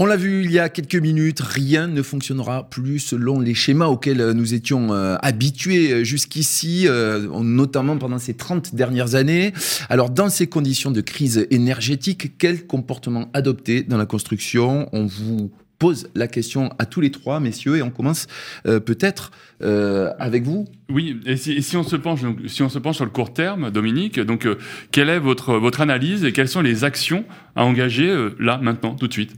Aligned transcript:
On 0.00 0.06
l'a 0.06 0.14
vu 0.14 0.44
il 0.44 0.52
y 0.52 0.60
a 0.60 0.68
quelques 0.68 0.94
minutes, 0.94 1.40
rien 1.40 1.88
ne 1.88 2.02
fonctionnera 2.02 2.70
plus 2.70 3.00
selon 3.00 3.40
les 3.40 3.54
schémas 3.54 3.86
auxquels 3.86 4.30
nous 4.30 4.54
étions 4.54 4.92
euh, 4.92 5.16
habitués 5.22 6.04
jusqu'ici, 6.04 6.86
euh, 6.86 7.26
notamment 7.42 7.96
pendant 7.96 8.20
ces 8.20 8.34
30 8.34 8.76
dernières 8.76 9.16
années. 9.16 9.52
Alors 9.88 10.08
dans 10.08 10.28
ces 10.28 10.46
conditions 10.46 10.92
de 10.92 11.00
crise 11.00 11.48
énergétique, 11.50 12.38
quel 12.38 12.64
comportement 12.64 13.28
adopter 13.34 13.82
dans 13.82 13.98
la 13.98 14.06
construction? 14.06 14.88
On 14.92 15.06
vous 15.06 15.50
pose 15.80 16.08
la 16.14 16.28
question 16.28 16.70
à 16.78 16.86
tous 16.86 17.00
les 17.00 17.10
trois, 17.10 17.40
messieurs, 17.40 17.78
et 17.78 17.82
on 17.82 17.90
commence 17.90 18.28
euh, 18.66 18.78
peut-être 18.78 19.32
avec 19.60 20.44
vous. 20.44 20.66
Oui, 20.90 21.18
et 21.26 21.36
si, 21.36 21.76
on 21.76 21.82
se 21.82 21.96
penche, 21.96 22.20
sur 22.46 22.68
le 22.68 23.10
court 23.10 23.32
terme, 23.32 23.72
Dominique, 23.72 24.20
donc 24.20 24.46
quelle 24.92 25.08
est 25.08 25.18
votre 25.18 25.80
analyse 25.80 26.22
et 26.22 26.32
quelles 26.32 26.48
sont 26.48 26.60
les 26.60 26.84
actions 26.84 27.24
à 27.56 27.64
engager 27.64 28.16
là, 28.38 28.58
maintenant, 28.58 28.94
tout 28.94 29.08
de 29.08 29.12
suite? 29.12 29.34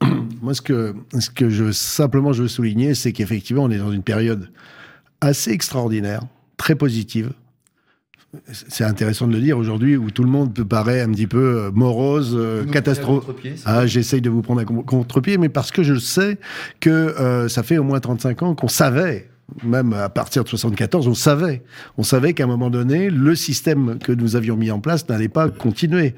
Moi, 0.42 0.54
ce 0.54 0.62
que, 0.62 0.94
ce 1.18 1.30
que 1.30 1.50
je, 1.50 1.72
simplement 1.72 2.32
je 2.32 2.42
veux 2.42 2.48
souligner, 2.48 2.94
c'est 2.94 3.12
qu'effectivement, 3.12 3.64
on 3.64 3.70
est 3.70 3.78
dans 3.78 3.92
une 3.92 4.02
période 4.02 4.50
assez 5.20 5.50
extraordinaire, 5.50 6.22
très 6.56 6.74
positive. 6.74 7.32
C'est 8.52 8.84
intéressant 8.84 9.26
de 9.26 9.32
le 9.32 9.40
dire 9.40 9.56
aujourd'hui 9.56 9.96
où 9.96 10.10
tout 10.10 10.22
le 10.22 10.28
monde 10.28 10.52
peut 10.52 10.64
paraît 10.64 11.00
un 11.00 11.10
petit 11.10 11.26
peu 11.26 11.38
euh, 11.38 11.70
morose, 11.72 12.36
euh, 12.38 12.66
catastrophique. 12.66 13.62
Ah, 13.64 13.86
j'essaye 13.86 14.20
de 14.20 14.28
vous 14.28 14.42
prendre 14.42 14.60
à 14.60 14.64
contre-pied, 14.64 15.38
mais 15.38 15.48
parce 15.48 15.70
que 15.70 15.82
je 15.82 15.94
sais 15.94 16.38
que 16.78 16.90
euh, 16.90 17.48
ça 17.48 17.62
fait 17.62 17.78
au 17.78 17.84
moins 17.84 18.00
35 18.00 18.42
ans 18.42 18.54
qu'on 18.54 18.68
savait 18.68 19.30
même 19.62 19.92
à 19.94 20.08
partir 20.08 20.44
de 20.44 20.48
74, 20.48 21.08
on 21.08 21.14
savait, 21.14 21.62
on 21.96 22.02
savait 22.02 22.34
qu'à 22.34 22.44
un 22.44 22.46
moment 22.46 22.70
donné, 22.70 23.08
le 23.08 23.34
système 23.34 23.98
que 23.98 24.12
nous 24.12 24.36
avions 24.36 24.56
mis 24.56 24.70
en 24.70 24.78
place 24.78 25.08
n'allait 25.08 25.28
pas 25.28 25.48
continuer. 25.48 26.14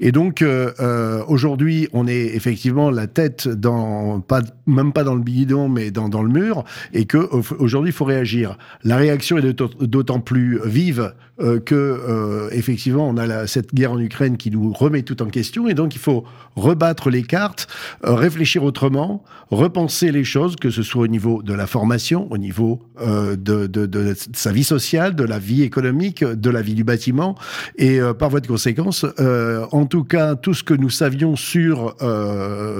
Et 0.00 0.12
donc 0.12 0.42
euh, 0.42 0.72
euh 0.80 1.22
aujourd'hui, 1.28 1.88
on 1.92 2.06
est 2.06 2.34
effectivement 2.34 2.90
la 2.90 3.06
tête 3.06 3.48
dans 3.48 4.20
pas 4.20 4.40
même 4.66 4.92
pas 4.92 5.04
dans 5.04 5.14
le 5.14 5.20
bidon, 5.20 5.68
mais 5.68 5.90
dans, 5.90 6.08
dans 6.08 6.22
le 6.22 6.30
mur, 6.30 6.64
et 6.92 7.04
que 7.04 7.18
aujourd'hui 7.58 7.90
il 7.90 7.94
faut 7.94 8.04
réagir. 8.04 8.56
La 8.82 8.96
réaction 8.96 9.36
est 9.38 9.42
d'autant 9.42 10.20
plus 10.20 10.60
vive 10.64 11.12
euh, 11.40 11.60
que 11.60 11.74
euh, 11.74 12.48
effectivement 12.52 13.08
on 13.08 13.16
a 13.16 13.46
cette 13.46 13.74
guerre 13.74 13.92
en 13.92 13.98
Ukraine 13.98 14.36
qui 14.36 14.50
nous 14.50 14.72
remet 14.72 15.02
tout 15.02 15.22
en 15.22 15.26
question, 15.26 15.68
et 15.68 15.74
donc 15.74 15.94
il 15.94 16.00
faut 16.00 16.24
rebattre 16.56 17.10
les 17.10 17.22
cartes, 17.22 17.66
réfléchir 18.02 18.62
autrement, 18.62 19.22
repenser 19.50 20.12
les 20.12 20.24
choses, 20.24 20.56
que 20.56 20.70
ce 20.70 20.82
soit 20.82 21.02
au 21.02 21.08
niveau 21.08 21.42
de 21.42 21.54
la 21.54 21.66
formation, 21.66 22.26
au 22.30 22.38
niveau 22.38 22.69
euh, 23.00 23.36
de, 23.36 23.66
de, 23.66 24.14
sa 24.34 24.52
vie 24.52 24.64
sociale, 24.64 25.14
de 25.14 25.24
la 25.24 25.38
vie 25.38 25.62
économique, 25.62 26.24
de 26.24 26.50
la 26.50 26.62
vie 26.62 26.74
du 26.74 26.84
bâtiment. 26.84 27.34
Et 27.76 28.00
euh, 28.00 28.12
par 28.12 28.30
voie 28.30 28.40
de 28.40 28.46
conséquence, 28.46 29.06
euh, 29.18 29.66
en 29.72 29.86
tout 29.86 30.04
cas, 30.04 30.34
tout 30.34 30.54
ce 30.54 30.62
que 30.62 30.74
nous 30.74 30.90
savions 30.90 31.36
sur, 31.36 31.96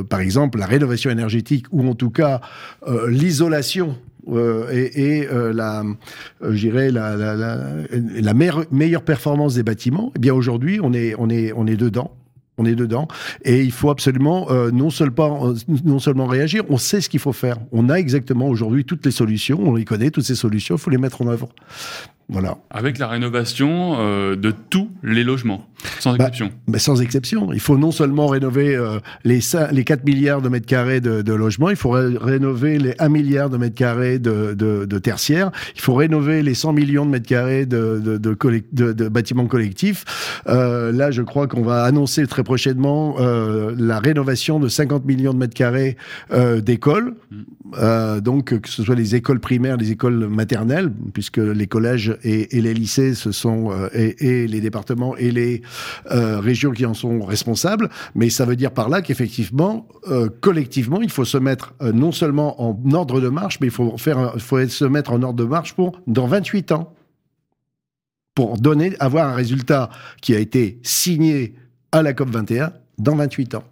par 0.08 0.20
exemple, 0.20 0.58
la 0.58 0.66
rénovation 0.66 1.10
énergétique 1.10 1.66
ou 1.70 1.88
en 1.88 1.94
tout 1.94 2.10
cas 2.10 2.40
l'isolation 3.08 3.96
et, 4.72 5.26
la, 5.30 5.82
je 6.40 6.68
la, 6.68 7.16
la, 7.16 7.56
la, 7.96 8.34
meilleure, 8.34 9.02
performance 9.02 9.54
des 9.54 9.62
bâtiments, 9.62 10.12
eh 10.16 10.18
bien 10.18 10.34
aujourd'hui, 10.34 10.80
on 10.82 10.92
est, 10.92 11.14
on, 11.18 11.30
est, 11.30 11.52
on 11.56 11.66
est 11.66 11.76
dedans 11.76 12.12
on 12.60 12.66
est 12.66 12.74
dedans. 12.74 13.08
Et 13.42 13.62
il 13.62 13.72
faut 13.72 13.90
absolument 13.90 14.50
euh, 14.50 14.70
non, 14.70 14.90
seulement, 14.90 15.48
euh, 15.48 15.54
non 15.84 15.98
seulement 15.98 16.26
réagir, 16.26 16.64
on 16.68 16.78
sait 16.78 17.00
ce 17.00 17.08
qu'il 17.08 17.20
faut 17.20 17.32
faire. 17.32 17.56
On 17.72 17.88
a 17.88 17.94
exactement 17.94 18.48
aujourd'hui 18.48 18.84
toutes 18.84 19.04
les 19.04 19.12
solutions, 19.12 19.58
on 19.62 19.74
les 19.74 19.84
connaît, 19.84 20.10
toutes 20.10 20.24
ces 20.24 20.34
solutions, 20.34 20.76
il 20.76 20.80
faut 20.80 20.90
les 20.90 20.98
mettre 20.98 21.22
en 21.22 21.28
œuvre. 21.28 21.48
Voilà. 22.30 22.58
Avec 22.70 22.98
la 22.98 23.08
rénovation 23.08 23.96
euh, 23.98 24.36
de 24.36 24.54
tous 24.70 24.88
les 25.02 25.24
logements, 25.24 25.66
sans 25.98 26.10
bah, 26.10 26.26
exception. 26.26 26.52
Bah, 26.68 26.78
sans 26.78 27.02
exception. 27.02 27.52
Il 27.52 27.58
faut 27.58 27.76
non 27.76 27.90
seulement 27.90 28.28
rénover 28.28 28.76
euh, 28.76 29.00
les, 29.24 29.40
les 29.72 29.84
4 29.84 30.04
milliards 30.04 30.40
de 30.40 30.48
mètres 30.48 30.66
carrés 30.66 31.00
de, 31.00 31.32
logements, 31.32 31.70
il 31.70 31.76
faut 31.76 31.90
rénover 31.90 32.78
les 32.78 32.94
1 33.00 33.08
milliard 33.08 33.50
de 33.50 33.56
mètres 33.56 33.74
carrés 33.74 34.20
de, 34.20 34.54
de, 34.54 34.98
tertiaires, 34.98 35.50
il 35.74 35.80
faut 35.80 35.94
rénover 35.94 36.44
les 36.44 36.54
100 36.54 36.72
millions 36.72 37.04
de 37.04 37.10
mètres 37.10 37.26
carrés 37.26 37.66
de, 37.66 37.98
bâtiments 39.08 39.46
collectifs. 39.46 40.04
Euh, 40.46 40.92
là, 40.92 41.10
je 41.10 41.22
crois 41.22 41.48
qu'on 41.48 41.62
va 41.62 41.82
annoncer 41.82 42.28
très 42.28 42.44
prochainement 42.44 43.16
la 43.18 43.98
rénovation 43.98 44.60
de 44.60 44.68
50 44.68 45.04
millions 45.04 45.32
de 45.32 45.38
mètres 45.38 45.54
carrés 45.54 45.96
d'écoles. 46.58 47.14
Mm. 47.30 48.20
donc, 48.20 48.60
que 48.60 48.68
ce 48.68 48.84
soit 48.84 48.94
les 48.94 49.16
écoles 49.16 49.40
primaires, 49.40 49.76
les 49.76 49.90
écoles 49.90 50.28
maternelles, 50.28 50.92
puisque 51.12 51.38
les 51.38 51.66
collèges 51.66 52.16
et, 52.22 52.60
les 52.60 52.74
lycées, 52.74 53.14
ce 53.14 53.32
sont 53.32 53.70
euh, 53.70 53.88
et, 53.92 54.46
les 54.46 54.60
départements 54.60 55.16
et 55.16 55.30
les 55.30 55.62
euh, 56.10 56.40
régions 56.40 56.72
qui 56.72 56.86
en 56.86 56.94
sont 56.94 57.22
responsables. 57.22 57.88
Mais 58.14 58.30
ça 58.30 58.44
veut 58.44 58.56
dire 58.56 58.72
par 58.72 58.88
là 58.88 59.02
qu'effectivement, 59.02 59.86
euh, 60.08 60.28
collectivement, 60.40 61.00
il 61.02 61.10
faut 61.10 61.24
se 61.24 61.38
mettre 61.38 61.74
non 61.80 62.12
seulement 62.12 62.62
en 62.62 62.78
ordre 62.92 63.20
de 63.20 63.28
marche, 63.28 63.58
mais 63.60 63.68
il 63.68 63.72
faut 63.72 63.96
faire, 63.96 64.34
faut 64.38 64.66
se 64.66 64.84
mettre 64.84 65.12
en 65.12 65.22
ordre 65.22 65.38
de 65.38 65.48
marche 65.48 65.74
pour 65.74 66.00
dans 66.06 66.26
28 66.26 66.72
ans 66.72 66.94
pour 68.34 68.58
donner, 68.58 68.94
avoir 69.00 69.28
un 69.28 69.34
résultat 69.34 69.90
qui 70.22 70.34
a 70.34 70.38
été 70.38 70.78
signé 70.82 71.54
à 71.92 72.02
la 72.02 72.14
COP 72.14 72.30
21 72.30 72.72
dans 72.98 73.16
28 73.16 73.56
ans. 73.56 73.64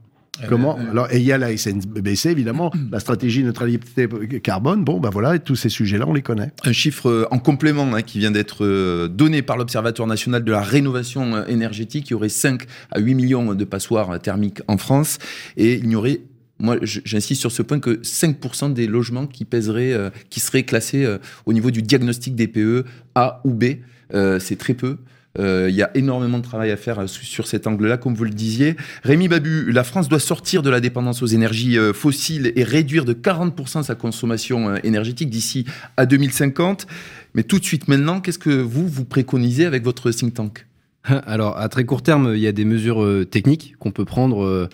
Eh 0.42 0.46
Comment 0.46 0.76
ben, 0.76 0.90
Alors, 0.90 1.12
et 1.12 1.18
il 1.18 1.24
y 1.24 1.32
a 1.32 1.38
la 1.38 1.56
SNBC, 1.56 2.30
évidemment, 2.30 2.72
la 2.92 3.00
stratégie 3.00 3.42
neutralité 3.42 4.08
carbone. 4.42 4.84
Bon, 4.84 5.00
ben 5.00 5.10
voilà, 5.10 5.38
tous 5.38 5.56
ces 5.56 5.68
sujets-là, 5.68 6.06
on 6.06 6.12
les 6.12 6.22
connaît. 6.22 6.52
Un 6.64 6.72
chiffre 6.72 7.08
euh, 7.08 7.26
en 7.30 7.38
complément 7.38 7.94
hein, 7.94 8.02
qui 8.02 8.18
vient 8.18 8.30
d'être 8.30 8.64
euh, 8.64 9.08
donné 9.08 9.42
par 9.42 9.56
l'Observatoire 9.56 10.08
national 10.08 10.44
de 10.44 10.52
la 10.52 10.62
rénovation 10.62 11.34
euh, 11.34 11.46
énergétique. 11.46 12.10
Il 12.10 12.12
y 12.12 12.14
aurait 12.14 12.28
5 12.28 12.62
à 12.90 13.00
8 13.00 13.14
millions 13.14 13.54
de 13.54 13.64
passoires 13.64 14.20
thermiques 14.20 14.60
en 14.68 14.78
France 14.78 15.18
et 15.56 15.74
il 15.74 15.88
n'y 15.88 15.96
aurait 15.96 16.20
moi, 16.60 16.76
j'insiste 16.82 17.40
sur 17.40 17.52
ce 17.52 17.62
point 17.62 17.78
que 17.78 18.02
5% 18.02 18.72
des 18.72 18.88
logements 18.88 19.28
qui 19.28 19.44
pèseraient, 19.44 20.10
qui 20.28 20.40
seraient 20.40 20.64
classés 20.64 21.06
au 21.46 21.52
niveau 21.52 21.70
du 21.70 21.82
diagnostic 21.82 22.34
des 22.34 22.48
PE 22.48 22.84
A 23.14 23.40
ou 23.44 23.54
B, 23.54 23.64
c'est 24.10 24.58
très 24.58 24.74
peu. 24.74 24.98
Euh, 25.38 25.68
il 25.68 25.76
y 25.76 25.82
a 25.82 25.90
énormément 25.94 26.38
de 26.38 26.42
travail 26.42 26.70
à 26.70 26.76
faire 26.76 27.00
euh, 27.00 27.06
sur 27.06 27.46
cet 27.46 27.66
angle-là, 27.66 27.96
comme 27.96 28.14
vous 28.14 28.24
le 28.24 28.30
disiez. 28.30 28.76
Rémi 29.04 29.28
Babu, 29.28 29.70
la 29.70 29.84
France 29.84 30.08
doit 30.08 30.18
sortir 30.18 30.62
de 30.62 30.70
la 30.70 30.80
dépendance 30.80 31.22
aux 31.22 31.26
énergies 31.26 31.78
euh, 31.78 31.92
fossiles 31.92 32.52
et 32.56 32.64
réduire 32.64 33.04
de 33.04 33.12
40% 33.12 33.82
sa 33.82 33.94
consommation 33.94 34.76
énergétique 34.76 35.30
d'ici 35.30 35.64
à 35.96 36.06
2050. 36.06 36.86
Mais 37.34 37.42
tout 37.42 37.58
de 37.58 37.64
suite 37.64 37.88
maintenant, 37.88 38.20
qu'est-ce 38.20 38.38
que 38.38 38.50
vous, 38.50 38.88
vous 38.88 39.04
préconisez 39.04 39.64
avec 39.64 39.84
votre 39.84 40.10
think 40.10 40.34
tank? 40.34 40.66
Alors, 41.04 41.56
à 41.58 41.68
très 41.68 41.84
court 41.84 42.02
terme, 42.02 42.32
il 42.34 42.40
y 42.40 42.46
a 42.46 42.52
des 42.52 42.64
mesures 42.64 43.06
techniques 43.30 43.76
qu'on 43.78 43.92
peut 43.92 44.04
prendre 44.04 44.68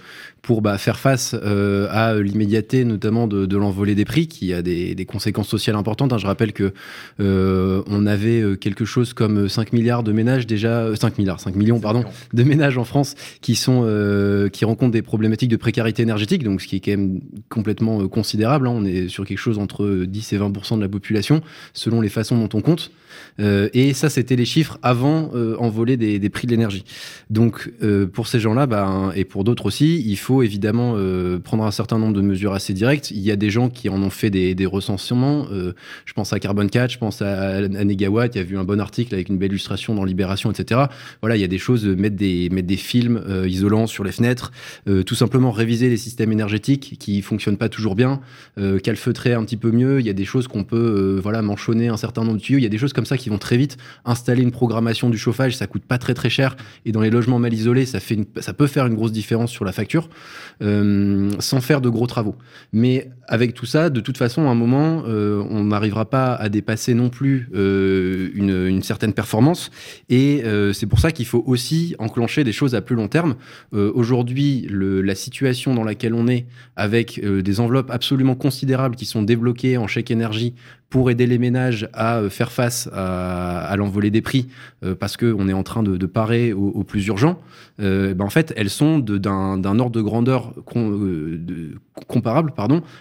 pour 0.44 0.60
bah, 0.60 0.77
faire 0.77 0.99
face 0.99 1.34
euh, 1.43 1.88
à 1.91 2.21
l'immédiateté, 2.21 2.84
notamment 2.84 3.27
de, 3.27 3.47
de 3.47 3.56
l'envolée 3.56 3.94
des 3.94 4.05
prix, 4.05 4.28
qui 4.28 4.53
a 4.53 4.60
des, 4.60 4.94
des 4.94 5.06
conséquences 5.06 5.49
sociales 5.49 5.75
importantes. 5.75 6.12
Hein. 6.12 6.19
Je 6.19 6.27
rappelle 6.27 6.53
que 6.53 6.75
euh, 7.19 7.82
on 7.87 8.06
avait 8.06 8.43
euh, 8.43 8.54
quelque 8.54 8.84
chose 8.84 9.15
comme 9.15 9.49
5 9.49 9.72
milliards 9.72 10.03
de 10.03 10.12
ménages 10.12 10.47
déjà, 10.47 10.94
5 10.94 11.16
milliards, 11.16 11.41
5 11.41 11.56
millions, 11.56 11.81
pardon, 11.81 12.04
de 12.34 12.43
ménages 12.43 12.77
en 12.77 12.84
France 12.84 13.15
qui 13.41 13.54
sont 13.54 13.65
qui 14.53 14.65
rencontrent 14.65 14.93
des 14.93 15.03
problématiques 15.03 15.49
de 15.49 15.56
précarité 15.56 16.03
énergétique, 16.03 16.44
donc 16.44 16.60
ce 16.60 16.69
qui 16.69 16.77
est 16.77 16.81
quand 16.81 16.91
même 16.91 17.21
complètement 17.49 18.06
considérable. 18.09 18.69
Hein. 18.69 18.72
On 18.75 18.84
est 18.84 19.09
sur 19.09 19.25
quelque 19.25 19.38
chose 19.38 19.59
entre 19.59 20.04
10 20.06 20.33
et 20.34 20.38
20% 20.38 20.77
de 20.77 20.83
la 20.83 20.88
population, 20.88 21.41
selon 21.72 22.00
les 22.00 22.10
façons 22.10 22.37
dont 22.37 22.50
on 22.53 22.60
compte. 22.60 22.91
et 23.38 23.94
ça, 23.94 24.10
c'était 24.10 24.37
les 24.37 24.44
chiffres 24.44 24.78
avant 24.83 25.31
envolée 25.59 25.97
des, 25.97 26.19
des 26.19 26.28
prix 26.28 26.47
de 26.47 26.53
l'énergie. 26.53 26.84
Donc, 27.31 27.72
pour 28.12 28.27
ces 28.27 28.41
gens-là, 28.41 28.66
bah, 28.66 29.12
et 29.15 29.25
pour 29.25 29.44
d'autres 29.44 29.66
aussi, 29.66 30.03
il 30.06 30.16
faut 30.16 30.34
évidemment 30.43 30.95
euh, 30.97 31.39
prendre 31.39 31.65
un 31.65 31.71
certain 31.71 31.99
nombre 31.99 32.15
de 32.15 32.21
mesures 32.21 32.53
assez 32.53 32.72
directes. 32.72 33.11
Il 33.11 33.21
y 33.21 33.31
a 33.31 33.37
des 33.37 33.50
gens 33.50 33.69
qui 33.69 33.89
en 33.89 34.03
ont 34.03 34.11
fait 34.11 34.31
des, 34.31 34.55
des 34.55 34.67
recensements. 34.67 35.47
Euh, 35.53 35.72
je 36.05 36.12
pense 36.12 36.33
à 36.33 36.41
Carbon 36.41 36.67
4, 36.67 36.91
je 36.93 36.99
pense 36.99 37.22
à, 37.22 37.56
à 37.56 37.84
Negawatt. 37.84 38.34
Il 38.34 38.39
y 38.39 38.41
a 38.41 38.45
vu 38.45 38.59
un 38.59 38.65
bon 38.65 38.81
article 38.81 39.15
avec 39.15 39.28
une 39.28 39.39
belle 39.39 39.50
illustration 39.50 39.95
dans 39.95 40.05
Libération, 40.05 40.50
etc. 40.50 40.83
Voilà, 41.21 41.37
il 41.37 41.41
y 41.41 41.45
a 41.45 41.49
des 41.49 41.59
choses, 41.59 41.87
euh, 41.87 41.95
mettre 41.95 42.16
des, 42.16 42.48
mettre 42.51 42.66
des 42.66 42.77
films 42.77 43.22
isolants 43.47 43.86
sur 43.86 44.04
les 44.04 44.13
fenêtres, 44.13 44.53
tout 45.07 45.15
simplement 45.15 45.51
réviser 45.51 45.89
les 45.89 45.97
systèmes 45.97 46.33
énergétiques 46.33 46.97
qui 46.98 47.22
fonctionnent 47.22 47.57
pas 47.57 47.69
toujours 47.69 47.95
bien, 47.95 48.21
calfeutrer 48.83 49.34
un 49.34 49.45
petit 49.45 49.57
peu 49.57 49.71
mieux. 49.71 50.01
Il 50.01 50.07
y 50.07 50.10
a 50.10 50.15
des 50.15 50.25
choses 50.25 50.48
qu'on 50.48 50.65
peut, 50.65 51.19
voilà, 51.22 51.42
manchonner 51.42 51.89
un 51.89 51.97
certain 51.97 52.25
nombre 52.25 52.39
de 52.39 52.42
tuyaux. 52.42 52.59
Il 52.59 52.63
y 52.63 52.66
a 52.66 52.71
des 52.71 52.78
choses 52.78 52.92
comme 52.92 53.07
ça 53.07 53.16
qui 53.16 53.28
vont 53.28 53.39
très 53.39 53.57
vite. 53.57 53.77
Installer 54.04 54.42
une 54.42 54.53
programmation 54.53 55.10
du 55.10 55.19
chauffage, 55.19 55.57
ça 55.57 55.66
coûte 55.66 55.84
pas 55.84 55.98
très 55.98 56.15
très 56.15 56.30
cher. 56.30 56.57
Et 56.84 56.92
dans 56.92 57.01
les 57.01 57.10
logements 57.10 57.39
mal 57.39 57.53
isolés, 57.53 57.87
ça 57.87 58.01
fait 58.01 58.19
ça 58.41 58.53
peut 58.53 58.66
faire 58.66 58.87
une 58.87 58.95
grosse 58.95 59.13
différence 59.13 59.51
sur 59.51 59.65
la 59.65 59.72
facture. 59.72 60.09
Euh, 60.62 61.30
sans 61.41 61.60
faire 61.60 61.80
de 61.80 61.88
gros 61.88 62.06
travaux. 62.06 62.36
Mais 62.72 63.10
avec 63.26 63.54
tout 63.54 63.66
ça, 63.66 63.91
de 63.91 64.00
toute 64.00 64.16
façon, 64.16 64.47
à 64.47 64.50
un 64.50 64.54
moment, 64.54 65.03
euh, 65.06 65.42
on 65.50 65.65
n'arrivera 65.65 66.09
pas 66.09 66.34
à 66.34 66.48
dépasser 66.48 66.94
non 66.94 67.09
plus 67.10 67.48
euh, 67.54 68.30
une, 68.34 68.82
certaine 68.82 69.15
performance. 69.15 69.71
Et 70.09 70.44
c'est 70.72 70.86
pour 70.86 71.00
ça 71.00 71.10
qu'il 71.10 71.26
faut 71.26 71.42
aussi 71.47 71.97
enclencher 71.98 72.44
des 72.44 72.53
choses 72.53 72.74
à 72.74 72.82
plus 72.82 72.97
long 72.97 73.09
terme. 73.09 73.36
Aujourd'hui, 73.72 74.68
la 74.71 75.15
situation 75.15 75.74
dans 75.74 75.84
laquelle 75.84 76.12
on 76.12 76.28
est, 76.28 76.47
avec 76.77 77.24
des 77.24 77.60
enveloppes 77.60 77.91
absolument 77.91 78.34
considérables 78.34 78.94
qui 78.94 79.06
sont 79.06 79.22
débloquées 79.22 79.78
en 79.78 79.86
chèque 79.86 80.10
énergie 80.10 80.54
pour 80.94 81.10
aider 81.10 81.26
les 81.26 81.38
ménages 81.38 81.88
à 81.92 82.18
euh, 82.18 82.30
faire 82.30 82.52
face 82.52 82.88
à, 82.92 83.74
l'envolée 83.76 84.12
des 84.12 84.22
prix, 84.22 84.46
euh, 84.84 84.94
parce 84.94 85.16
qu'on 85.16 85.48
est 85.48 85.52
en 85.52 85.64
train 85.64 85.82
de, 85.82 86.06
parer 86.06 86.52
au, 86.52 86.84
plus 86.84 87.04
urgent, 87.08 87.41
ben 87.80 88.20
en 88.20 88.30
fait, 88.30 88.54
elles 88.56 88.70
sont 88.70 89.00
d'un 89.00 89.64
ordre 89.64 89.91
de 89.91 90.00
grandeur 90.00 90.54
comparable 92.06 92.52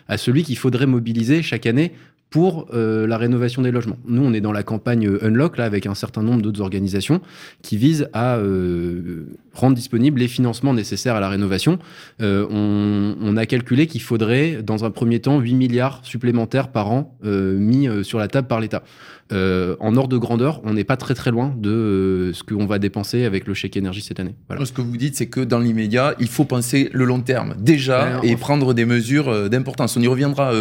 à 0.08 0.18
celui 0.18 0.42
qu'il 0.42 0.58
faudrait 0.58 0.88
mobiliser 0.88 1.44
chaque 1.44 1.68
année 1.68 1.92
pour 2.34 2.66
euh, 2.74 3.06
la 3.06 3.20
rénovation 3.20 3.62
des 3.62 3.70
logements. 3.70 4.00
Nous, 4.08 4.26
on 4.26 4.34
est 4.34 4.42
dans 4.42 4.52
la 4.52 4.64
campagne 4.64 5.08
euh, 5.08 5.24
Unlock, 5.24 5.56
là, 5.58 5.66
avec 5.66 5.86
un 5.86 5.94
certain 5.94 6.24
nombre 6.24 6.42
d'autres 6.42 6.62
organisations 6.62 7.22
qui 7.62 7.78
visent 7.78 8.10
à 8.12 8.38
euh, 8.38 9.28
rendre 9.54 9.76
disponibles 9.76 10.20
les 10.20 10.28
financements 10.28 10.74
nécessaires 10.74 11.16
à 11.16 11.20
la 11.20 11.30
rénovation. 11.30 11.78
On, 12.20 13.16
on, 13.22 13.38
a 13.38 13.46
calculé 13.46 13.86
qu'il 13.86 14.02
faudrait, 14.02 14.64
dans 14.64 14.84
un 14.84 14.90
premier 14.90 15.20
temps, 15.20 15.40
8 15.40 15.54
milliards 15.54 16.00
supplémentaires 16.02 16.70
par 16.70 16.90
an 16.92 17.16
mis 17.24 17.88
sur 18.04 18.18
la 18.18 18.28
table 18.28 18.48
par 18.48 18.60
l'État. 18.60 18.82
Euh, 19.32 19.76
en 19.80 19.96
ordre 19.96 20.10
de 20.10 20.18
grandeur, 20.18 20.62
on 20.64 20.74
n'est 20.74 20.84
pas 20.84 20.98
très 20.98 21.14
très 21.14 21.32
loin 21.32 21.56
de 21.58 21.70
euh, 21.70 22.34
ce 22.34 22.44
qu'on 22.44 22.66
va 22.66 22.78
dépenser 22.78 23.24
avec 23.24 23.48
le 23.48 23.54
chèque 23.54 23.78
énergie 23.78 24.02
cette 24.02 24.20
année. 24.20 24.36
Ce 24.64 24.72
que 24.72 24.82
vous 24.82 24.98
dites, 24.98 25.16
c'est 25.16 25.28
que 25.28 25.40
dans 25.40 25.60
l'immédiat, 25.60 26.14
il 26.20 26.28
faut 26.28 26.46
penser 26.46 26.90
le 26.94 27.06
long 27.06 27.22
terme 27.22 27.56
déjà 27.60 28.20
et 28.24 28.36
prendre 28.36 28.74
des 28.74 28.86
mesures 28.86 29.30
euh, 29.30 29.50
d'importance. 29.50 29.96
On 29.98 30.02
y 30.02 30.08
reviendra 30.08 30.54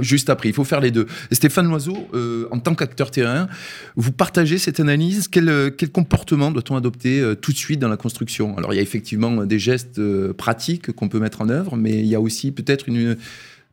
juste 0.00 0.30
après. 0.30 0.48
Il 0.48 0.54
faut 0.54 0.64
faire 0.64 0.80
les 0.80 0.90
deux. 0.90 1.06
Stéphane 1.32 1.68
Loiseau, 1.68 2.08
en 2.50 2.58
tant 2.58 2.74
qu'acteur 2.74 3.10
terrain, 3.10 3.48
vous 3.96 4.12
partagez 4.12 4.58
cette 4.58 4.80
analyse. 4.80 5.28
Quel, 5.28 5.72
quel 5.76 5.90
comportement 5.90 6.50
doit-on 6.50 6.76
adopter 6.76 7.22
tout 7.40 7.52
de 7.52 7.56
suite 7.56 7.80
dans 7.80 7.88
la 7.88 7.96
construction? 7.96 8.56
Alors 8.56 8.72
il 8.72 8.76
y 8.76 8.78
a 8.78 8.82
effectivement 8.82 9.44
des 9.44 9.58
gestes 9.58 10.00
pratiques 10.32 10.92
qu'on 10.92 11.08
peut 11.08 11.18
mettre 11.18 11.40
en 11.40 11.48
œuvre, 11.48 11.76
mais 11.76 11.92
il 11.92 12.06
y 12.06 12.14
a 12.14 12.20
aussi 12.20 12.52
peut-être 12.52 12.88
une 12.88 13.16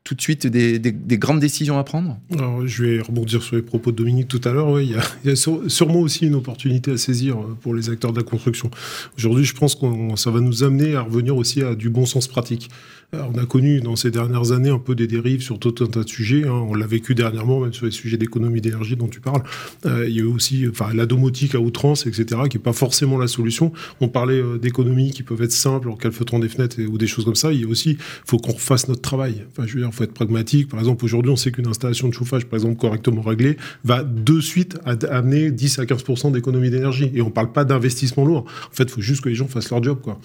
tout 0.04 0.16
de 0.16 0.22
suite 0.22 0.48
des, 0.48 0.80
grandes 1.18 1.40
décisions 1.40 1.78
à 1.78 1.84
prendre 1.84 2.18
Je 2.66 2.84
vais 2.84 3.02
rebondir 3.02 3.44
sur 3.44 3.56
les 3.56 3.62
propos 3.62 3.92
de 3.92 3.98
Dominique 3.98 4.28
tout 4.28 4.42
à 4.44 4.52
l'heure. 4.52 4.82
Il 4.82 4.90
y 4.90 5.30
a, 5.30 5.36
sûrement 5.36 6.00
aussi 6.00 6.26
une 6.26 6.36
opportunité 6.36 6.92
à 6.92 6.98
saisir 6.98 7.40
euh, 7.40 7.58
pour 7.62 7.76
les 7.76 7.90
acteurs 7.90 8.12
de 8.12 8.18
la 8.18 8.24
construction. 8.24 8.72
Aujourd'hui, 9.18 9.46
je 9.46 9.54
pense 9.54 9.76
que 9.76 9.86
ça 10.16 10.32
va 10.32 10.40
nous 10.40 10.64
amener 10.64 10.96
à 10.96 11.02
revenir 11.02 11.36
aussi 11.36 11.62
à 11.62 11.76
du 11.76 11.90
bon 11.90 12.06
sens 12.06 12.28
pratique 12.28 12.70
on 13.14 13.38
a 13.38 13.46
connu 13.46 13.82
dans 13.82 13.98
ces 13.98 14.10
dernières 14.10 14.54
années 14.54 14.70
un 14.70 14.80
peu 14.80 14.96
des 14.96 15.08
dérives 15.08 15.42
sur 15.42 15.60
tout 15.60 15.76
un 15.82 15.88
tas 15.88 16.04
de 16.04 16.10
sujets. 16.10 16.48
Hein. 16.48 16.66
On 16.70 16.74
l'a 16.74 16.88
vécu 16.88 17.14
dernièrement, 17.14 17.60
même 17.60 17.74
sur 17.74 17.86
les 17.86 17.92
sujets 17.92 18.18
d'économie 18.18 18.62
d'énergie 18.62 18.96
dont 18.96 19.08
tu 19.08 19.20
parles. 19.20 19.44
Euh, 19.86 20.08
il 20.08 20.16
y 20.16 20.20
a 20.20 20.24
eu 20.24 20.28
aussi 20.28 20.66
enfin, 20.70 20.94
la 20.94 21.06
domotique 21.06 21.54
à 21.56 21.60
outrance, 21.60 22.08
etc., 22.08 22.26
qui 22.50 22.58
n'est 22.58 22.64
pas 22.64 22.74
forcément 22.74 23.18
la 23.18 23.28
solution. 23.28 23.74
On 24.00 24.08
parlait 24.08 24.42
euh, 24.42 24.58
d'économies 24.58 25.12
qui 25.12 25.24
peuvent 25.24 25.42
être 25.42 25.52
simples 25.52 25.90
en 25.90 25.96
calfeutrant 25.96 26.40
des 26.40 26.48
fenêtres 26.48 26.78
ou 26.82 26.98
des 26.98 27.08
choses 27.08 27.26
comme 27.26 27.36
ça. 27.36 27.52
Il 27.52 27.62
y 27.62 27.66
a 27.66 27.68
aussi, 27.68 27.98
faut 28.26 28.38
qu'on 28.38 28.58
fasse 28.58 28.88
notre 28.88 29.02
travail. 29.02 29.44
Enfin, 29.52 29.68
je 29.68 29.74
veux 29.74 29.80
dire, 29.82 29.90
il 29.92 29.96
faut 29.96 30.06
être 30.06 30.14
pragmatique. 30.14 30.70
Par 30.70 30.80
exemple, 30.80 31.04
aujourd'hui, 31.04 31.32
on 31.32 31.36
sait 31.36 31.52
qu'une 31.52 31.68
installation 31.68 32.08
de 32.08 32.14
chauffage, 32.14 32.46
par 32.46 32.58
exemple, 32.58 32.78
correctement 32.78 33.22
réglée, 33.22 33.58
va 33.84 34.04
de 34.04 34.40
suite 34.40 34.78
amener 34.86 35.52
10 35.52 35.80
à 35.80 35.84
15% 35.84 36.32
d'économie 36.32 36.70
d'énergie. 36.70 37.12
Et 37.14 37.22
on 37.22 37.26
ne 37.26 37.32
parle 37.32 37.52
pas 37.52 37.66
d'investissement 37.66 38.24
lourd. 38.24 38.46
En 38.72 38.74
fait, 38.74 38.84
il 38.84 38.90
faut 38.90 39.02
juste 39.02 39.22
que 39.22 39.28
les 39.28 39.36
gens 39.36 39.48
fassent 39.48 39.70
leur 39.70 39.84
job. 39.84 40.00
Quoi. 40.02 40.18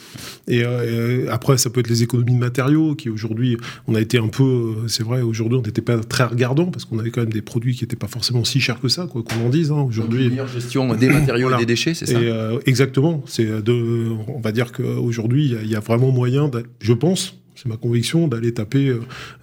Et 0.47 0.63
euh, 0.63 1.27
après, 1.33 1.59
ça 1.59 1.71
peut 1.71 1.81
être 1.81 1.89
les 1.89 2.05
économies 2.05 2.35
de 2.35 2.39
matériaux 2.39 2.76
qui 2.97 3.11
aujourd'hui, 3.11 3.57
on 3.87 3.95
a 3.95 4.01
été 4.01 4.19
un 4.19 4.29
peu, 4.29 4.43
euh, 4.85 4.89
c'est 4.89 5.03
vrai, 5.03 5.23
aujourd'hui, 5.23 5.59
on 5.59 5.63
n'était 5.63 5.83
pas 5.83 5.99
très 5.99 6.25
regardant 6.25 6.67
parce 6.67 6.85
qu'on 6.85 6.99
avait 6.99 7.11
quand 7.11 7.23
même 7.23 7.33
des 7.33 7.43
produits 7.43 7.75
qui 7.75 7.85
n'étaient 7.85 7.97
pas 7.97 8.09
forcément 8.09 8.45
si 8.45 8.61
chers 8.61 8.81
que 8.81 8.89
ça, 8.89 9.07
quoi 9.07 9.23
qu'on 9.23 9.47
en 9.47 9.49
dise. 9.49 9.71
Hein, 9.71 9.87
aujourd'hui, 9.89 10.29
meilleure 10.29 10.49
gestion 10.49 10.95
des 10.95 11.09
matériaux 11.09 11.55
et 11.55 11.59
des 11.59 11.67
déchets, 11.67 11.95
c'est 11.95 12.07
ça 12.07 12.19
euh, 12.19 12.59
Exactement. 12.67 13.23
C'est 13.27 13.47
de, 13.63 14.09
on 14.29 14.41
va 14.41 14.53
dire 14.53 14.73
qu'aujourd'hui, 14.73 15.55
il 15.63 15.71
y, 15.71 15.77
a 15.77 15.81
vraiment 15.81 16.11
moyen, 16.11 16.51
je 16.81 16.93
pense, 16.93 17.39
c'est 17.57 17.69
ma 17.69 17.77
conviction, 17.77 18.29
d'aller 18.29 18.53
taper 18.53 18.89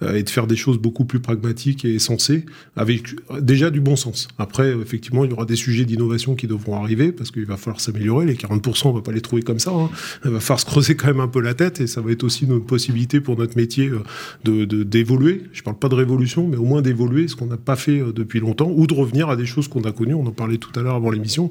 euh, 0.02 0.14
et 0.14 0.22
de 0.22 0.30
faire 0.30 0.46
des 0.46 0.56
choses 0.56 0.78
beaucoup 0.78 1.04
plus 1.04 1.20
pragmatiques 1.20 1.84
et 1.84 1.98
sensées, 1.98 2.46
avec 2.76 3.08
déjà 3.40 3.70
du 3.70 3.80
bon 3.80 3.96
sens. 3.96 4.28
Après, 4.38 4.70
effectivement, 4.70 5.24
il 5.24 5.30
y 5.30 5.34
aura 5.34 5.44
des 5.44 5.56
sujets 5.56 5.84
d'innovation 5.84 6.34
qui 6.34 6.46
devront 6.46 6.80
arriver, 6.82 7.12
parce 7.12 7.30
qu'il 7.30 7.44
va 7.44 7.56
falloir 7.56 7.80
s'améliorer. 7.80 8.24
Les 8.26 8.34
40%, 8.34 8.88
on 8.88 8.92
va 8.92 9.02
pas 9.02 9.12
les 9.12 9.20
trouver 9.20 9.42
comme 9.42 9.58
ça. 9.58 9.72
Hein. 9.72 9.90
Il 10.24 10.30
va 10.30 10.40
falloir 10.40 10.60
se 10.60 10.66
creuser 10.66 10.94
quand 10.94 11.08
même 11.08 11.20
un 11.20 11.28
peu 11.28 11.40
la 11.40 11.54
tête, 11.54 11.80
et 11.80 11.86
ça 11.86 12.00
va 12.00 12.12
être 12.12 12.22
aussi 12.22 12.44
une 12.44 12.60
possibilité 12.60 13.20
pour 13.20 13.36
notre 13.36 13.56
métier 13.56 13.88
euh, 13.88 14.02
de 14.44 14.64
d'évoluer. 14.84 15.42
Je 15.52 15.62
parle 15.62 15.78
pas 15.78 15.88
de 15.88 15.94
révolution, 15.94 16.46
mais 16.46 16.56
au 16.56 16.64
moins 16.64 16.82
d'évoluer, 16.82 17.28
ce 17.28 17.36
qu'on 17.36 17.46
n'a 17.46 17.56
pas 17.56 17.76
fait 17.76 18.00
euh, 18.00 18.12
depuis 18.12 18.38
longtemps, 18.38 18.70
ou 18.74 18.86
de 18.86 18.94
revenir 18.94 19.28
à 19.28 19.36
des 19.36 19.46
choses 19.46 19.68
qu'on 19.68 19.82
a 19.82 19.92
connues. 19.92 20.14
On 20.14 20.26
en 20.26 20.32
parlait 20.32 20.58
tout 20.58 20.78
à 20.78 20.82
l'heure 20.82 20.94
avant 20.94 21.10
l'émission. 21.10 21.50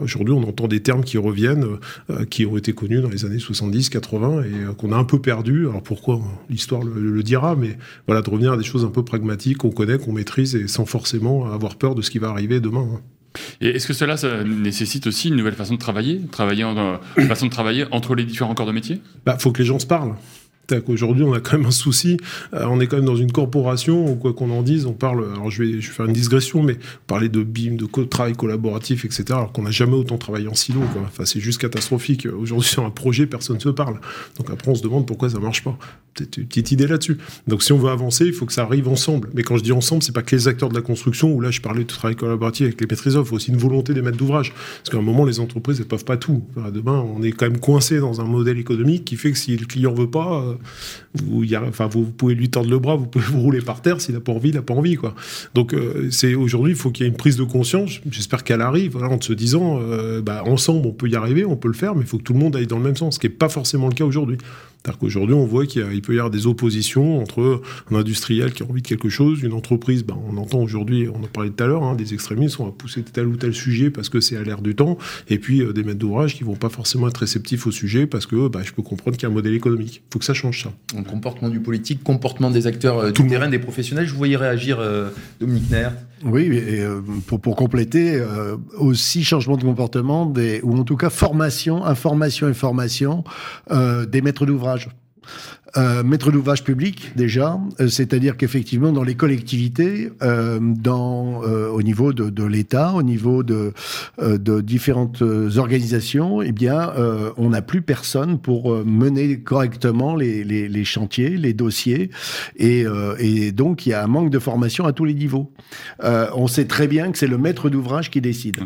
Aujourd'hui, 0.00 0.34
on 0.34 0.42
entend 0.42 0.68
des 0.68 0.80
termes 0.80 1.02
qui 1.02 1.18
reviennent, 1.18 1.64
qui 2.30 2.46
ont 2.46 2.56
été 2.56 2.72
connus 2.72 3.00
dans 3.00 3.08
les 3.08 3.24
années 3.24 3.38
70, 3.38 3.88
80, 3.88 4.42
et 4.42 4.74
qu'on 4.76 4.92
a 4.92 4.96
un 4.96 5.04
peu 5.04 5.18
perdu. 5.18 5.68
Alors 5.68 5.82
pourquoi 5.82 6.03
l'histoire 6.48 6.82
le, 6.82 7.22
dira, 7.22 7.56
mais 7.56 7.76
voilà, 8.06 8.22
de 8.22 8.30
revenir 8.30 8.52
à 8.52 8.56
des 8.56 8.64
choses 8.64 8.84
un 8.84 8.90
peu 8.90 9.04
pragmatiques 9.04 9.58
qu'on 9.58 9.70
connaît, 9.70 9.98
qu'on 9.98 10.12
maîtrise, 10.12 10.54
et 10.54 10.68
sans 10.68 10.86
forcément 10.86 11.52
avoir 11.52 11.76
peur 11.76 11.94
de 11.94 12.02
ce 12.02 12.10
qui 12.10 12.18
va 12.18 12.28
arriver 12.28 12.60
demain. 12.60 12.86
Hein. 12.94 13.00
Et 13.60 13.70
est-ce 13.70 13.86
que 13.86 13.92
cela 13.92 14.16
ça 14.16 14.44
nécessite 14.44 15.06
aussi 15.06 15.28
une 15.28 15.36
nouvelle 15.36 15.54
façon 15.54 15.74
de 15.74 15.78
travailler, 15.78 16.20
travailler 16.30 16.64
en, 16.64 17.00
une 17.16 17.26
façon 17.26 17.46
de 17.46 17.50
travailler 17.50 17.84
entre 17.90 18.14
les 18.14 18.24
différents 18.24 18.54
corps 18.54 18.66
de 18.66 18.72
métier? 18.72 19.00
Bah, 19.24 19.36
faut 19.38 19.50
que 19.50 19.58
les 19.58 19.64
gens 19.64 19.78
se 19.78 19.86
parlent. 19.86 20.14
Aujourd'hui, 20.88 21.24
on 21.24 21.32
a 21.32 21.40
quand 21.40 21.58
même 21.58 21.66
un 21.66 21.70
souci. 21.70 22.16
Euh, 22.54 22.64
on 22.68 22.80
est 22.80 22.86
quand 22.86 22.96
même 22.96 23.04
dans 23.04 23.16
une 23.16 23.32
corporation 23.32 24.10
où, 24.10 24.16
quoi 24.16 24.32
qu'on 24.32 24.50
en 24.50 24.62
dise, 24.62 24.86
on 24.86 24.92
parle. 24.92 25.30
Alors, 25.32 25.50
je 25.50 25.62
vais, 25.62 25.80
je 25.80 25.88
vais 25.88 25.94
faire 25.94 26.06
une 26.06 26.12
digression, 26.12 26.62
mais 26.62 26.78
parler 27.06 27.28
de 27.28 27.42
BIM, 27.42 27.76
de 27.76 27.86
travail 28.04 28.34
collaboratif, 28.34 29.04
etc., 29.04 29.24
alors 29.30 29.52
qu'on 29.52 29.62
n'a 29.62 29.70
jamais 29.70 29.94
autant 29.94 30.18
travaillé 30.18 30.48
en 30.48 30.54
silo. 30.54 30.80
Quoi. 30.92 31.02
Enfin, 31.06 31.24
c'est 31.24 31.40
juste 31.40 31.60
catastrophique. 31.60 32.26
Aujourd'hui, 32.26 32.68
sur 32.68 32.84
un 32.84 32.90
projet, 32.90 33.26
personne 33.26 33.56
ne 33.56 33.60
se 33.60 33.68
parle. 33.68 34.00
Donc, 34.38 34.50
après, 34.50 34.70
on 34.70 34.74
se 34.74 34.82
demande 34.82 35.06
pourquoi 35.06 35.30
ça 35.30 35.38
marche 35.38 35.62
pas. 35.62 35.76
Peut-être 36.14 36.36
une 36.38 36.46
petite 36.46 36.72
idée 36.72 36.86
là-dessus. 36.86 37.18
Donc, 37.46 37.62
si 37.62 37.72
on 37.72 37.78
veut 37.78 37.90
avancer, 37.90 38.24
il 38.26 38.32
faut 38.32 38.46
que 38.46 38.52
ça 38.52 38.62
arrive 38.62 38.88
ensemble. 38.88 39.30
Mais 39.34 39.42
quand 39.42 39.56
je 39.56 39.62
dis 39.62 39.72
ensemble, 39.72 40.02
c'est 40.02 40.14
pas 40.14 40.22
que 40.22 40.34
les 40.34 40.48
acteurs 40.48 40.68
de 40.68 40.74
la 40.74 40.82
construction, 40.82 41.32
où 41.32 41.40
là, 41.40 41.50
je 41.50 41.60
parlais 41.60 41.82
de 41.82 41.88
travail 41.88 42.16
collaboratif 42.16 42.66
avec 42.66 42.80
les 42.80 42.86
maîtrises 42.86 43.14
Il 43.18 43.24
faut 43.24 43.36
aussi 43.36 43.50
une 43.50 43.56
volonté 43.56 43.94
des 43.94 44.02
maîtres 44.02 44.16
d'ouvrage. 44.16 44.52
Parce 44.52 44.90
qu'à 44.90 44.98
un 44.98 45.02
moment, 45.02 45.24
les 45.24 45.40
entreprises, 45.40 45.80
elles 45.80 45.86
peuvent 45.86 46.04
pas 46.04 46.16
tout. 46.16 46.44
demain, 46.72 47.04
on 47.14 47.22
est 47.22 47.32
quand 47.32 47.46
même 47.46 47.60
coincé 47.60 47.98
dans 47.98 48.20
un 48.20 48.24
modèle 48.24 48.58
économique 48.58 49.04
qui 49.04 49.16
fait 49.16 49.32
que 49.32 49.38
si 49.38 49.56
le 49.56 49.66
client 49.66 49.92
veut 49.92 50.10
pas, 50.10 50.53
vous, 51.14 52.04
pouvez 52.04 52.34
lui 52.34 52.50
tordre 52.50 52.70
le 52.70 52.78
bras, 52.78 52.96
vous 52.96 53.06
pouvez 53.06 53.24
vous 53.28 53.40
rouler 53.40 53.60
par 53.60 53.82
terre. 53.82 54.00
S'il 54.00 54.14
n'a 54.14 54.20
pas 54.20 54.32
envie, 54.32 54.50
il 54.50 54.54
n'a 54.54 54.62
pas 54.62 54.74
envie. 54.74 54.96
Quoi. 54.96 55.14
Donc, 55.54 55.74
euh, 55.74 56.08
c'est 56.10 56.34
aujourd'hui, 56.34 56.72
il 56.72 56.78
faut 56.78 56.90
qu'il 56.90 57.04
y 57.04 57.08
ait 57.08 57.10
une 57.10 57.16
prise 57.16 57.36
de 57.36 57.44
conscience. 57.44 58.00
J'espère 58.10 58.44
qu'elle 58.44 58.60
arrive 58.60 58.92
voilà, 58.92 59.08
en 59.08 59.20
se 59.20 59.32
disant, 59.32 59.78
euh, 59.80 60.20
bah, 60.20 60.42
ensemble, 60.46 60.86
on 60.86 60.92
peut 60.92 61.08
y 61.08 61.16
arriver, 61.16 61.44
on 61.44 61.56
peut 61.56 61.68
le 61.68 61.74
faire, 61.74 61.94
mais 61.94 62.02
il 62.02 62.06
faut 62.06 62.18
que 62.18 62.22
tout 62.22 62.32
le 62.32 62.38
monde 62.38 62.56
aille 62.56 62.66
dans 62.66 62.78
le 62.78 62.84
même 62.84 62.96
sens, 62.96 63.14
ce 63.14 63.20
qui 63.20 63.26
n'est 63.26 63.32
pas 63.32 63.48
forcément 63.48 63.88
le 63.88 63.94
cas 63.94 64.04
aujourd'hui. 64.04 64.38
C'est-à-dire 64.84 64.98
qu'aujourd'hui, 64.98 65.34
on 65.34 65.46
voit 65.46 65.64
qu'il 65.64 66.02
peut 66.02 66.12
y 66.12 66.18
avoir 66.18 66.30
des 66.30 66.46
oppositions 66.46 67.18
entre 67.18 67.62
un 67.90 67.96
industriel 67.96 68.52
qui 68.52 68.62
a 68.62 68.66
envie 68.66 68.82
de 68.82 68.86
quelque 68.86 69.08
chose, 69.08 69.42
une 69.42 69.54
entreprise, 69.54 70.04
ben, 70.04 70.14
on 70.30 70.36
entend 70.36 70.60
aujourd'hui, 70.60 71.08
on 71.08 71.24
en 71.24 71.26
parlait 71.26 71.48
tout 71.48 71.64
à 71.64 71.66
l'heure, 71.66 71.84
hein, 71.84 71.94
des 71.94 72.12
extrémistes, 72.12 72.60
on 72.60 72.66
va 72.66 72.70
pousser 72.70 73.02
tel 73.02 73.26
ou 73.26 73.36
tel 73.36 73.54
sujet 73.54 73.88
parce 73.88 74.10
que 74.10 74.20
c'est 74.20 74.36
à 74.36 74.42
l'air 74.42 74.60
du 74.60 74.74
temps, 74.74 74.98
et 75.30 75.38
puis 75.38 75.62
euh, 75.62 75.72
des 75.72 75.84
maîtres 75.84 76.00
d'ouvrage 76.00 76.34
qui 76.34 76.44
vont 76.44 76.54
pas 76.54 76.68
forcément 76.68 77.08
être 77.08 77.16
réceptifs 77.16 77.66
au 77.66 77.70
sujet 77.70 78.06
parce 78.06 78.26
que 78.26 78.48
bah, 78.48 78.60
je 78.62 78.72
peux 78.72 78.82
comprendre 78.82 79.16
qu'il 79.16 79.22
y 79.22 79.26
a 79.26 79.30
un 79.30 79.34
modèle 79.34 79.54
économique. 79.54 80.02
Il 80.06 80.12
faut 80.12 80.18
que 80.18 80.24
ça 80.26 80.34
change 80.34 80.64
ça. 80.64 80.72
Donc, 80.94 81.06
comportement 81.06 81.48
du 81.48 81.60
politique, 81.60 82.02
comportement 82.02 82.50
des 82.50 82.66
acteurs 82.66 82.98
euh, 82.98 83.10
du 83.10 83.26
terrain, 83.26 83.48
des 83.48 83.58
professionnels. 83.58 84.04
Je 84.04 84.12
vous 84.12 84.18
voyais 84.18 84.36
réagir, 84.36 84.80
euh, 84.80 85.08
Dominique 85.40 85.70
Nair. 85.70 85.94
Oui, 86.24 86.44
et, 86.56 86.84
pour, 87.26 87.40
pour, 87.40 87.56
compléter, 87.56 88.22
aussi 88.78 89.24
changement 89.24 89.56
de 89.56 89.62
comportement, 89.62 90.26
des, 90.26 90.60
ou 90.62 90.78
en 90.78 90.84
tout 90.84 90.96
cas 90.96 91.10
formation, 91.10 91.84
information 91.84 92.48
et 92.48 92.54
formation 92.54 93.24
des 93.70 94.22
maîtres 94.22 94.46
d'ouvrage. 94.46 94.88
Euh, 95.76 96.04
maître 96.04 96.30
d'ouvrage 96.30 96.62
public 96.62 97.12
déjà, 97.16 97.58
euh, 97.80 97.88
c'est-à-dire 97.88 98.36
qu'effectivement 98.36 98.92
dans 98.92 99.02
les 99.02 99.16
collectivités, 99.16 100.12
euh, 100.22 100.60
dans, 100.60 101.42
euh, 101.42 101.68
au 101.68 101.82
niveau 101.82 102.12
de, 102.12 102.30
de 102.30 102.44
l'État, 102.44 102.92
au 102.94 103.02
niveau 103.02 103.42
de, 103.42 103.72
de 104.20 104.60
différentes 104.60 105.22
organisations, 105.56 106.42
eh 106.42 106.52
bien, 106.52 106.92
on 107.36 107.50
n'a 107.50 107.62
plus 107.62 107.82
personne 107.82 108.38
pour 108.38 108.74
mener 108.84 109.40
correctement 109.40 110.16
les, 110.16 110.44
les, 110.44 110.68
les, 110.68 110.84
chantiers, 110.84 111.30
les 111.30 111.52
dossiers, 111.52 112.10
et, 112.56 112.84
et, 113.18 113.52
donc 113.52 113.86
il 113.86 113.90
y 113.90 113.92
a 113.92 114.02
un 114.02 114.06
manque 114.06 114.30
de 114.30 114.38
formation 114.38 114.86
à 114.86 114.92
tous 114.92 115.04
les 115.04 115.14
niveaux. 115.14 115.52
on 116.02 116.46
sait 116.46 116.66
très 116.66 116.86
bien 116.86 117.10
que 117.10 117.18
c'est 117.18 117.26
le 117.26 117.38
maître 117.38 117.70
d'ouvrage 117.70 118.10
qui 118.10 118.20
décide. 118.20 118.56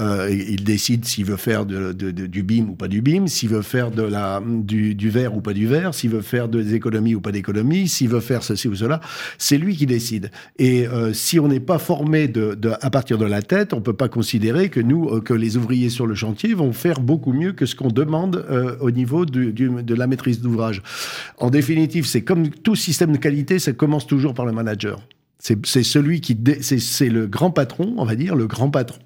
Euh, 0.00 0.30
il 0.30 0.64
décide 0.64 1.04
s'il 1.04 1.26
veut 1.26 1.36
faire 1.36 1.66
du 1.66 2.42
BIM 2.42 2.68
ou 2.70 2.74
pas 2.74 2.88
du 2.88 3.02
BIM, 3.02 3.26
s'il 3.26 3.50
veut 3.50 3.62
faire 3.62 3.90
du, 3.90 5.10
verre 5.10 5.36
ou 5.36 5.40
pas 5.40 5.52
du 5.52 5.66
verre, 5.66 5.94
s'il 5.94 6.10
veut 6.10 6.22
faire 6.22 6.48
des 6.48 6.74
économies 6.74 7.14
ou 7.14 7.20
pas 7.20 7.32
d'économies, 7.32 7.88
s'il 7.88 8.08
veut 8.08 8.20
faire 8.20 8.42
ceci 8.42 8.68
ou 8.68 8.74
cela. 8.74 9.00
C'est 9.36 9.58
lui 9.58 9.76
qui 9.76 9.86
décide. 9.86 10.30
Et 10.58 10.86
euh, 10.88 11.12
si 11.12 11.38
on 11.38 11.48
n'est 11.48 11.60
pas 11.60 11.78
formé 11.78 12.32
à 12.80 12.90
partir 12.90 13.18
de 13.18 13.26
la 13.26 13.42
tête, 13.42 13.74
on 13.74 13.80
peut 13.80 13.92
pas 13.92 14.08
considérer 14.08 14.70
que 14.70 14.80
nous, 14.80 15.08
euh, 15.08 15.20
que 15.20 15.34
les 15.34 15.56
ouvriers 15.56 15.90
sur 15.90 16.06
le 16.06 16.14
chantier 16.14 16.54
vont 16.54 16.72
faire 16.72 17.00
beaucoup 17.00 17.32
mieux 17.32 17.52
que 17.52 17.66
ce 17.66 17.74
qu'on 17.74 17.88
demande 17.88 18.46
au 18.80 18.90
niveau 18.90 19.26
de 19.26 19.94
la 19.94 20.06
maîtrise 20.06 20.40
d'ouvrage. 20.40 20.82
En 21.38 21.50
définitive, 21.50 22.06
c'est 22.06 22.22
comme 22.22 22.48
tout 22.48 22.74
système 22.74 23.12
de 23.12 23.18
qualité, 23.18 23.58
ça 23.58 23.72
commence 23.72 24.06
toujours 24.06 24.34
par 24.34 24.46
le 24.46 24.52
manager. 24.52 25.00
C'est 25.38 25.82
celui 25.82 26.20
qui, 26.20 26.36
c'est 26.60 27.08
le 27.08 27.26
grand 27.26 27.50
patron, 27.50 27.94
on 27.96 28.04
va 28.04 28.14
dire, 28.14 28.34
le 28.34 28.46
grand 28.46 28.70
patron 28.70 29.00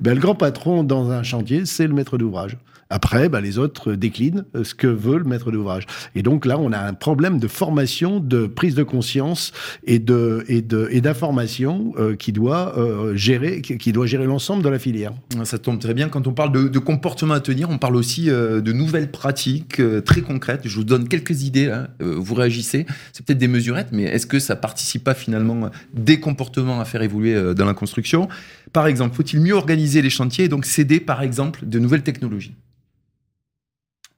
Ben, 0.00 0.14
le 0.14 0.20
grand 0.20 0.34
patron 0.34 0.84
dans 0.84 1.10
un 1.10 1.22
chantier, 1.22 1.66
c'est 1.66 1.86
le 1.86 1.94
maître 1.94 2.18
d'ouvrage. 2.18 2.56
Après, 2.90 3.28
bah, 3.28 3.40
les 3.40 3.56
autres 3.56 3.92
déclinent 3.94 4.44
euh, 4.56 4.64
ce 4.64 4.74
que 4.74 4.88
veut 4.88 5.18
le 5.18 5.24
maître 5.24 5.52
d'ouvrage. 5.52 5.86
Et 6.16 6.22
donc 6.22 6.44
là, 6.44 6.58
on 6.58 6.72
a 6.72 6.78
un 6.78 6.92
problème 6.92 7.38
de 7.38 7.46
formation, 7.46 8.18
de 8.18 8.46
prise 8.46 8.74
de 8.74 8.82
conscience 8.82 9.52
et 9.84 10.00
de 10.00 10.44
et 10.48 10.60
de 10.60 10.88
et 10.90 11.00
d'information 11.00 11.92
euh, 11.98 12.16
qui 12.16 12.32
doit 12.32 12.76
euh, 12.76 13.14
gérer 13.14 13.62
qui 13.62 13.92
doit 13.92 14.06
gérer 14.06 14.26
l'ensemble 14.26 14.64
de 14.64 14.68
la 14.68 14.80
filière. 14.80 15.12
Ça 15.44 15.58
tombe 15.58 15.78
très 15.78 15.94
bien 15.94 16.08
quand 16.08 16.26
on 16.26 16.32
parle 16.32 16.50
de, 16.50 16.66
de 16.66 16.78
comportement 16.80 17.34
à 17.34 17.40
tenir. 17.40 17.70
On 17.70 17.78
parle 17.78 17.94
aussi 17.94 18.26
de 18.26 18.72
nouvelles 18.72 19.10
pratiques 19.12 19.80
très 20.04 20.22
concrètes. 20.22 20.62
Je 20.64 20.74
vous 20.74 20.84
donne 20.84 21.06
quelques 21.08 21.42
idées. 21.42 21.72
Vous 22.00 22.34
réagissez. 22.34 22.86
C'est 23.12 23.24
peut-être 23.24 23.38
des 23.38 23.48
mesurettes, 23.48 23.88
mais 23.92 24.04
est-ce 24.04 24.26
que 24.26 24.40
ça 24.40 24.56
participe 24.56 25.04
pas 25.04 25.14
finalement 25.14 25.70
des 25.94 26.18
comportements 26.18 26.80
à 26.80 26.84
faire 26.84 27.02
évoluer 27.02 27.54
dans 27.54 27.66
la 27.66 27.74
construction? 27.74 28.28
Par 28.72 28.86
exemple, 28.86 29.14
faut-il 29.14 29.40
mieux 29.40 29.54
organiser 29.54 30.02
les 30.02 30.10
chantiers 30.10 30.46
et 30.46 30.48
donc 30.48 30.64
céder 30.64 31.00
par 31.00 31.22
exemple 31.22 31.66
de 31.66 31.78
nouvelles 31.78 32.02
technologies? 32.02 32.54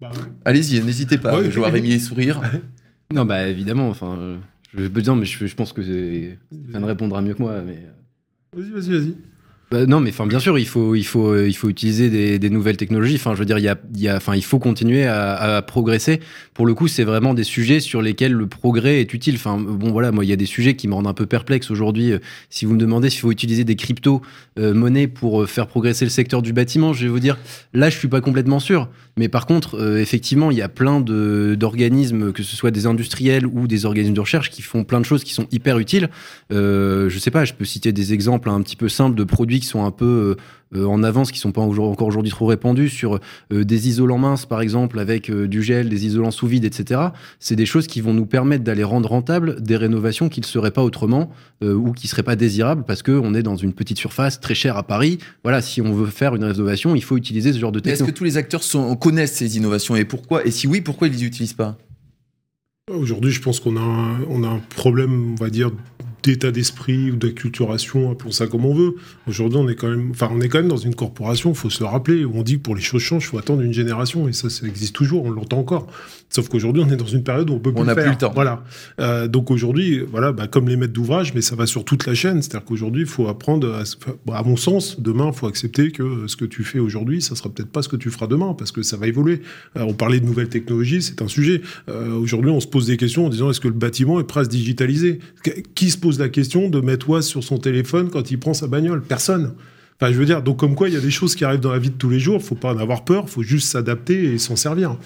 Bah 0.02 0.10
Allez-y, 0.44 0.82
n'hésitez 0.82 1.16
pas. 1.16 1.42
je 1.48 1.58
vois 1.58 1.68
Rémi 1.68 2.00
sourire. 2.00 2.40
non, 3.14 3.24
bah 3.24 3.46
évidemment. 3.46 3.88
Enfin, 3.88 4.38
je 4.74 4.82
veux 4.82 5.02
dire, 5.02 5.14
mais 5.14 5.24
je, 5.24 5.46
je 5.46 5.54
pense 5.54 5.72
que 5.72 5.82
ne 6.80 6.84
répondra 6.86 7.22
mieux 7.22 7.34
que 7.34 7.42
moi. 7.42 7.62
Mais... 7.62 7.78
Vas-y, 8.56 8.70
vas-y, 8.70 8.90
vas-y. 8.90 9.14
Bah, 9.72 9.86
non, 9.86 10.00
mais 10.00 10.10
enfin, 10.10 10.26
bien 10.26 10.38
sûr, 10.38 10.58
il 10.58 10.66
faut, 10.66 10.94
il 10.94 11.02
faut, 11.02 11.34
il 11.34 11.54
faut 11.54 11.70
utiliser 11.70 12.38
des, 12.38 12.50
nouvelles 12.50 12.76
technologies. 12.76 13.14
Enfin, 13.14 13.32
je 13.32 13.38
veux 13.38 13.46
dire, 13.46 13.56
il 13.56 13.64
y 13.64 13.68
a, 13.68 13.78
il 13.94 14.02
y 14.02 14.08
a, 14.10 14.16
enfin, 14.16 14.36
il 14.36 14.44
faut 14.44 14.58
continuer 14.58 15.06
à, 15.06 15.64
progresser. 15.66 16.20
Pour 16.52 16.66
le 16.66 16.74
coup, 16.74 16.88
c'est 16.88 17.04
vraiment 17.04 17.32
des 17.32 17.42
sujets 17.42 17.80
sur 17.80 18.02
lesquels 18.02 18.34
le 18.34 18.46
progrès 18.46 19.00
est 19.00 19.14
utile. 19.14 19.36
Enfin, 19.36 19.56
bon, 19.58 19.90
voilà, 19.90 20.12
moi, 20.12 20.26
il 20.26 20.28
y 20.28 20.32
a 20.32 20.36
des 20.36 20.44
sujets 20.44 20.76
qui 20.76 20.88
me 20.88 20.94
rendent 20.94 21.06
un 21.06 21.14
peu 21.14 21.24
perplexe 21.24 21.70
aujourd'hui. 21.70 22.12
Si 22.50 22.66
vous 22.66 22.74
me 22.74 22.78
demandez 22.78 23.08
s'il 23.08 23.20
faut 23.20 23.32
utiliser 23.32 23.64
des 23.64 23.76
crypto 23.76 24.20
monnaies 24.58 25.06
pour 25.06 25.48
faire 25.48 25.66
progresser 25.66 26.04
le 26.04 26.10
secteur 26.10 26.42
du 26.42 26.52
bâtiment, 26.52 26.92
je 26.92 27.04
vais 27.04 27.10
vous 27.10 27.20
dire, 27.20 27.38
là, 27.72 27.88
je 27.88 27.96
suis 27.96 28.08
pas 28.08 28.20
complètement 28.20 28.60
sûr. 28.60 28.90
Mais 29.18 29.28
par 29.28 29.46
contre, 29.46 29.78
euh, 29.78 30.00
effectivement, 30.00 30.50
il 30.50 30.56
y 30.56 30.62
a 30.62 30.68
plein 30.68 31.00
d'organismes, 31.00 32.32
que 32.32 32.42
ce 32.42 32.56
soit 32.56 32.70
des 32.70 32.86
industriels 32.86 33.46
ou 33.46 33.66
des 33.66 33.84
organismes 33.84 34.14
de 34.14 34.20
recherche, 34.20 34.50
qui 34.50 34.62
font 34.62 34.84
plein 34.84 35.00
de 35.00 35.04
choses 35.04 35.22
qui 35.22 35.34
sont 35.34 35.46
hyper 35.50 35.78
utiles. 35.78 36.08
Euh, 36.50 37.10
je 37.10 37.18
sais 37.18 37.30
pas, 37.30 37.44
je 37.44 37.52
peux 37.52 37.64
citer 37.64 37.92
des 37.92 38.14
exemples 38.14 38.48
un 38.48 38.62
petit 38.62 38.76
peu 38.76 38.88
simples 38.88 39.16
de 39.16 39.24
produits 39.24 39.60
qui 39.62 39.68
sont 39.68 39.84
un 39.84 39.90
peu 39.90 40.36
euh, 40.74 40.84
en 40.84 41.02
avance, 41.02 41.32
qui 41.32 41.38
sont 41.38 41.52
pas 41.52 41.60
encore 41.60 42.06
aujourd'hui 42.06 42.30
trop 42.30 42.46
répandus, 42.46 42.90
sur 42.90 43.18
euh, 43.52 43.64
des 43.64 43.88
isolants 43.88 44.18
minces, 44.18 44.44
par 44.44 44.60
exemple, 44.60 44.98
avec 44.98 45.30
du 45.30 45.62
gel, 45.62 45.88
des 45.88 46.06
isolants 46.06 46.30
sous 46.30 46.46
vide, 46.46 46.64
etc. 46.64 47.00
C'est 47.38 47.56
des 47.56 47.66
choses 47.66 47.86
qui 47.86 48.00
vont 48.00 48.12
nous 48.12 48.26
permettre 48.26 48.64
d'aller 48.64 48.84
rendre 48.84 49.08
rentable 49.08 49.62
des 49.62 49.76
rénovations 49.76 50.28
qui 50.28 50.40
ne 50.40 50.46
seraient 50.46 50.70
pas 50.70 50.82
autrement 50.82 51.30
ou 51.62 51.92
qui 51.92 52.08
seraient 52.08 52.24
pas 52.24 52.34
désirables 52.34 52.84
parce 52.84 53.02
qu'on 53.02 53.34
est 53.34 53.42
dans 53.42 53.56
une 53.56 53.72
petite 53.72 53.98
surface 53.98 54.40
très 54.40 54.54
chère 54.54 54.76
à 54.76 54.82
Paris. 54.82 55.18
Voilà, 55.44 55.62
si 55.62 55.80
on 55.80 55.92
veut 55.92 56.06
faire 56.06 56.34
une 56.34 56.44
rénovation, 56.44 56.94
il 56.94 57.04
faut 57.04 57.16
utiliser 57.16 57.52
ce 57.52 57.58
genre 57.58 57.72
de 57.72 57.78
technologie. 57.78 58.02
Est-ce 58.02 58.10
que 58.10 58.16
tous 58.16 58.24
les 58.24 58.36
acteurs 58.36 58.62
sont 58.62 58.96
connaissent 58.96 59.34
ces 59.34 59.56
innovations 59.56 59.96
et 59.96 60.04
pourquoi 60.04 60.44
Et 60.44 60.50
si 60.50 60.66
oui, 60.66 60.80
pourquoi 60.80 61.08
ils 61.08 61.14
les 61.14 61.24
utilisent 61.24 61.52
pas? 61.54 61.78
Aujourd'hui, 62.90 63.30
je 63.30 63.40
pense 63.40 63.60
qu'on 63.60 63.76
a, 63.76 63.80
un, 63.80 64.22
on 64.28 64.42
a 64.42 64.48
un 64.48 64.58
problème, 64.58 65.32
on 65.32 65.34
va 65.36 65.50
dire, 65.50 65.70
d'état 66.22 66.50
d'esprit 66.50 67.10
ou 67.10 67.16
d'acculturation, 67.16 68.14
pour 68.14 68.32
ça 68.34 68.46
comme 68.46 68.64
on 68.64 68.74
veut. 68.74 68.94
Aujourd'hui, 69.26 69.58
on 69.58 69.68
est 69.68 69.74
quand 69.74 69.88
même, 69.88 70.10
enfin, 70.10 70.30
on 70.32 70.40
est 70.40 70.48
quand 70.48 70.58
même 70.58 70.68
dans 70.68 70.76
une 70.76 70.94
corporation, 70.94 71.50
il 71.50 71.56
faut 71.56 71.70
se 71.70 71.82
le 71.82 71.88
rappeler, 71.88 72.24
où 72.24 72.32
on 72.34 72.42
dit 72.42 72.58
que 72.58 72.62
pour 72.62 72.74
les 72.74 72.82
choses 72.82 73.02
changent, 73.02 73.24
il 73.24 73.28
faut 73.28 73.38
attendre 73.38 73.62
une 73.62 73.72
génération, 73.72 74.28
et 74.28 74.32
ça, 74.32 74.50
ça 74.50 74.66
existe 74.66 74.94
toujours, 74.94 75.24
on 75.24 75.30
l'entend 75.30 75.58
encore. 75.58 75.88
Sauf 76.32 76.48
qu'aujourd'hui, 76.48 76.82
on 76.86 76.90
est 76.90 76.96
dans 76.96 77.04
une 77.04 77.22
période 77.22 77.50
où 77.50 77.54
on 77.54 77.58
peut 77.58 77.74
plus 77.74 77.82
on 77.82 77.84
faire. 77.84 77.94
Plus 77.94 78.10
le 78.10 78.16
temps. 78.16 78.32
Voilà. 78.34 78.64
Euh, 79.00 79.28
donc 79.28 79.50
aujourd'hui, 79.50 80.00
voilà, 80.00 80.32
bah, 80.32 80.46
comme 80.46 80.66
les 80.66 80.76
maîtres 80.76 80.94
d'ouvrage, 80.94 81.34
mais 81.34 81.42
ça 81.42 81.56
va 81.56 81.66
sur 81.66 81.84
toute 81.84 82.06
la 82.06 82.14
chaîne. 82.14 82.40
C'est-à-dire 82.40 82.64
qu'aujourd'hui, 82.64 83.02
il 83.02 83.08
faut 83.08 83.28
apprendre, 83.28 83.70
à, 83.70 83.82
bah, 84.24 84.38
à, 84.38 84.42
mon 84.42 84.56
sens, 84.56 84.98
demain, 84.98 85.30
il 85.30 85.34
faut 85.36 85.46
accepter 85.46 85.90
que 85.90 86.26
ce 86.28 86.36
que 86.36 86.46
tu 86.46 86.64
fais 86.64 86.78
aujourd'hui, 86.78 87.20
ça 87.20 87.36
sera 87.36 87.50
peut-être 87.50 87.68
pas 87.68 87.82
ce 87.82 87.88
que 87.90 87.96
tu 87.96 88.10
feras 88.10 88.28
demain, 88.28 88.54
parce 88.56 88.72
que 88.72 88.82
ça 88.82 88.96
va 88.96 89.08
évoluer. 89.08 89.42
Euh, 89.76 89.84
on 89.86 89.92
parlait 89.92 90.20
de 90.20 90.24
nouvelles 90.24 90.48
technologies, 90.48 91.02
c'est 91.02 91.20
un 91.20 91.28
sujet. 91.28 91.60
Euh, 91.90 92.14
aujourd'hui, 92.14 92.50
on 92.50 92.60
se 92.60 92.66
pose 92.66 92.86
des 92.86 92.96
questions 92.96 93.26
en 93.26 93.28
disant 93.28 93.50
est-ce 93.50 93.60
que 93.60 93.68
le 93.68 93.74
bâtiment 93.74 94.18
est 94.18 94.24
prêt 94.24 94.40
à 94.40 94.44
se 94.44 94.48
digitaliser 94.48 95.18
Qui 95.74 95.90
se 95.90 95.98
pose 95.98 96.11
la 96.18 96.28
question 96.28 96.68
de 96.68 96.80
mettre 96.80 97.10
OIS 97.10 97.22
sur 97.22 97.42
son 97.44 97.58
téléphone 97.58 98.10
quand 98.10 98.30
il 98.30 98.38
prend 98.38 98.54
sa 98.54 98.66
bagnole 98.66 99.02
Personne. 99.02 99.54
Enfin, 100.00 100.12
je 100.12 100.18
veux 100.18 100.26
dire, 100.26 100.42
donc 100.42 100.58
comme 100.58 100.74
quoi 100.74 100.88
il 100.88 100.94
y 100.94 100.96
a 100.96 101.00
des 101.00 101.10
choses 101.10 101.34
qui 101.34 101.44
arrivent 101.44 101.60
dans 101.60 101.72
la 101.72 101.78
vie 101.78 101.90
de 101.90 101.96
tous 101.96 102.10
les 102.10 102.18
jours, 102.18 102.42
faut 102.42 102.54
pas 102.54 102.74
en 102.74 102.78
avoir 102.78 103.04
peur, 103.04 103.28
faut 103.28 103.42
juste 103.42 103.68
s'adapter 103.68 104.34
et 104.34 104.38
s'en 104.38 104.56
servir. 104.56 104.96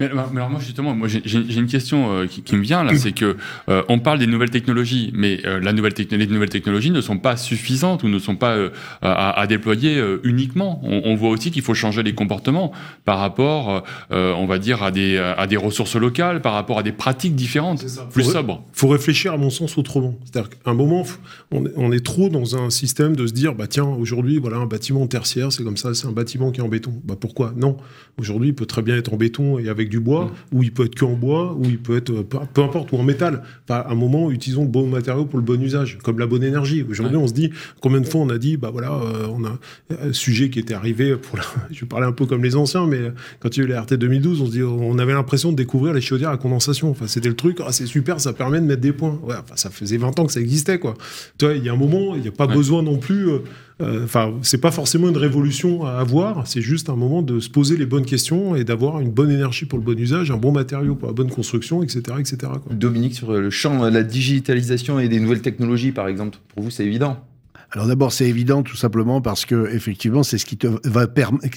Mais, 0.00 0.06
alors 0.06 0.30
moi 0.32 0.60
justement, 0.60 0.94
moi 0.94 1.08
j'ai 1.08 1.58
une 1.58 1.66
question 1.66 2.12
euh, 2.12 2.26
qui, 2.26 2.42
qui, 2.42 2.54
me 2.54 2.62
vient 2.62 2.84
là, 2.84 2.96
c'est 2.96 3.10
que 3.10 3.36
euh, 3.68 3.82
on 3.88 3.98
parle 3.98 4.20
des 4.20 4.28
nouvelles 4.28 4.50
technologies, 4.50 5.10
mais 5.12 5.40
euh, 5.44 5.58
la 5.58 5.72
nouvelle 5.72 5.92
les 6.10 6.26
nouvelles 6.28 6.50
technologies 6.50 6.92
ne 6.92 7.00
sont 7.00 7.18
pas 7.18 7.36
suffisantes 7.36 8.04
ou 8.04 8.08
ne 8.08 8.20
sont 8.20 8.36
pas 8.36 8.56
à, 9.02 9.40
à, 9.40 9.46
déployer 9.48 10.00
uniquement. 10.22 10.80
On, 10.84 11.02
on, 11.04 11.16
voit 11.16 11.30
aussi 11.30 11.50
qu'il 11.50 11.62
faut 11.62 11.74
changer 11.74 12.04
les 12.04 12.14
comportements 12.14 12.70
par 13.04 13.18
rapport, 13.18 13.82
on 14.10 14.46
va 14.46 14.58
dire, 14.58 14.84
à 14.84 14.92
des 14.92 15.18
à 15.18 15.46
des 15.48 15.56
ressources 15.56 15.96
locales, 15.96 16.42
par 16.42 16.52
rapport 16.52 16.78
à 16.78 16.82
des 16.84 16.92
pratiques 16.92 17.34
différentes, 17.34 17.84
plus 18.12 18.22
faut 18.22 18.30
sobres. 18.30 18.64
Il 18.74 18.78
faut 18.78 18.88
réfléchir 18.88 19.32
à 19.32 19.36
mon 19.36 19.50
sens 19.50 19.76
autrement. 19.78 20.16
C'est-à-dire 20.24 20.50
qu'à 20.50 20.70
un 20.70 20.74
moment, 20.74 21.04
on, 21.50 21.64
on, 21.76 21.90
est 21.90 22.04
trop 22.04 22.28
dans 22.28 22.56
un 22.56 22.70
système 22.70 23.16
de 23.16 23.26
se 23.26 23.32
dire, 23.32 23.54
bah 23.54 23.66
tiens, 23.66 23.84
aujourd'hui, 23.84 24.38
voilà 24.38 24.58
un 24.58 24.66
bâtiment 24.66 25.06
tertiaire, 25.08 25.52
c'est 25.52 25.64
comme 25.64 25.76
ça, 25.76 25.94
c'est 25.94 26.06
un 26.06 26.12
bâtiment 26.12 26.52
qui 26.52 26.60
est 26.60 26.64
en 26.64 26.68
béton. 26.68 26.92
Bah 27.04 27.16
pourquoi? 27.18 27.52
Non. 27.56 27.76
Aujourd'hui, 28.18 28.48
il 28.48 28.54
peut 28.54 28.66
très 28.66 28.82
bien 28.82 28.96
être 28.96 29.12
en 29.12 29.16
béton 29.16 29.58
et 29.58 29.68
avec 29.68 29.87
du 29.88 30.00
bois, 30.00 30.26
mm. 30.26 30.56
ou 30.56 30.62
il 30.62 30.72
peut 30.72 30.84
être 30.84 30.98
qu'en 30.98 31.12
bois, 31.12 31.54
ou 31.54 31.64
il 31.64 31.78
peut 31.78 31.96
être 31.96 32.10
euh, 32.10 32.22
peu, 32.22 32.62
importe, 32.62 32.92
ou 32.92 32.96
en 32.96 33.02
métal. 33.02 33.42
Enfin, 33.68 33.80
à 33.80 33.92
un 33.92 33.94
moment, 33.94 34.30
utilisons 34.30 34.62
le 34.62 34.68
bon 34.68 34.86
matériau 34.86 35.24
pour 35.24 35.38
le 35.38 35.44
bon 35.44 35.60
usage, 35.60 35.98
comme 36.02 36.18
la 36.18 36.26
bonne 36.26 36.42
énergie. 36.42 36.84
Aujourd'hui, 36.88 37.16
on 37.16 37.26
se 37.26 37.32
dit, 37.32 37.50
combien 37.80 38.00
de 38.00 38.06
fois 38.06 38.20
on 38.20 38.30
a 38.30 38.38
dit, 38.38 38.56
bah 38.56 38.70
voilà, 38.70 38.92
euh, 38.92 39.26
on 39.30 39.44
a 39.44 39.58
un 39.90 40.12
sujet 40.12 40.50
qui 40.50 40.58
était 40.58 40.74
arrivé 40.74 41.16
pour 41.16 41.38
je 41.70 41.84
parlais 41.84 42.06
un 42.06 42.12
peu 42.12 42.26
comme 42.26 42.42
les 42.42 42.56
anciens, 42.56 42.86
mais 42.86 43.12
quand 43.40 43.56
il 43.56 43.60
y 43.60 43.62
a 43.62 43.66
eu 43.66 43.68
la 43.68 43.82
RT 43.82 43.94
2012, 43.94 44.42
on 44.42 44.46
se 44.46 44.50
dit, 44.50 44.62
on 44.62 44.98
avait 44.98 45.12
l'impression 45.12 45.52
de 45.52 45.56
découvrir 45.56 45.94
les 45.94 46.00
chaudières 46.00 46.30
à 46.30 46.36
condensation. 46.36 46.90
Enfin, 46.90 47.06
c'était 47.06 47.28
le 47.28 47.36
truc, 47.36 47.58
ah, 47.64 47.72
c'est 47.72 47.86
super, 47.86 48.20
ça 48.20 48.32
permet 48.32 48.60
de 48.60 48.66
mettre 48.66 48.80
des 48.80 48.92
points. 48.92 49.18
Ouais, 49.22 49.34
enfin, 49.40 49.56
ça 49.56 49.70
faisait 49.70 49.96
20 49.96 50.18
ans 50.18 50.26
que 50.26 50.32
ça 50.32 50.40
existait, 50.40 50.78
quoi. 50.78 50.94
Tu 51.38 51.44
vois, 51.44 51.54
il 51.54 51.64
y 51.64 51.68
a 51.68 51.72
un 51.72 51.76
moment, 51.76 52.14
il 52.14 52.22
n'y 52.22 52.28
a 52.28 52.32
pas 52.32 52.46
besoin 52.46 52.82
non 52.82 52.98
plus. 52.98 53.28
Euh, 53.28 53.38
euh, 53.38 53.40
enfin, 53.80 54.34
c'est 54.42 54.60
pas 54.60 54.70
forcément 54.70 55.08
une 55.08 55.16
révolution 55.16 55.84
à 55.84 55.92
avoir, 55.92 56.46
c'est 56.46 56.60
juste 56.60 56.90
un 56.90 56.96
moment 56.96 57.22
de 57.22 57.38
se 57.40 57.48
poser 57.48 57.76
les 57.76 57.86
bonnes 57.86 58.04
questions 58.04 58.56
et 58.56 58.64
d'avoir 58.64 59.00
une 59.00 59.10
bonne 59.10 59.30
énergie 59.30 59.66
pour 59.66 59.78
le 59.78 59.84
bon 59.84 59.98
usage, 59.98 60.30
un 60.30 60.36
bon 60.36 60.52
matériau 60.52 60.94
pour 60.94 61.08
la 61.08 61.14
bonne 61.14 61.30
construction, 61.30 61.82
etc. 61.82 62.02
etc. 62.18 62.36
Quoi. 62.64 62.74
Dominique, 62.74 63.14
sur 63.14 63.32
le 63.32 63.50
champ 63.50 63.84
de 63.84 63.90
la 63.90 64.02
digitalisation 64.02 64.98
et 64.98 65.08
des 65.08 65.20
nouvelles 65.20 65.42
technologies, 65.42 65.92
par 65.92 66.08
exemple, 66.08 66.38
pour 66.54 66.64
vous, 66.64 66.70
c'est 66.70 66.84
évident 66.84 67.22
alors 67.70 67.86
d'abord, 67.86 68.12
c'est 68.12 68.26
évident 68.26 68.62
tout 68.62 68.76
simplement 68.76 69.20
parce 69.20 69.44
que 69.44 69.68
effectivement, 69.74 70.22
c'est 70.22 70.38
ce 70.38 70.46
qui 70.46 70.56
te 70.56 70.68
va 70.88 71.06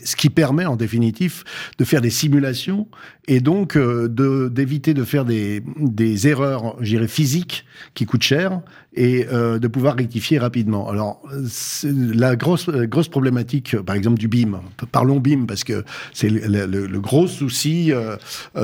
ce 0.03 0.15
qui 0.17 0.29
permet 0.29 0.65
en 0.65 0.75
définitif 0.75 1.45
de 1.77 1.85
faire 1.85 2.01
des 2.01 2.09
simulations 2.09 2.89
et 3.29 3.39
donc 3.39 3.77
euh, 3.77 4.09
de 4.09 4.49
d'éviter 4.49 4.93
de 4.93 5.05
faire 5.05 5.23
des 5.23 5.63
des 5.77 6.27
erreurs, 6.27 6.75
j'irais 6.81 7.07
physiques 7.07 7.65
qui 7.93 8.05
coûtent 8.05 8.23
cher 8.23 8.61
et 8.93 9.25
euh, 9.31 9.57
de 9.59 9.67
pouvoir 9.67 9.95
rectifier 9.95 10.37
rapidement. 10.37 10.89
Alors 10.89 11.21
la 11.83 12.35
grosse 12.35 12.69
grosse 12.69 13.07
problématique, 13.07 13.77
par 13.77 13.95
exemple 13.95 14.19
du 14.19 14.27
BIM. 14.27 14.61
Parlons 14.91 15.19
BIM 15.19 15.45
parce 15.45 15.63
que 15.63 15.83
c'est 16.13 16.29
le, 16.29 16.65
le, 16.65 16.99
gros 16.99 17.27
souci 17.27 17.91
euh, 17.91 18.17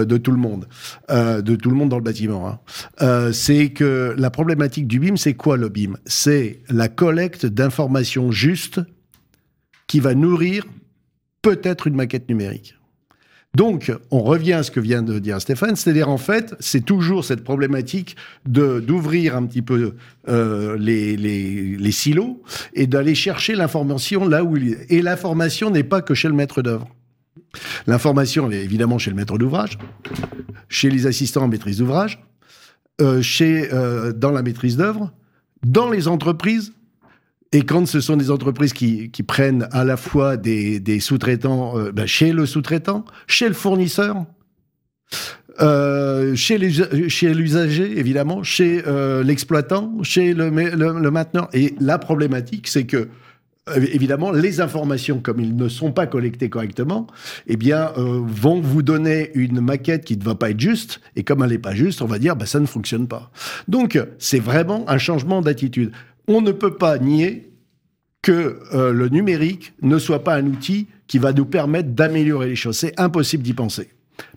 de 0.06 0.18
tout 0.18 0.32
le 0.32 0.38
monde, 0.38 0.68
euh, 1.10 1.42
de 1.42 1.56
tout 1.56 1.70
le 1.70 1.76
monde 1.76 1.90
dans 1.90 1.98
le 1.98 2.04
bâtiment. 2.04 2.48
Hein. 2.48 2.60
Euh, 3.02 3.32
c'est 3.32 3.70
que 3.70 4.14
la 4.18 4.30
problématique 4.30 4.88
du 4.88 5.00
BIM, 5.00 5.18
c'est 5.18 5.34
quoi 5.34 5.58
le 5.58 5.70
BIM? 5.70 5.98
C'est 6.06 6.62
la 6.70 6.90
collecte 6.90 7.46
d'informations 7.46 8.32
justes 8.32 8.82
qui 9.88 10.00
va 10.00 10.14
nourrir 10.14 10.66
peut-être 11.42 11.88
une 11.88 11.96
maquette 11.96 12.28
numérique. 12.30 12.77
Donc, 13.56 13.92
on 14.12 14.22
revient 14.22 14.54
à 14.54 14.64
ce 14.64 14.70
que 14.70 14.80
vient 14.80 15.02
de 15.02 15.18
dire 15.18 15.42
Stéphane, 15.42 15.76
c'est-à-dire 15.76 16.10
en 16.10 16.18
fait, 16.18 16.54
c'est 16.60 16.86
toujours 16.86 17.26
cette 17.26 17.44
problématique 17.44 18.16
de 18.46 18.80
d'ouvrir 18.80 19.36
un 19.36 19.46
petit 19.48 19.64
peu 19.64 19.96
euh, 20.30 20.78
les, 20.78 21.18
les, 21.18 21.92
silos 21.92 22.44
et 22.74 22.86
d'aller 22.86 23.16
chercher 23.16 23.56
l'information 23.56 24.28
là 24.28 24.44
où 24.44 24.58
il 24.58 24.74
est. 24.74 24.86
Et 24.92 25.02
l'information 25.02 25.72
n'est 25.72 25.84
pas 25.84 26.02
que 26.02 26.14
chez 26.14 26.28
le 26.28 26.36
maître 26.36 26.62
d'œuvre. 26.62 26.88
L'information, 27.88 28.48
elle 28.48 28.58
est 28.58 28.64
évidemment 28.64 29.00
chez 29.00 29.10
le 29.10 29.16
maître 29.16 29.38
d'ouvrage, 29.38 29.80
chez 30.70 30.90
les 30.90 31.08
assistants 31.08 31.44
en 31.44 31.48
maîtrise 31.48 31.80
d'ouvrage, 31.80 32.24
euh, 33.02 33.24
euh, 33.42 34.14
dans 34.14 34.32
la 34.32 34.44
maîtrise 34.44 34.78
d'œuvre, 34.78 35.12
dans 35.66 35.90
les 35.90 36.08
entreprises 36.08 36.74
et 37.52 37.62
quand 37.62 37.86
ce 37.86 38.02
sont 38.02 38.18
des 38.18 38.32
entreprises 38.32 38.74
qui, 38.74 39.10
prennent 39.26 39.68
à 39.72 39.84
la 39.84 39.98
fois 39.98 40.38
des, 40.38 41.00
sous-traitants 41.00 41.78
euh, 41.78 41.92
ben 41.92 42.06
chez 42.06 42.34
le 42.34 42.46
sous-traitant, 42.46 43.06
chez 43.28 43.48
le 43.48 43.54
fournisseur, 43.54 44.26
euh, 45.60 46.36
chez 46.36 46.58
l'usager, 46.58 47.98
évidemment, 47.98 48.44
chez 48.44 48.84
euh, 48.86 49.24
l'exploitant, 49.24 49.94
chez 50.04 50.34
le, 50.34 50.50
le, 50.50 51.12
mainteneur. 51.12 51.50
Et 51.54 51.74
la 51.80 51.98
problématique, 51.98 52.68
c'est 52.68 52.86
que 52.86 53.10
évidemment, 53.76 54.32
les 54.32 54.62
informations, 54.62 55.20
comme 55.20 55.40
ils 55.40 55.56
ne 55.56 55.68
sont 55.68 55.92
pas 55.92 56.08
collectées 56.08 56.50
correctement, 56.50 57.08
eh 57.48 57.58
bien, 57.58 57.92
euh, 57.98 58.22
vont 58.26 58.62
vous 58.62 58.82
donner 58.82 59.32
une 59.34 59.60
maquette 59.62 60.06
qui 60.06 60.18
ne 60.18 60.24
va 60.24 60.36
pas 60.36 60.52
être 60.52 60.60
juste. 60.60 61.02
Et 61.16 61.24
comme 61.24 61.44
elle 61.44 61.50
n'est 61.50 61.58
pas 61.58 61.76
juste, 61.76 62.02
on 62.02 62.06
va 62.06 62.20
dire, 62.20 62.36
bah, 62.36 62.46
ça 62.46 62.60
ne 62.60 62.66
fonctionne 62.66 63.08
pas. 63.08 63.32
Donc, 63.68 64.00
c'est 64.20 64.40
vraiment 64.40 64.90
un 64.90 64.98
changement 64.98 65.42
d'attitude 65.42 65.92
on 66.28 66.42
ne 66.42 66.52
peut 66.52 66.76
pas 66.76 66.98
nier 67.00 67.50
que 68.22 68.60
euh, 68.74 68.92
le 68.92 69.10
numérique 69.10 69.74
ne 69.82 69.98
soit 69.98 70.24
pas 70.24 70.36
un 70.36 70.46
outil 70.46 70.88
qui 71.08 71.18
va 71.18 71.32
nous 71.32 71.46
permettre 71.46 71.90
d'améliorer 71.90 72.50
les 72.50 72.56
choses. 72.56 72.78
C'est 72.78 73.00
impossible 73.00 73.44
d'y 73.44 73.54
penser. 73.54 73.90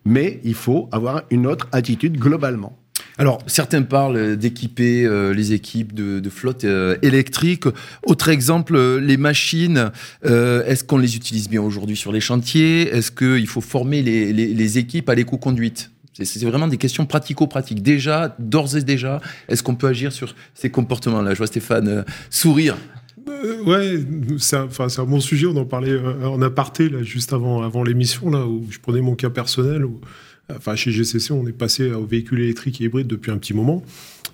Mais 0.04 0.40
il 0.44 0.54
faut 0.54 0.88
avoir 0.92 1.22
une 1.30 1.46
autre 1.46 1.68
attitude 1.72 2.18
globalement. 2.18 2.76
Alors, 3.18 3.38
certains 3.46 3.82
parlent 3.82 4.36
d'équiper 4.36 5.04
euh, 5.04 5.34
les 5.34 5.52
équipes 5.52 5.92
de, 5.92 6.30
flotte 6.30 6.64
euh, 6.64 6.96
électrique. 7.02 7.64
Autre 8.06 8.28
exemple, 8.28 8.78
les 8.98 9.16
machines, 9.16 9.90
est-ce 10.22 10.84
qu'on 10.84 10.98
les 10.98 11.16
utilise 11.16 11.48
bien 11.48 11.60
aujourd'hui 11.60 11.96
sur 11.96 12.12
les 12.12 12.20
chantiers? 12.20 12.88
Est-ce 12.88 13.10
qu'il 13.10 13.46
faut 13.46 13.60
former 13.60 14.02
les 14.02 14.78
équipes 14.78 15.08
à 15.08 15.14
l'éco-conduite? 15.14 15.90
C'est, 16.12 16.44
vraiment 16.44 16.68
des 16.68 16.76
questions 16.76 17.06
pratico-pratiques. 17.06 17.82
Déjà, 17.82 18.34
d'ores 18.38 18.76
et 18.76 18.82
déjà, 18.82 19.20
est-ce 19.48 19.62
qu'on 19.62 19.74
peut 19.74 19.86
agir 19.86 20.12
sur 20.12 20.34
ces 20.54 20.70
comportements-là? 20.70 21.32
Je 21.32 21.38
vois 21.38 21.46
Stéphane 21.46 21.88
euh, 21.88 22.02
sourire. 22.30 22.76
Euh, 23.28 23.62
ouais, 23.64 24.04
c'est 24.38 24.56
un, 24.56 25.04
bon 25.04 25.20
sujet. 25.20 25.46
On 25.46 25.56
en 25.56 25.64
parlait 25.64 25.90
euh, 25.90 26.26
en 26.26 26.40
aparté 26.42 26.88
là, 26.88 27.02
juste 27.02 27.32
avant, 27.32 27.82
l'émission, 27.82 28.30
là, 28.30 28.46
où 28.46 28.66
je 28.70 28.78
prenais 28.78 29.00
mon 29.00 29.14
cas 29.14 29.30
personnel. 29.30 29.84
Enfin, 30.54 30.74
chez 30.74 30.90
GCC, 30.90 31.32
on 31.32 31.46
est 31.46 31.52
passé 31.52 31.92
aux 31.92 32.06
véhicules 32.06 32.40
électriques 32.40 32.80
et 32.80 32.84
hybrides 32.84 33.06
depuis 33.06 33.30
un 33.30 33.38
petit 33.38 33.54
moment. 33.54 33.82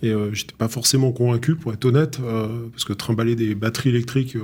Et 0.02 0.10
euh, 0.10 0.32
j'étais 0.32 0.54
pas 0.56 0.68
forcément 0.68 1.12
convaincu, 1.12 1.56
pour 1.56 1.72
être 1.72 1.84
honnête, 1.84 2.18
parce 2.72 2.84
que 2.84 2.92
trimballer 2.92 3.36
des 3.36 3.54
batteries 3.54 3.90
électriques. 3.90 4.36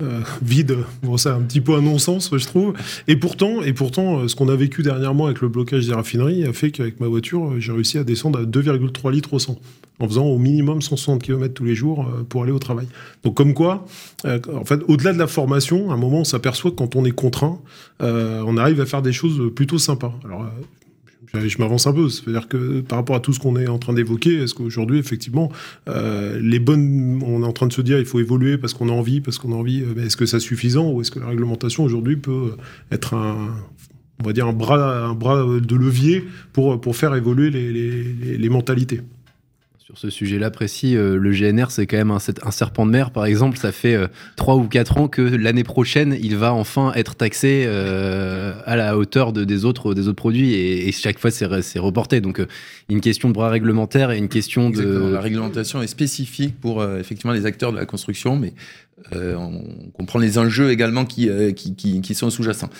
Euh, 0.00 0.20
vides, 0.42 0.76
bon, 1.02 1.16
c'est 1.16 1.28
un 1.28 1.40
petit 1.40 1.60
peu 1.60 1.74
un 1.74 1.82
non-sens, 1.82 2.30
je 2.32 2.46
trouve. 2.46 2.74
Et 3.08 3.16
pourtant, 3.16 3.62
et 3.62 3.72
pourtant, 3.72 4.20
euh, 4.20 4.28
ce 4.28 4.36
qu'on 4.36 4.48
a 4.48 4.54
vécu 4.54 4.84
dernièrement 4.84 5.26
avec 5.26 5.40
le 5.40 5.48
blocage 5.48 5.88
des 5.88 5.92
raffineries 5.92 6.44
a 6.44 6.52
fait 6.52 6.70
qu'avec 6.70 7.00
ma 7.00 7.08
voiture, 7.08 7.50
euh, 7.50 7.58
j'ai 7.58 7.72
réussi 7.72 7.98
à 7.98 8.04
descendre 8.04 8.38
à 8.38 8.44
2,3 8.44 9.10
litres 9.10 9.34
au 9.34 9.40
100 9.40 9.58
en 9.98 10.06
faisant 10.06 10.26
au 10.26 10.38
minimum 10.38 10.80
160 10.80 11.20
km 11.24 11.52
tous 11.52 11.64
les 11.64 11.74
jours 11.74 12.08
pour 12.28 12.44
aller 12.44 12.52
au 12.52 12.60
travail. 12.60 12.86
Donc 13.24 13.36
comme 13.36 13.52
quoi, 13.52 13.84
en 14.24 14.64
fait, 14.64 14.78
au-delà 14.86 15.12
de 15.12 15.18
la 15.18 15.26
formation, 15.26 15.90
à 15.90 15.94
un 15.94 15.96
moment, 15.96 16.18
on 16.18 16.24
s'aperçoit 16.24 16.70
que 16.70 16.76
quand 16.76 16.94
on 16.94 17.04
est 17.04 17.10
contraint, 17.10 17.58
on 17.98 18.56
arrive 18.56 18.80
à 18.80 18.86
faire 18.86 19.02
des 19.02 19.10
choses 19.10 19.52
plutôt 19.56 19.78
sympas. 19.78 20.14
Alors, 20.24 20.46
je, 21.34 21.58
m'avance 21.58 21.86
un 21.86 21.92
peu, 21.92 22.08
c'est-à-dire 22.08 22.48
que 22.48 22.80
par 22.80 22.98
rapport 22.98 23.16
à 23.16 23.20
tout 23.20 23.32
ce 23.32 23.40
qu'on 23.40 23.56
est 23.56 23.66
en 23.66 23.78
train 23.78 23.92
d'évoquer, 23.92 24.34
est-ce 24.42 24.54
qu'aujourd'hui, 24.54 24.98
effectivement, 24.98 25.50
euh, 25.88 26.38
les 26.42 26.58
bonnes, 26.58 27.20
on 27.24 27.42
est 27.42 27.46
en 27.46 27.52
train 27.52 27.66
de 27.66 27.72
se 27.72 27.82
dire, 27.82 27.98
il 27.98 28.06
faut 28.06 28.20
évoluer 28.20 28.58
parce 28.58 28.74
qu'on 28.74 28.88
a 28.88 28.92
envie, 28.92 29.20
parce 29.20 29.38
qu'on 29.38 29.52
a 29.52 29.56
envie, 29.56 29.82
mais 29.96 30.06
est-ce 30.06 30.16
que 30.16 30.26
c'est 30.26 30.40
suffisant 30.40 30.90
ou 30.90 31.00
est-ce 31.00 31.10
que 31.10 31.18
la 31.20 31.26
réglementation 31.26 31.84
aujourd'hui 31.84 32.16
peut 32.16 32.52
être 32.90 33.14
un 33.14 33.48
on 34.20 34.26
va 34.26 34.32
dire 34.32 34.48
un 34.48 34.52
bras, 34.52 35.04
un 35.06 35.14
bras 35.14 35.44
de 35.60 35.76
levier 35.76 36.24
pour, 36.52 36.80
pour 36.80 36.96
faire 36.96 37.14
évoluer 37.14 37.50
les- 37.50 37.70
les- 37.72 38.36
les 38.36 38.48
mentalités? 38.48 39.00
Sur 39.88 39.96
ce 39.96 40.10
sujet-là 40.10 40.50
précis, 40.50 40.96
euh, 40.98 41.16
le 41.16 41.30
GNR, 41.32 41.70
c'est 41.70 41.86
quand 41.86 41.96
même 41.96 42.10
un, 42.10 42.18
un 42.42 42.50
serpent 42.50 42.84
de 42.84 42.90
mer, 42.90 43.10
par 43.10 43.24
exemple. 43.24 43.56
Ça 43.56 43.72
fait 43.72 43.94
euh, 43.94 44.06
trois 44.36 44.56
ou 44.56 44.64
quatre 44.68 44.98
ans 44.98 45.08
que 45.08 45.22
l'année 45.22 45.64
prochaine, 45.64 46.14
il 46.20 46.36
va 46.36 46.52
enfin 46.52 46.92
être 46.94 47.14
taxé 47.14 47.64
euh, 47.66 48.52
à 48.66 48.76
la 48.76 48.98
hauteur 48.98 49.32
de, 49.32 49.44
des, 49.44 49.64
autres, 49.64 49.94
des 49.94 50.02
autres 50.06 50.12
produits 50.18 50.52
et, 50.52 50.88
et 50.88 50.92
chaque 50.92 51.18
fois, 51.18 51.30
c'est, 51.30 51.46
re- 51.46 51.62
c'est 51.62 51.78
reporté. 51.78 52.20
Donc, 52.20 52.38
euh, 52.38 52.46
une 52.90 53.00
question 53.00 53.30
de 53.30 53.32
bras 53.32 53.48
réglementaire 53.48 54.10
et 54.10 54.18
une 54.18 54.28
question 54.28 54.68
de... 54.68 55.10
La 55.10 55.22
réglementation 55.22 55.80
est 55.80 55.86
spécifique 55.86 56.60
pour 56.60 56.82
euh, 56.82 56.98
effectivement 56.98 57.32
les 57.32 57.46
acteurs 57.46 57.72
de 57.72 57.78
la 57.78 57.86
construction, 57.86 58.36
mais 58.36 58.52
euh, 59.14 59.34
on 59.34 59.90
comprend 59.90 60.18
les 60.18 60.38
enjeux 60.38 60.70
également 60.70 61.04
qui, 61.04 61.28
euh, 61.28 61.52
qui, 61.52 61.74
qui, 61.74 62.00
qui 62.00 62.14
sont 62.14 62.30
sous-jacents. 62.30 62.70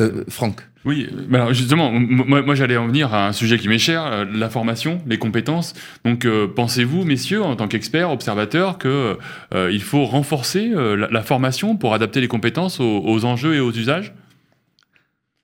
Euh, 0.00 0.24
Franck. 0.28 0.62
Oui, 0.84 1.08
mais 1.28 1.38
alors 1.38 1.52
justement, 1.52 1.92
moi, 1.92 2.42
moi, 2.42 2.54
j'allais 2.54 2.76
en 2.76 2.88
venir 2.88 3.14
à 3.14 3.28
un 3.28 3.32
sujet 3.32 3.58
qui 3.58 3.68
m'est 3.68 3.78
cher, 3.78 4.24
la 4.24 4.50
formation, 4.50 5.00
les 5.06 5.18
compétences. 5.18 5.74
Donc 6.04 6.24
euh, 6.24 6.48
pensez-vous, 6.48 7.04
messieurs, 7.04 7.42
en 7.42 7.54
tant 7.54 7.68
qu'experts, 7.68 8.10
observateurs, 8.10 8.78
que 8.78 9.16
euh, 9.54 9.70
il 9.72 9.82
faut 9.82 10.04
renforcer 10.04 10.72
euh, 10.74 10.96
la, 10.96 11.08
la 11.08 11.22
formation 11.22 11.76
pour 11.76 11.94
adapter 11.94 12.20
les 12.20 12.28
compétences 12.28 12.80
aux, 12.80 13.02
aux 13.04 13.24
enjeux 13.24 13.54
et 13.54 13.60
aux 13.60 13.72
usages? 13.72 14.12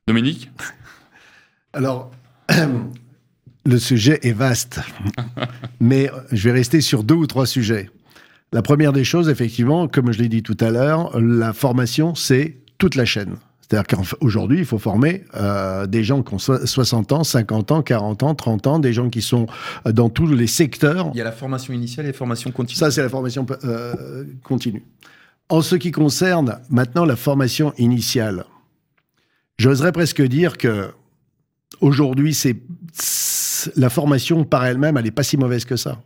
Dominique? 0.08 0.50
Alors, 1.72 2.10
le 3.64 3.78
sujet 3.78 4.18
est 4.22 4.32
vaste, 4.32 4.80
mais 5.80 6.10
je 6.32 6.48
vais 6.48 6.52
rester 6.52 6.80
sur 6.80 7.04
deux 7.04 7.14
ou 7.14 7.26
trois 7.28 7.46
sujets. 7.46 7.90
La 8.52 8.62
première 8.62 8.92
des 8.92 9.04
choses, 9.04 9.28
effectivement, 9.28 9.88
comme 9.88 10.12
je 10.12 10.18
l'ai 10.18 10.28
dit 10.28 10.42
tout 10.42 10.56
à 10.60 10.70
l'heure, 10.70 11.18
la 11.20 11.52
formation, 11.52 12.14
c'est 12.14 12.56
toute 12.78 12.94
la 12.94 13.04
chaîne. 13.04 13.36
C'est-à-dire 13.60 13.98
qu'aujourd'hui, 13.98 14.60
il 14.60 14.64
faut 14.64 14.78
former 14.78 15.24
euh, 15.34 15.86
des 15.86 16.02
gens 16.02 16.22
qui 16.22 16.32
ont 16.32 16.38
so- 16.38 16.64
60 16.64 17.12
ans, 17.12 17.24
50 17.24 17.70
ans, 17.72 17.82
40 17.82 18.22
ans, 18.22 18.34
30 18.34 18.66
ans, 18.66 18.78
des 18.78 18.94
gens 18.94 19.10
qui 19.10 19.20
sont 19.20 19.46
euh, 19.86 19.92
dans 19.92 20.08
tous 20.08 20.26
les 20.26 20.46
secteurs. 20.46 21.10
Il 21.12 21.18
y 21.18 21.20
a 21.20 21.24
la 21.24 21.32
formation 21.32 21.74
initiale 21.74 22.06
et 22.06 22.08
la 22.10 22.14
formation 22.14 22.50
continue. 22.50 22.78
Ça, 22.78 22.90
c'est 22.90 23.02
la 23.02 23.10
formation 23.10 23.44
euh, 23.64 24.24
continue. 24.42 24.82
En 25.50 25.60
ce 25.60 25.76
qui 25.76 25.90
concerne 25.90 26.58
maintenant 26.70 27.04
la 27.04 27.16
formation 27.16 27.74
initiale, 27.76 28.44
j'oserais 29.58 29.92
presque 29.92 30.22
dire 30.22 30.56
que 30.56 30.88
aujourd'hui, 31.82 32.32
c'est- 32.32 32.56
la 33.76 33.90
formation 33.90 34.44
par 34.44 34.64
elle-même, 34.64 34.96
elle 34.96 35.04
n'est 35.04 35.10
pas 35.10 35.22
si 35.22 35.36
mauvaise 35.36 35.66
que 35.66 35.76
ça. 35.76 36.00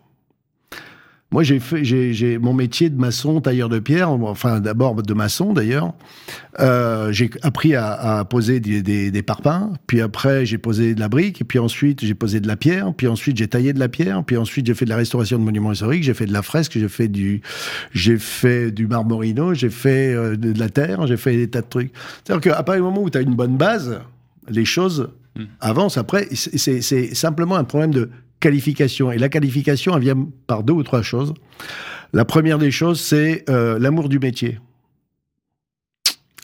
Moi, 1.33 1.43
j'ai 1.43 1.61
fait, 1.61 1.83
j'ai, 1.83 2.39
mon 2.39 2.53
métier 2.53 2.91
de 2.91 3.01
maçon, 3.01 3.41
tailleur 3.41 3.71
de 3.71 3.79
pierre, 3.79 4.11
enfin 4.11 4.61
d'abord 4.61 4.95
de 4.95 5.15
maçon 5.15 5.55
d'ailleurs. 5.55 5.95
Euh, 6.61 7.11
j'ai 7.11 7.31
appris 7.43 7.75
à, 7.75 8.19
à 8.19 8.25
poser 8.27 8.61
des, 8.61 8.83
des, 8.83 9.11
des 9.11 9.23
parpaings, 9.23 9.73
puis 9.87 10.03
après 10.03 10.45
j'ai 10.45 10.59
posé 10.59 10.95
de 10.95 11.01
la 11.01 11.09
brique, 11.09 11.41
et 11.41 11.45
puis 11.45 11.59
ensuite 11.59 12.05
j'ai 12.05 12.15
posé 12.15 12.41
de 12.41 12.47
la 12.47 12.57
pierre, 12.57 12.93
puis 12.95 13.09
ensuite 13.09 13.39
j'ai 13.39 13.49
taillé 13.49 13.73
de 13.73 13.79
la 13.79 13.89
pierre, 13.89 14.23
puis 14.25 14.37
ensuite 14.37 14.67
j'ai 14.67 14.75
fait 14.75 14.85
de 14.85 14.91
la 14.91 14.97
restauration 14.97 15.39
de 15.39 15.43
monuments 15.43 15.73
historiques, 15.73 16.03
j'ai 16.03 16.13
fait 16.15 16.27
de 16.27 16.33
la 16.35 16.43
fresque, 16.43 16.73
j'ai 16.75 16.89
fait 16.89 17.09
du, 17.09 17.41
j'ai 17.93 18.19
fait 18.19 18.71
du 18.71 18.87
marmorino, 18.87 19.55
j'ai 19.55 19.71
fait 19.71 20.15
euh, 20.15 20.37
de, 20.37 20.59
la 20.59 20.69
terre, 20.69 21.07
j'ai 21.07 21.17
fait 21.17 21.35
des 21.37 21.49
tas 21.49 21.63
de 21.63 21.67
trucs. 21.67 21.93
C'est-à-dire 22.25 22.53
qu'à 22.53 22.63
partir 22.63 22.85
du 22.85 22.91
moment 22.91 23.03
où 23.03 23.09
tu 23.09 23.17
as 23.17 23.23
une 23.23 23.35
bonne 23.35 23.57
base, 23.57 24.01
les 24.51 24.67
choses 24.67 25.09
Mm. 25.37 25.45
avancent. 25.61 25.97
Après, 25.97 26.29
c'est 26.33 27.15
simplement 27.15 27.57
un 27.57 27.65
problème 27.65 27.93
de 27.93 28.11
qualification. 28.47 29.11
Et 29.13 29.19
la 29.19 29.29
qualification, 29.29 29.95
elle 29.97 30.03
vient 30.03 30.29
par 30.47 30.63
deux 30.63 30.75
ou 30.75 30.83
trois 30.83 31.03
choses. 31.03 31.33
La 32.13 32.25
première 32.25 32.59
des 32.59 32.71
choses, 32.71 33.01
c'est 33.01 33.45
euh, 33.49 33.79
l'amour 33.79 34.09
du 34.11 34.19
métier. 34.19 34.59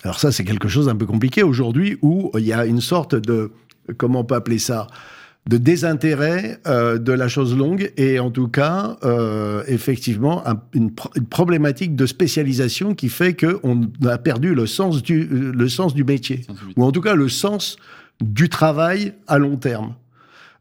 Alors 0.04 0.18
ça, 0.18 0.30
c'est 0.32 0.44
quelque 0.44 0.68
chose 0.68 0.87
d'un 0.87 0.96
peu 0.96 1.06
compliqué 1.06 1.42
aujourd'hui 1.42 1.98
où 2.02 2.30
il 2.38 2.46
y 2.46 2.52
a 2.52 2.64
une 2.64 2.80
sorte 2.80 3.14
de, 3.14 3.50
comment 3.96 4.20
on 4.20 4.24
peut 4.24 4.37
appeler 4.37 4.58
ça, 4.58 4.87
de 5.48 5.56
désintérêt 5.58 6.58
euh, 6.66 6.98
de 6.98 7.12
la 7.12 7.26
chose 7.28 7.56
longue 7.56 7.90
et 7.96 8.18
en 8.20 8.30
tout 8.30 8.48
cas, 8.48 8.96
euh, 9.02 9.64
effectivement, 9.66 10.46
un- 10.46 10.61
une, 10.74 10.94
pro- 10.94 11.11
une 11.16 11.26
problématique 11.26 11.96
de 11.96 12.06
spécialisation 12.06 12.94
qui 12.94 13.08
fait 13.08 13.34
qu'on 13.34 13.90
a 14.06 14.18
perdu 14.18 14.54
le 14.54 14.66
sens 14.66 15.02
du, 15.02 15.26
le 15.26 15.68
sens 15.68 15.94
du 15.94 16.04
métier 16.04 16.42
ou 16.76 16.84
en 16.84 16.92
tout 16.92 17.00
cas 17.00 17.14
le 17.14 17.28
sens 17.28 17.76
du 18.20 18.48
travail 18.48 19.14
à 19.26 19.38
long 19.38 19.56
terme. 19.56 19.94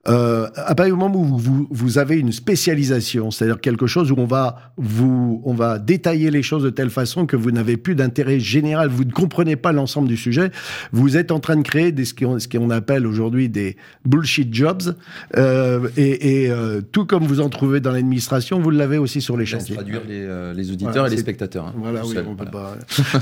Euh, 0.10 0.48
à 0.56 0.74
partir 0.76 0.96
du 0.96 1.00
moment 1.00 1.20
où 1.20 1.24
vous, 1.24 1.38
vous, 1.38 1.68
vous 1.70 1.98
avez 1.98 2.18
une 2.18 2.32
spécialisation, 2.32 3.32
c'est-à-dire 3.32 3.60
quelque 3.60 3.88
chose 3.88 4.12
où 4.12 4.16
on 4.18 4.26
va, 4.26 4.74
vous, 4.78 5.42
on 5.46 5.54
va 5.54 5.80
détailler 5.80 6.32
les 6.32 6.44
choses 6.44 6.64
de 6.64 6.70
telle 6.70 6.90
façon 6.90 7.26
que 7.26 7.36
vous 7.36 7.52
n'avez 7.52 7.78
plus 7.78 7.96
d'intérêt 7.96 8.40
général, 8.40 8.90
vous 8.90 9.04
ne 9.04 9.12
comprenez 9.12 9.56
pas 9.56 9.72
l'ensemble 9.72 10.08
du 10.08 10.18
sujet, 10.18 10.52
vous 10.92 11.18
êtes 11.18 11.32
en 11.32 11.40
train 11.40 11.56
de 11.58 11.62
créer 11.62 11.92
des, 11.92 12.06
ce 12.06 12.14
qu'on 12.14 12.40
ce 12.40 12.48
qu'on 12.48 12.70
appelle 12.70 13.06
aujourd'hui 13.06 13.50
des 13.50 13.76
bullshit 14.06 14.54
jobs, 14.54 14.96
euh, 15.36 15.88
et, 15.98 16.44
et 16.44 16.52
euh, 16.52 16.82
tout 16.92 17.06
comme 17.06 17.24
vous 17.26 17.42
en 17.42 17.50
trouvez 17.50 17.80
dans 17.80 17.92
l'administration, 17.92 18.60
vous 18.60 18.70
l'avez 18.70 18.98
aussi 18.98 19.22
sur 19.22 19.36
les 19.38 19.46
chantiers. 19.46 19.76
traduire 19.76 20.02
les, 20.08 20.22
euh, 20.22 20.54
les 20.54 20.72
auditeurs 20.72 20.94
Voilà, 20.94 21.08
et 21.08 21.12
les 21.12 21.18
spectateurs. 21.18 21.68
hein. 21.68 21.74
Voilà, 21.78 22.06
oui, 22.06 22.14
seul, 22.14 22.26
on 22.28 22.36
peut 22.36 22.46
pas. 22.46 22.78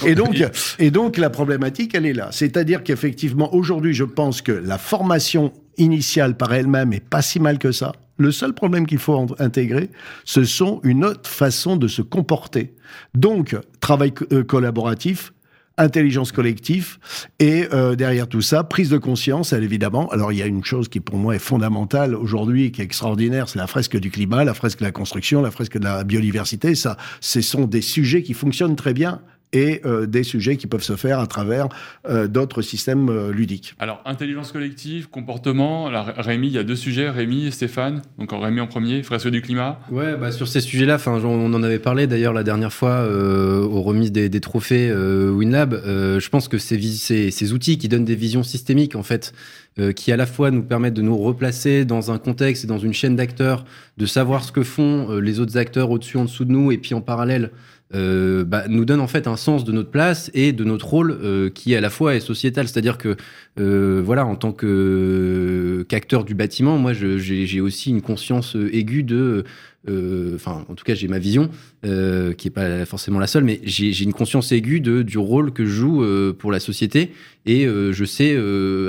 Et 0.06 0.16
donc, 0.16 0.42
et 0.80 0.92
donc 0.92 1.18
la 1.18 1.30
problématique, 1.30 1.96
elle 1.96 2.06
est 2.06 2.14
là. 2.14 2.30
C'est-à-dire 2.32 2.84
qu'effectivement, 2.84 3.54
aujourd'hui, 3.56 3.94
je 3.94 4.04
pense 4.04 4.42
que 4.42 4.52
la 4.52 4.78
formation 4.78 5.52
initiale 5.78 6.38
par 6.38 6.54
elle-même 6.54 6.94
est 6.94 7.08
pas 7.08 7.22
si 7.22 7.40
mal 7.40 7.58
que 7.58 7.72
ça. 7.72 7.94
Le 8.18 8.32
seul 8.32 8.54
problème 8.54 8.88
qu'il 8.88 9.00
faut 9.00 9.28
intégrer, 9.40 9.90
ce 10.24 10.46
sont 10.46 10.80
une 10.84 11.04
autre 11.04 11.30
façon 11.30 11.76
de 11.76 11.88
se 11.88 12.02
comporter. 12.02 12.74
Donc, 13.14 13.58
travail 13.82 14.14
euh, 14.32 14.44
collaboratif, 14.44 15.34
intelligence 15.78 16.32
collective 16.32 16.98
et 17.40 17.68
euh, 17.74 17.96
derrière 17.96 18.28
tout 18.28 18.42
ça, 18.42 18.64
prise 18.64 18.90
de 18.90 18.98
conscience, 18.98 19.54
elle, 19.54 19.64
évidemment. 19.64 20.08
Alors 20.10 20.32
il 20.32 20.38
y 20.38 20.42
a 20.42 20.46
une 20.46 20.64
chose 20.64 20.88
qui 20.88 21.00
pour 21.00 21.18
moi 21.18 21.36
est 21.36 21.40
fondamentale 21.40 22.16
aujourd'hui, 22.16 22.72
qui 22.72 22.82
est 22.82 22.86
extraordinaire, 22.86 23.50
c'est 23.50 23.60
la 23.60 23.68
fresque 23.68 23.98
du 23.98 24.10
climat, 24.10 24.44
la 24.44 24.54
fresque 24.54 24.80
de 24.80 24.86
la 24.86 24.92
construction, 24.92 25.42
la 25.42 25.52
fresque 25.52 25.78
de 25.78 25.84
la 25.84 26.04
biodiversité. 26.04 26.76
Ça, 26.76 26.98
ce 27.20 27.42
sont 27.42 27.66
des 27.66 27.82
sujets 27.82 28.24
qui 28.24 28.34
fonctionnent 28.34 28.76
très 28.76 28.94
bien 28.94 29.22
et 29.54 29.82
euh, 29.86 30.06
des 30.06 30.24
sujets 30.24 30.58
qui 30.58 30.68
peuvent 30.68 30.84
se 30.84 30.96
faire 30.96 31.20
à 31.20 31.28
travers 31.28 31.70
euh, 32.10 32.28
d'autres 32.28 32.62
systèmes 32.62 33.10
euh, 33.10 33.32
ludiques. 33.32 33.76
Alors, 33.80 34.02
intelligence 34.06 34.52
collective, 34.52 35.10
comportement. 35.10 35.88
Alors, 35.88 36.08
Rémi, 36.18 36.48
il 36.48 36.54
y 36.54 36.58
a 36.58 36.64
deux 36.64 36.76
sujets, 36.76 37.10
Rémi 37.10 37.46
et 37.46 37.52
Stéphane. 37.52 38.02
Donc, 38.18 38.32
Rémi 38.32 38.60
en 38.60 38.68
premier, 38.68 39.04
fresque 39.04 39.30
du 39.30 39.42
climat? 39.42 39.80
Ouais, 39.92 40.16
bah 40.18 40.32
sur 40.32 40.48
ces 40.48 40.62
sujets-là, 40.62 40.96
enfin, 40.96 41.22
on 41.24 41.54
en 41.54 41.64
avait 41.64 41.80
parlé 41.80 42.08
d'ailleurs 42.08 42.34
la 42.34 42.44
dernière 42.44 42.74
fois 42.74 42.92
euh, 42.92 43.62
aux 43.62 43.82
remises 43.82 44.12
des, 44.12 44.30
des 44.30 44.42
trophées 44.42 44.90
euh, 44.90 45.32
WinLab. 45.32 45.74
Euh, 45.74 46.20
je 46.20 46.30
pense 46.30 46.48
que 46.48 46.58
ces, 46.58 46.82
ces, 46.82 47.32
ces 47.32 47.54
outils 47.54 47.78
qui 47.78 47.88
donnent 47.88 48.06
des 48.06 48.16
visions 48.16 48.44
systémiques, 48.44 48.96
en 48.96 49.04
fait, 49.04 49.34
euh, 49.80 49.92
qui 49.92 50.12
à 50.12 50.18
la 50.18 50.26
fois 50.26 50.52
nous 50.52 50.64
permettent 50.64 50.94
de 50.94 51.02
nous 51.02 51.18
replacer 51.18 51.86
dans 51.86 52.12
un 52.12 52.18
contexte 52.18 52.64
et 52.64 52.68
dans 52.68 52.78
une 52.78 52.94
chaîne 52.94 53.16
d'acteurs, 53.16 53.66
de 53.98 54.06
savoir 54.06 54.44
ce 54.44 54.52
que 54.52 54.64
font 54.64 55.12
euh, 55.12 55.20
les 55.20 55.40
autres 55.40 55.58
acteurs 55.58 55.92
au-dessus, 55.92 56.18
en 56.18 56.26
dessous 56.26 56.46
de 56.46 56.52
nous, 56.52 56.72
et 56.72 56.78
puis 56.78 56.94
en 56.94 57.02
parallèle 57.02 57.52
bah, 57.92 58.66
nous 58.68 58.84
donne 58.86 59.00
en 59.00 59.08
fait 59.08 59.28
un 59.28 59.38
sens 59.38 59.64
de 59.64 59.72
notre 59.72 59.90
place 59.90 60.30
et 60.34 60.52
de 60.52 60.64
notre 60.64 60.88
rôle 60.88 61.52
qui 61.54 61.76
à 61.76 61.82
la 61.82 61.90
fois 61.90 62.16
est 62.16 62.20
sociétal. 62.20 62.68
C'est-à-dire 62.68 62.98
que 62.98 63.16
voilà, 63.58 64.26
en 64.26 64.36
tant 64.36 64.52
qu'acteur 64.52 66.26
du 66.26 66.36
bâtiment, 66.36 66.78
moi 66.78 66.94
j'ai 66.94 67.62
aussi 67.62 67.92
une 67.92 68.02
conscience 68.02 68.58
aiguë 68.72 69.04
de 69.04 69.46
euh, 69.88 70.36
enfin, 70.36 70.66
en 70.70 70.76
tout 70.76 70.84
cas, 70.84 70.96
j'ai 70.96 71.08
ma 71.08 71.20
vision, 71.20 71.50
euh, 71.86 72.34
qui 72.34 72.48
est 72.48 72.52
pas 72.52 72.84
forcément 72.86 73.20
la 73.20 73.28
seule, 73.28 73.44
mais 73.44 73.60
j'ai 73.64 74.04
une 74.04 74.14
conscience 74.14 74.52
aiguë 74.52 74.80
du 74.80 75.18
rôle 75.20 75.52
que 75.52 75.66
je 75.66 75.72
joue 75.72 76.04
euh, 76.04 76.34
pour 76.34 76.52
la 76.52 76.60
société 76.60 77.12
et 77.46 77.68
je 77.68 78.06
sais 78.06 78.36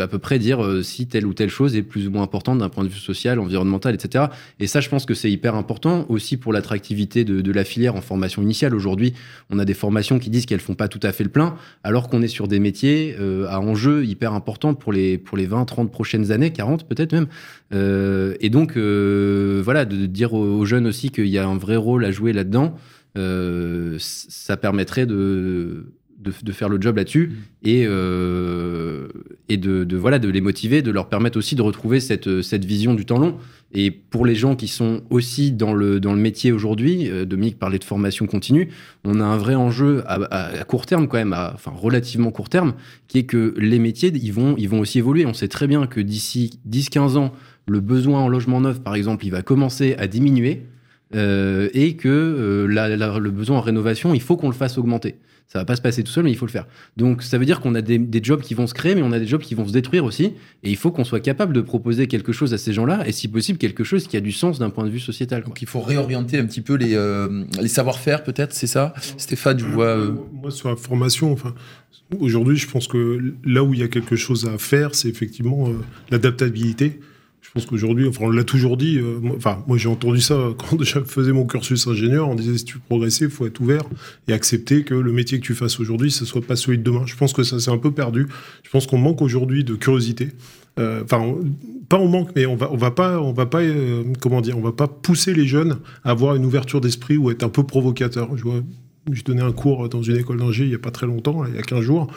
à 0.01 0.07
peu 0.09 0.19
près 0.19 0.39
dire 0.39 0.81
si 0.83 1.07
telle 1.07 1.27
ou 1.27 1.35
telle 1.35 1.51
chose 1.51 1.77
est 1.77 1.83
plus 1.83 2.09
ou 2.09 2.11
moins 2.11 2.23
importante 2.23 2.59
d'un 2.61 2.71
point 2.71 2.85
de 2.85 2.89
vue 2.89 2.99
social, 2.99 3.39
environnemental, 3.39 3.95
etc. 3.95 4.25
Et 4.61 4.67
ça, 4.67 4.81
je 4.81 4.89
pense 4.89 5.05
que 5.05 5.13
c'est 5.13 5.31
hyper 5.31 5.57
important 5.57 6.07
aussi 6.09 6.39
pour 6.39 6.55
l'attractivité 6.55 7.27
de, 7.27 7.53
la 7.53 7.65
filière 7.65 7.97
en 7.97 8.01
formation 8.01 8.41
initiale. 8.41 8.75
Aujourd'hui, 8.75 9.13
on 9.51 9.59
a 9.59 9.67
des 9.67 9.75
formations 9.75 10.19
qui 10.19 10.31
disent 10.31 10.47
qu'elles 10.47 10.61
font 10.61 10.75
pas 10.75 10.89
tout 10.89 11.01
à 11.03 11.13
fait 11.13 11.23
le 11.23 11.29
plein, 11.29 11.55
alors 11.85 12.09
qu'on 12.09 12.23
est 12.23 12.29
sur 12.29 12.49
des 12.49 12.59
métiers 12.59 13.15
à 13.47 13.61
enjeu 13.61 14.07
hyper 14.07 14.33
importants 14.33 14.73
pour 14.73 14.95
les, 14.95 15.19
pour 15.19 15.37
les 15.37 15.45
20, 15.45 15.67
30 15.67 15.93
prochaines 15.93 16.33
années, 16.33 16.51
40 16.51 16.89
peut-être 16.89 17.13
même. 17.13 17.27
et 18.41 18.49
donc, 18.49 18.79
voilà, 18.79 19.85
de 19.85 20.07
dire 20.07 20.33
aux 20.33 20.65
jeunes 20.65 20.87
aussi 20.87 21.11
qu'il 21.11 21.29
y 21.29 21.37
a 21.37 21.47
un 21.47 21.59
vrai 21.59 21.77
rôle 21.77 22.07
à 22.07 22.11
jouer 22.11 22.33
là-dedans, 22.33 22.75
euh, 23.17 23.97
ça 23.99 24.57
permettrait 24.57 25.07
de, 25.07 25.93
de, 26.19 26.53
faire 26.53 26.69
le 26.69 26.81
job 26.81 26.97
là-dessus 26.97 27.29
mmh. 27.29 27.69
et, 27.69 27.85
euh, 27.87 29.09
et 29.49 29.57
de, 29.57 29.97
voilà, 29.97 30.19
de 30.19 30.29
les 30.29 30.41
motiver, 30.41 30.83
de 30.83 30.91
leur 30.91 31.09
permettre 31.09 31.39
aussi 31.39 31.55
de 31.55 31.63
retrouver 31.63 32.01
cette, 32.01 32.43
cette 32.43 32.65
vision 32.65 32.95
du 32.95 33.05
temps 33.05 33.19
long. 33.19 33.37
Et 33.73 33.91
pour 33.91 34.25
les 34.25 34.35
gens 34.35 34.55
qui 34.55 34.69
sont 34.69 35.03
aussi 35.11 35.51
dans 35.53 35.75
le, 35.75 36.01
dans 36.01 36.15
le 36.15 36.21
métier 36.21 36.53
aujourd'hui, 36.53 37.11
euh, 37.11 37.25
Dominique 37.25 37.59
parlait 37.59 37.79
de 37.79 37.85
formation 37.85 38.27
continue, 38.27 38.69
on 39.05 39.21
a 39.21 39.25
un 39.25 39.37
vrai 39.37 39.55
enjeu 39.55 40.03
à, 40.07 40.65
court 40.65 40.87
terme 40.87 41.09
quand 41.09 41.19
même, 41.19 41.33
à, 41.33 41.53
enfin 41.55 41.73
relativement 41.75 42.31
court 42.31 42.49
terme, 42.49 42.75
qui 43.09 43.19
est 43.19 43.25
que 43.25 43.55
les 43.59 43.79
métiers, 43.79 44.13
ils 44.15 44.33
vont, 44.33 44.55
ils 44.57 44.69
vont 44.69 44.81
aussi 44.81 44.99
évoluer. 44.99 45.27
On 45.27 45.35
sait 45.35 45.49
très 45.49 45.67
bien 45.67 45.87
que 45.87 46.01
d'ici 46.01 46.59
10-15 46.69 47.17
ans, 47.17 47.33
le 47.69 47.81
besoin 47.81 48.21
en 48.21 48.29
logement 48.29 48.61
neuf, 48.61 48.81
par 48.81 48.95
exemple, 48.95 49.27
il 49.27 49.31
va 49.31 49.43
commencer 49.43 49.97
à 49.99 50.07
diminuer. 50.07 50.67
Euh, 51.14 51.69
et 51.73 51.95
que 51.95 52.09
euh, 52.09 52.66
le 52.66 53.31
besoin 53.31 53.59
en 53.59 53.61
rénovation, 53.61 54.12
il 54.14 54.21
faut 54.21 54.37
qu'on 54.37 54.49
le 54.49 54.55
fasse 54.55 54.77
augmenter. 54.77 55.16
Ça 55.47 55.61
va 55.61 55.64
pas 55.64 55.77
se 55.77 55.81
passer 55.81 56.03
tout 56.03 56.11
seul, 56.11 56.25
mais 56.25 56.33
il 56.33 56.37
faut 56.37 56.47
le 56.47 56.51
faire. 56.51 56.66
Donc 56.97 57.23
ça 57.23 57.38
veut 57.38 57.45
dire 57.45 57.61
qu'on 57.61 57.77
a 57.77 57.81
des, 57.81 58.21
jobs 58.21 58.40
qui 58.40 58.55
vont 58.55 58.66
se 58.66 58.75
créer, 58.75 58.97
mais 58.97 59.03
on 59.03 59.12
a 59.12 59.21
des 59.21 59.27
jobs 59.29 59.40
qui 59.40 59.55
vont 59.55 59.66
se 59.66 59.73
détruire 59.73 60.05
aussi. 60.05 60.25
Et 60.64 60.71
il 60.71 60.77
faut 60.77 60.90
qu'on 60.90 61.05
soit 61.05 61.21
capable 61.21 61.53
de 61.53 61.61
proposer 61.61 62.09
quelque 62.09 62.33
chose 62.33 62.53
à 62.53 62.59
ces 62.59 62.73
gens-là, 62.73 63.07
et 63.07 63.12
si 63.12 63.29
possible 63.29 63.57
quelque 63.57 63.85
chose 63.85 64.09
qui 64.09 64.16
a 64.16 64.21
du 64.21 64.33
sens 64.33 64.59
d'un 64.59 64.71
point 64.71 64.85
de 64.85 64.90
vue 64.90 64.99
sociétal. 64.99 65.45
Donc 65.45 65.62
il 65.62 65.69
faut 65.69 65.81
réorienter 65.81 66.38
un 66.38 66.47
petit 66.47 66.62
peu 66.62 66.75
les, 66.75 66.97
euh, 66.97 67.45
les 67.61 67.69
savoir-faire, 67.69 68.25
peut-être, 68.25 68.53
c'est 68.53 68.66
ça? 68.66 68.92
Stéphane, 69.19 69.61
je 69.61 69.66
vois. 69.66 69.97
Moi, 70.33 70.51
sur 70.51 70.69
la 70.69 70.77
formation, 70.77 71.33
enfin, 71.33 71.55
aujourd'hui, 72.19 72.57
je 72.57 72.69
pense 72.69 72.88
que 72.88 73.37
là 73.45 73.62
où 73.62 73.73
il 73.73 73.79
y 73.79 73.85
a 73.85 73.88
quelque 73.88 74.16
chose 74.16 74.51
à 74.53 74.59
faire, 74.59 74.97
c'est 74.97 75.09
effectivement 75.09 75.69
l'adaptabilité. 76.11 76.99
Je 77.57 77.62
pense 77.62 77.71
qu'aujourd'hui, 77.71 78.07
enfin, 78.07 78.27
on 78.27 78.31
l'a 78.31 78.45
toujours 78.45 78.77
dit. 78.77 78.99
Euh, 78.99 79.19
enfin, 79.35 79.64
moi, 79.66 79.79
j'ai 79.79 79.88
entendu 79.88 80.21
ça 80.21 80.38
quand 80.59 80.83
je 80.85 81.01
faisais 81.01 81.33
mon 81.33 81.47
cursus 81.47 81.87
ingénieur. 81.87 82.29
On 82.29 82.35
disait 82.35 82.59
si 82.59 82.66
tu 82.66 82.75
veux 82.75 82.83
progresser, 82.87 83.25
il 83.25 83.31
faut 83.31 83.47
être 83.47 83.59
ouvert 83.61 83.81
et 84.29 84.35
accepter 84.35 84.83
que 84.83 84.92
le 84.92 85.11
métier 85.11 85.40
que 85.40 85.45
tu 85.47 85.55
fasses 85.55 85.81
aujourd'hui, 85.81 86.11
ce 86.11 86.27
soit 86.27 86.42
pas 86.42 86.55
celui 86.55 86.77
de 86.77 86.83
demain. 86.83 87.05
Je 87.07 87.16
pense 87.16 87.33
que 87.33 87.42
ça, 87.42 87.59
c'est 87.59 87.71
un 87.71 87.79
peu 87.79 87.92
perdu. 87.92 88.27
Je 88.62 88.69
pense 88.69 88.87
qu'on 88.87 88.99
manque 88.99 89.23
aujourd'hui 89.23 89.64
de 89.64 89.75
curiosité. 89.75 90.33
Euh, 90.79 91.03
enfin, 91.05 91.35
pas 91.88 91.99
on 91.99 92.09
manque, 92.09 92.33
mais 92.37 92.45
on 92.45 92.57
va, 92.57 92.71
on 92.71 92.77
va 92.77 92.90
pas, 92.90 93.23
on 93.23 93.33
va 93.33 93.47
pas, 93.47 93.62
euh, 93.62 94.05
comment 94.21 94.42
dire, 94.42 94.59
on 94.59 94.62
va 94.62 94.73
pas 94.73 94.87
pousser 94.88 95.33
les 95.33 95.47
jeunes 95.47 95.79
à 96.05 96.11
avoir 96.11 96.35
une 96.35 96.45
ouverture 96.45 96.83
d'esprit 96.83 97.16
ou 97.16 97.31
être 97.31 97.42
un 97.42 97.49
peu 97.49 97.62
provocateur. 97.62 98.37
Je 98.37 98.42
vois 98.42 98.61
je 99.12 99.23
donnais 99.23 99.42
un 99.42 99.53
cours 99.53 99.88
dans 99.88 100.03
une 100.03 100.16
école 100.16 100.38
d'ingé 100.38 100.64
il 100.64 100.71
n'y 100.71 100.75
a 100.75 100.81
pas 100.81 100.90
très 100.90 101.07
longtemps, 101.07 101.45
il 101.47 101.55
y 101.55 101.59
a 101.59 101.62
15 101.62 101.81
jours. 101.81 102.09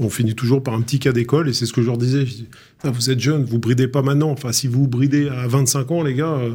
On 0.00 0.08
finit 0.08 0.34
toujours 0.34 0.62
par 0.62 0.74
un 0.74 0.80
petit 0.80 0.98
cas 0.98 1.12
d'école 1.12 1.48
et 1.48 1.52
c'est 1.52 1.66
ce 1.66 1.72
que 1.72 1.82
je 1.82 1.86
leur 1.86 1.98
disais. 1.98 2.24
Ah, 2.82 2.90
vous 2.90 3.10
êtes 3.10 3.20
jeunes, 3.20 3.44
vous 3.44 3.58
bridez 3.58 3.88
pas 3.88 4.02
maintenant. 4.02 4.30
Enfin, 4.30 4.52
si 4.52 4.66
vous 4.66 4.86
bridez 4.86 5.28
à 5.28 5.46
25 5.46 5.90
ans, 5.90 6.02
les 6.02 6.14
gars, 6.14 6.34
euh, 6.34 6.52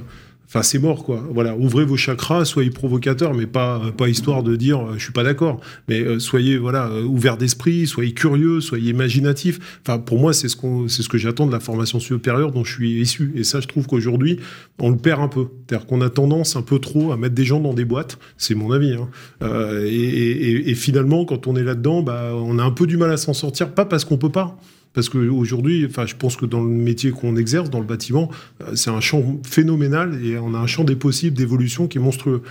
Enfin, 0.53 0.61
c'est 0.61 0.77
mort, 0.77 1.03
quoi. 1.03 1.23
Voilà, 1.33 1.57
ouvrez 1.57 1.83
vos 1.83 1.97
chakras, 1.97 2.45
soyez 2.45 2.69
provocateurs, 2.69 3.33
mais 3.33 3.47
pas, 3.47 3.81
pas 3.97 4.07
histoire 4.07 4.43
de 4.43 4.55
dire 4.55 4.81
euh, 4.81 4.93
je 4.99 5.05
suis 5.05 5.11
pas 5.11 5.23
d'accord. 5.23 5.59
Mais 5.87 6.01
euh, 6.01 6.19
soyez 6.19 6.59
voilà 6.59 6.89
euh, 6.89 7.01
ouverts 7.05 7.37
d'esprit, 7.37 7.87
soyez 7.87 8.13
curieux, 8.13 8.61
soyez 8.61 8.91
imaginatifs. 8.91 9.79
Enfin, 9.81 9.97
pour 9.97 10.19
moi, 10.19 10.31
c'est 10.31 10.49
ce 10.49 10.55
qu'on, 10.55 10.87
c'est 10.87 11.01
ce 11.01 11.09
que 11.09 11.17
j'attends 11.17 11.47
de 11.47 11.51
la 11.51 11.59
formation 11.59 11.99
supérieure 11.99 12.51
dont 12.51 12.63
je 12.63 12.71
suis 12.71 13.01
issu. 13.01 13.33
Et 13.35 13.43
ça, 13.43 13.61
je 13.61 13.67
trouve 13.67 13.87
qu'aujourd'hui, 13.87 14.39
on 14.77 14.91
le 14.91 14.97
perd 14.97 15.21
un 15.21 15.27
peu. 15.27 15.47
C'est-à-dire 15.67 15.87
qu'on 15.87 16.01
a 16.01 16.11
tendance 16.11 16.55
un 16.55 16.61
peu 16.61 16.77
trop 16.77 17.11
à 17.11 17.17
mettre 17.17 17.33
des 17.33 17.45
gens 17.45 17.59
dans 17.59 17.73
des 17.73 17.85
boîtes. 17.85 18.19
C'est 18.37 18.53
mon 18.53 18.71
avis. 18.73 18.93
Hein. 18.93 19.09
et, 19.81 19.87
et, 19.87 20.69
et, 20.69 20.75
finalement, 20.75 21.25
quand 21.25 21.47
on 21.47 21.55
est 21.55 21.63
là-dedans, 21.63 22.03
bah, 22.03 22.29
on 22.35 22.59
a 22.59 22.63
un 22.63 22.69
peu 22.69 22.85
du 22.85 22.97
mal 22.97 23.09
à 23.09 23.17
s'en 23.17 23.33
sortir, 23.33 23.73
pas 23.73 23.85
parce 23.85 24.05
qu'on 24.05 24.19
peut 24.19 24.29
pas 24.29 24.59
parce 24.93 25.09
qu'aujourd'hui, 25.09 25.85
enfin, 25.89 26.05
je 26.05 26.15
pense 26.15 26.35
que 26.35 26.45
dans 26.45 26.63
le 26.63 26.69
métier 26.69 27.11
qu'on 27.11 27.35
exerce, 27.35 27.69
dans 27.69 27.79
le 27.79 27.85
bâtiment, 27.85 28.29
euh, 28.61 28.75
c'est 28.75 28.91
un 28.91 29.01
champ 29.01 29.39
phénoménal 29.43 30.23
et 30.23 30.37
on 30.37 30.53
a 30.53 30.57
un 30.57 30.67
champ 30.67 30.83
des 30.83 30.95
possibles 30.95 31.35
d'évolution 31.35 31.87
qui 31.87 31.97
est 31.97 32.01
monstrueux. 32.01 32.43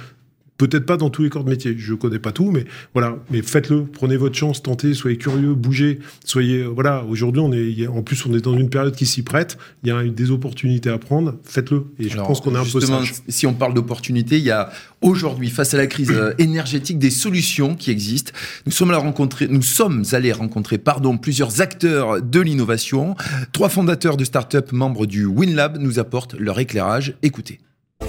Peut-être 0.62 0.87
pas 0.87 0.96
dans 0.96 1.11
tous 1.11 1.25
les 1.25 1.29
corps 1.29 1.42
de 1.42 1.51
métier, 1.51 1.75
je 1.77 1.92
connais 1.92 2.20
pas 2.20 2.31
tout, 2.31 2.53
mais 2.53 2.66
voilà. 2.94 3.16
Mais 3.33 3.42
faites-le, 3.42 3.85
prenez 3.85 4.16
votre 4.16 4.37
chance, 4.37 4.62
tentez, 4.62 4.94
soyez 4.94 5.16
curieux, 5.16 5.55
bougez, 5.55 5.98
soyez 6.25 6.59
euh, 6.59 6.68
voilà. 6.68 7.03
Aujourd'hui, 7.03 7.42
on 7.44 7.53
est 7.53 7.88
en 7.88 8.05
plus 8.05 8.25
on 8.27 8.33
est 8.33 8.40
dans 8.40 8.57
une 8.57 8.70
période 8.70 8.94
qui 8.94 9.05
s'y 9.05 9.22
prête. 9.22 9.59
Il 9.83 9.88
y 9.88 9.90
a 9.90 10.05
des 10.05 10.31
opportunités 10.31 10.88
à 10.88 10.98
prendre, 10.98 11.35
faites-le. 11.42 11.87
Et 11.98 12.09
je 12.09 12.16
pense 12.16 12.40
qu'on 12.40 12.55
est 12.55 12.59
un 12.59 12.64
peu 12.64 12.81
sage. 12.81 13.12
Si 13.27 13.44
on 13.44 13.55
parle 13.55 13.75
d'opportunités, 13.75 14.38
il 14.38 14.44
y 14.44 14.53
a 14.53 14.70
aujourd'hui 15.01 15.51
face 15.51 15.75
à 15.75 15.79
la 15.79 15.88
crise 15.88 16.12
euh, 16.12 16.33
énergétique 16.38 17.01
des 17.01 17.11
solutions 17.11 17.75
qui 17.75 17.90
existent. 17.90 18.31
Nous 18.64 18.70
sommes 18.70 18.90
allés 18.90 19.01
rencontrer, 19.01 19.48
nous 19.48 19.62
sommes 19.62 20.05
allés 20.12 20.31
rencontrer, 20.31 20.79
pardon, 20.79 21.18
plusieurs 21.18 21.61
acteurs 21.61 22.22
de 22.22 22.40
l'innovation. 22.40 23.16
Trois 23.51 23.68
fondateurs 23.68 24.16
de 24.16 24.22
start-up 24.22 24.70
membres 24.70 25.07
du 25.07 25.27
WinLab 25.27 25.79
nous 25.79 25.98
apportent 25.98 26.35
leur 26.35 26.61
éclairage. 26.61 27.16
Écoutez. 27.25 27.59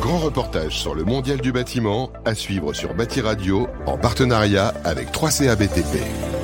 Grand 0.04 0.18
reportage 0.18 0.78
sur 0.78 0.96
le 0.96 1.06
mondial 1.06 1.40
du 1.40 1.54
bâtiment 1.54 2.10
à 2.26 2.36
suivre 2.36 2.74
sur 2.74 2.94
Bâti 2.94 3.22
Radio 3.22 3.70
en 3.86 3.98
partenariat 3.98 4.74
avec 4.84 5.14
3CA 5.14 5.56
BTP. 5.56 5.98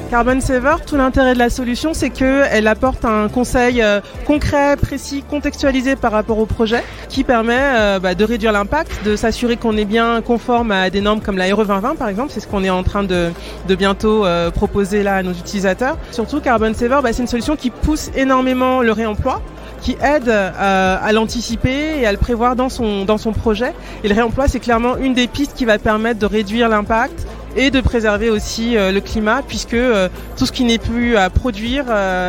Carbon 0.10 0.40
Saver, 0.40 0.76
tout 0.88 0.96
l'intérêt 0.96 1.34
de 1.34 1.40
la 1.40 1.50
solution, 1.50 1.94
c'est 1.94 2.10
qu'elle 2.10 2.68
apporte 2.68 3.04
un 3.04 3.28
conseil 3.28 3.82
euh, 3.82 4.00
concret, 4.26 4.78
précis, 4.78 5.26
contextualisé 5.30 5.98
par 5.98 6.14
rapport 6.14 6.40
au 6.40 6.46
projet, 6.46 6.82
qui 7.10 7.26
permet 7.26 7.60
euh, 7.60 8.00
bah, 8.00 8.16
de 8.16 8.24
réduire 8.24 8.54
l'impact, 8.54 9.04
de 9.04 9.18
s'assurer 9.18 9.58
qu'on 9.58 9.76
est 9.76 9.84
bien 9.84 10.22
conforme 10.22 10.72
à 10.72 10.90
des 10.90 11.02
normes 11.02 11.20
comme 11.20 11.38
la 11.38 11.54
RE 11.54 11.66
2020 11.66 11.96
par 11.96 12.08
exemple, 12.08 12.32
c'est 12.34 12.40
ce 12.40 12.48
qu'on 12.48 12.64
est 12.64 12.70
en 12.70 12.84
train 12.84 13.04
de, 13.04 13.34
bientôt 13.68 14.26
euh, 14.26 14.52
proposer 14.52 15.04
là 15.04 15.18
à 15.18 15.22
nos 15.22 15.34
utilisateurs. 15.34 15.98
Surtout 16.12 16.40
Carbon 16.40 16.74
Saver, 16.74 17.02
bah, 17.04 17.12
c'est 17.12 17.24
une 17.24 17.28
solution 17.28 17.58
qui 17.58 17.72
pousse 17.72 18.10
énormément 18.16 18.82
le 18.82 18.94
réemploi 18.94 19.42
qui 19.82 19.96
aide 20.02 20.30
euh, 20.30 20.98
à 21.02 21.12
l'anticiper 21.12 22.00
et 22.00 22.06
à 22.06 22.12
le 22.12 22.18
prévoir 22.18 22.56
dans 22.56 22.70
son, 22.70 23.06
dans 23.06 23.18
son 23.18 23.32
projet. 23.32 23.74
Et 24.04 24.08
le 24.08 24.16
réemploi, 24.16 24.48
c'est 24.48 24.60
clairement 24.60 24.98
une 24.98 25.14
des 25.14 25.28
pistes 25.28 25.54
qui 25.56 25.66
va 25.66 25.78
permettre 25.78 26.20
de 26.20 26.26
réduire 26.26 26.70
l'impact 26.70 27.28
et 27.56 27.72
de 27.72 27.82
préserver 27.82 28.30
aussi 28.30 28.78
euh, 28.78 28.92
le 28.92 29.02
climat 29.02 29.42
puisque 29.42 29.74
euh, 29.74 30.08
tout 30.38 30.46
ce 30.46 30.52
qui 30.52 30.64
n'est 30.66 30.78
plus 30.78 31.18
à 31.18 31.32
produire 31.32 31.86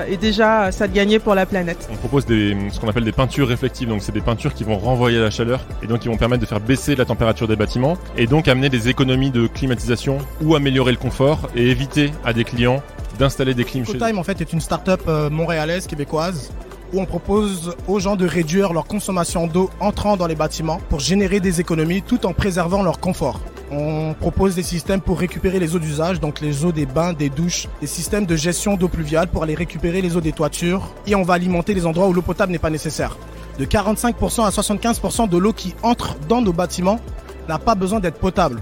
est 0.08 0.16
déjà 0.16 0.72
ça 0.72 0.88
de 0.88 0.94
gagner 0.94 1.18
pour 1.18 1.34
la 1.34 1.44
planète. 1.44 1.88
On 1.92 1.96
propose 1.96 2.24
des, 2.24 2.56
ce 2.72 2.80
qu'on 2.80 2.88
appelle 2.88 3.04
des 3.04 3.12
peintures 3.12 3.48
réflectives, 3.48 3.88
donc 3.88 4.02
c'est 4.02 4.12
des 4.12 4.22
peintures 4.22 4.54
qui 4.54 4.64
vont 4.64 4.78
renvoyer 4.78 5.18
la 5.18 5.30
chaleur 5.30 5.60
et 5.82 5.86
donc 5.86 6.00
qui 6.00 6.08
vont 6.08 6.16
permettre 6.16 6.40
de 6.40 6.46
faire 6.46 6.60
baisser 6.60 6.96
la 6.96 7.04
température 7.04 7.46
des 7.46 7.56
bâtiments 7.56 7.98
et 8.16 8.26
donc 8.26 8.48
amener 8.48 8.70
des 8.70 8.88
économies 8.88 9.30
de 9.30 9.46
climatisation 9.46 10.18
ou 10.42 10.54
améliorer 10.54 10.92
le 10.92 10.98
confort 10.98 11.50
et 11.54 11.70
éviter 11.70 12.10
à 12.24 12.32
des 12.32 12.44
clients 12.44 12.82
d'installer 13.18 13.52
des 13.52 13.64
clims 13.64 13.84
chez 13.84 13.98
eux. 13.98 14.18
en 14.18 14.22
fait 14.22 14.40
est 14.40 14.52
une 14.52 14.60
start-up 14.60 15.02
montréalaise 15.30 15.86
québécoise 15.86 16.50
où 16.92 17.00
on 17.00 17.06
propose 17.06 17.74
aux 17.88 18.00
gens 18.00 18.16
de 18.16 18.26
réduire 18.26 18.72
leur 18.72 18.86
consommation 18.86 19.46
d'eau 19.46 19.70
entrant 19.80 20.16
dans 20.16 20.26
les 20.26 20.34
bâtiments 20.34 20.80
pour 20.88 21.00
générer 21.00 21.40
des 21.40 21.60
économies 21.60 22.02
tout 22.02 22.26
en 22.26 22.32
préservant 22.32 22.82
leur 22.82 23.00
confort. 23.00 23.40
On 23.70 24.14
propose 24.18 24.56
des 24.56 24.64
systèmes 24.64 25.00
pour 25.00 25.20
récupérer 25.20 25.60
les 25.60 25.76
eaux 25.76 25.78
d'usage, 25.78 26.18
donc 26.18 26.40
les 26.40 26.64
eaux 26.64 26.72
des 26.72 26.86
bains, 26.86 27.12
des 27.12 27.30
douches, 27.30 27.68
des 27.80 27.86
systèmes 27.86 28.26
de 28.26 28.34
gestion 28.34 28.76
d'eau 28.76 28.88
pluviale 28.88 29.28
pour 29.28 29.44
aller 29.44 29.54
récupérer 29.54 30.02
les 30.02 30.16
eaux 30.16 30.20
des 30.20 30.32
toitures 30.32 30.92
et 31.06 31.14
on 31.14 31.22
va 31.22 31.34
alimenter 31.34 31.74
les 31.74 31.86
endroits 31.86 32.08
où 32.08 32.12
l'eau 32.12 32.22
potable 32.22 32.50
n'est 32.50 32.58
pas 32.58 32.70
nécessaire. 32.70 33.16
De 33.58 33.64
45% 33.64 34.44
à 34.44 34.50
75% 34.50 35.28
de 35.28 35.38
l'eau 35.38 35.52
qui 35.52 35.74
entre 35.82 36.16
dans 36.28 36.42
nos 36.42 36.52
bâtiments 36.52 36.98
n'a 37.48 37.58
pas 37.58 37.74
besoin 37.74 38.00
d'être 38.00 38.18
potable. 38.18 38.60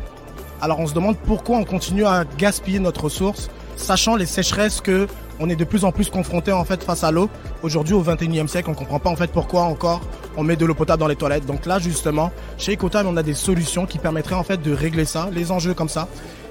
Alors 0.61 0.81
on 0.81 0.87
se 0.87 0.95
demande 0.95 1.17
pourquoi 1.17 1.57
on 1.57 1.65
continue 1.65 2.05
à 2.05 2.25
gaspiller 2.37 2.81
notre 2.81 3.05
ressource, 3.05 3.49
sachant 3.77 4.17
les 4.17 4.27
sécheresses 4.27 4.81
que 4.81 5.07
on 5.41 5.49
est 5.49 5.57
de 5.57 5.65
plus 5.65 5.85
en 5.85 5.93
plus 5.93 6.11
confronté 6.11 6.53
en 6.53 6.65
fait 6.65 6.83
face 6.83 7.05
à 7.05 7.11
l'eau. 7.11 7.29
Aujourd'hui, 7.63 7.95
au 7.95 8.03
21e 8.03 8.49
siècle, 8.49 8.71
on 8.71 8.75
comprend 8.75 8.99
pas 8.99 9.11
en 9.11 9.17
fait 9.17 9.31
pourquoi 9.31 9.63
encore 9.63 10.01
on 10.37 10.43
met 10.43 10.57
de 10.57 10.65
l'eau 10.65 10.75
potable 10.75 11.01
dans 11.01 11.09
les 11.09 11.17
toilettes. 11.17 11.47
Donc 11.47 11.67
là, 11.67 11.79
justement, 11.79 12.31
chez 12.59 12.75
Ecotime, 12.75 13.07
on 13.07 13.17
a 13.17 13.23
des 13.23 13.35
solutions 13.35 13.87
qui 13.87 13.99
permettraient 13.99 14.35
en 14.35 14.45
fait 14.45 14.61
de 14.63 14.73
régler 14.73 15.05
ça, 15.05 15.29
les 15.33 15.51
enjeux 15.51 15.75
comme 15.75 15.89
ça, 15.89 16.09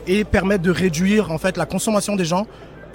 et 0.08 0.24
permettre 0.24 0.64
de 0.64 0.72
réduire 0.72 1.32
en 1.32 1.38
fait 1.38 1.58
la 1.58 1.66
consommation 1.66 2.16
des 2.16 2.26
gens 2.26 2.48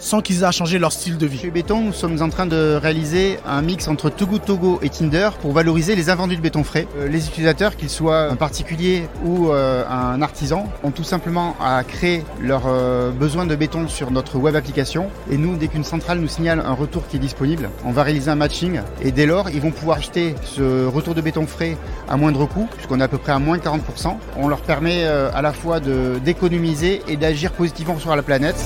sans 0.03 0.21
qu'ils 0.21 0.43
aient 0.43 0.47
à 0.47 0.51
changer 0.51 0.79
leur 0.81 0.93
style 0.93 1.17
de 1.17 1.27
vie. 1.27 1.39
Chez 1.39 1.51
Béton, 1.51 1.81
nous 1.81 1.93
sommes 1.93 2.21
en 2.21 2.29
train 2.29 2.45
de 2.45 2.75
réaliser 2.75 3.39
un 3.47 3.63
mix 3.63 3.87
entre 3.87 4.11
Togo 4.11 4.39
Togo 4.39 4.81
et 4.83 4.89
Tinder 4.89 5.31
pour 5.41 5.53
valoriser 5.53 5.95
les 5.95 6.11
invendus 6.11 6.37
de 6.37 6.41
béton 6.41 6.65
frais. 6.65 6.89
Euh, 6.99 7.07
les 7.07 7.29
utilisateurs, 7.29 7.77
qu'ils 7.77 7.89
soient 7.89 8.25
un 8.25 8.35
particulier 8.35 9.05
ou 9.25 9.51
euh, 9.51 9.85
un 9.89 10.21
artisan, 10.21 10.69
ont 10.83 10.91
tout 10.91 11.05
simplement 11.05 11.55
à 11.61 11.85
créer 11.85 12.25
leurs 12.41 12.67
euh, 12.67 13.13
besoins 13.13 13.47
de 13.47 13.55
béton 13.55 13.87
sur 13.87 14.11
notre 14.11 14.39
web 14.39 14.57
application. 14.57 15.09
Et 15.31 15.39
nous, 15.39 15.57
dès 15.57 15.69
qu'une 15.69 15.85
centrale 15.85 16.19
nous 16.19 16.29
signale 16.29 16.61
un 16.67 16.75
retour 16.75 17.07
qui 17.07 17.17
est 17.17 17.21
disponible, 17.21 17.71
on 17.85 17.93
va 17.93 18.03
réaliser 18.03 18.31
un 18.31 18.35
matching. 18.37 18.81
Et 19.03 19.13
dès 19.13 19.27
lors, 19.27 19.51
ils 19.51 19.61
vont 19.61 19.71
pouvoir 19.71 19.99
acheter 19.99 20.35
ce 20.43 20.85
retour 20.85 21.15
de 21.15 21.21
béton 21.21 21.47
frais 21.47 21.77
à 22.09 22.17
moindre 22.17 22.45
coût, 22.47 22.69
puisqu'on 22.75 22.99
est 22.99 23.05
à 23.05 23.09
peu 23.09 23.19
près 23.19 23.33
à 23.33 23.39
moins 23.39 23.59
40%. 23.59 24.17
On 24.37 24.49
leur 24.49 24.63
permet 24.63 25.05
à 25.05 25.43
la 25.43 25.53
fois 25.53 25.79
d'économiser 25.79 27.03
et 27.07 27.17
d'agir 27.17 27.53
positivement 27.53 27.99
sur 27.99 28.15
la 28.17 28.23
planète. 28.23 28.57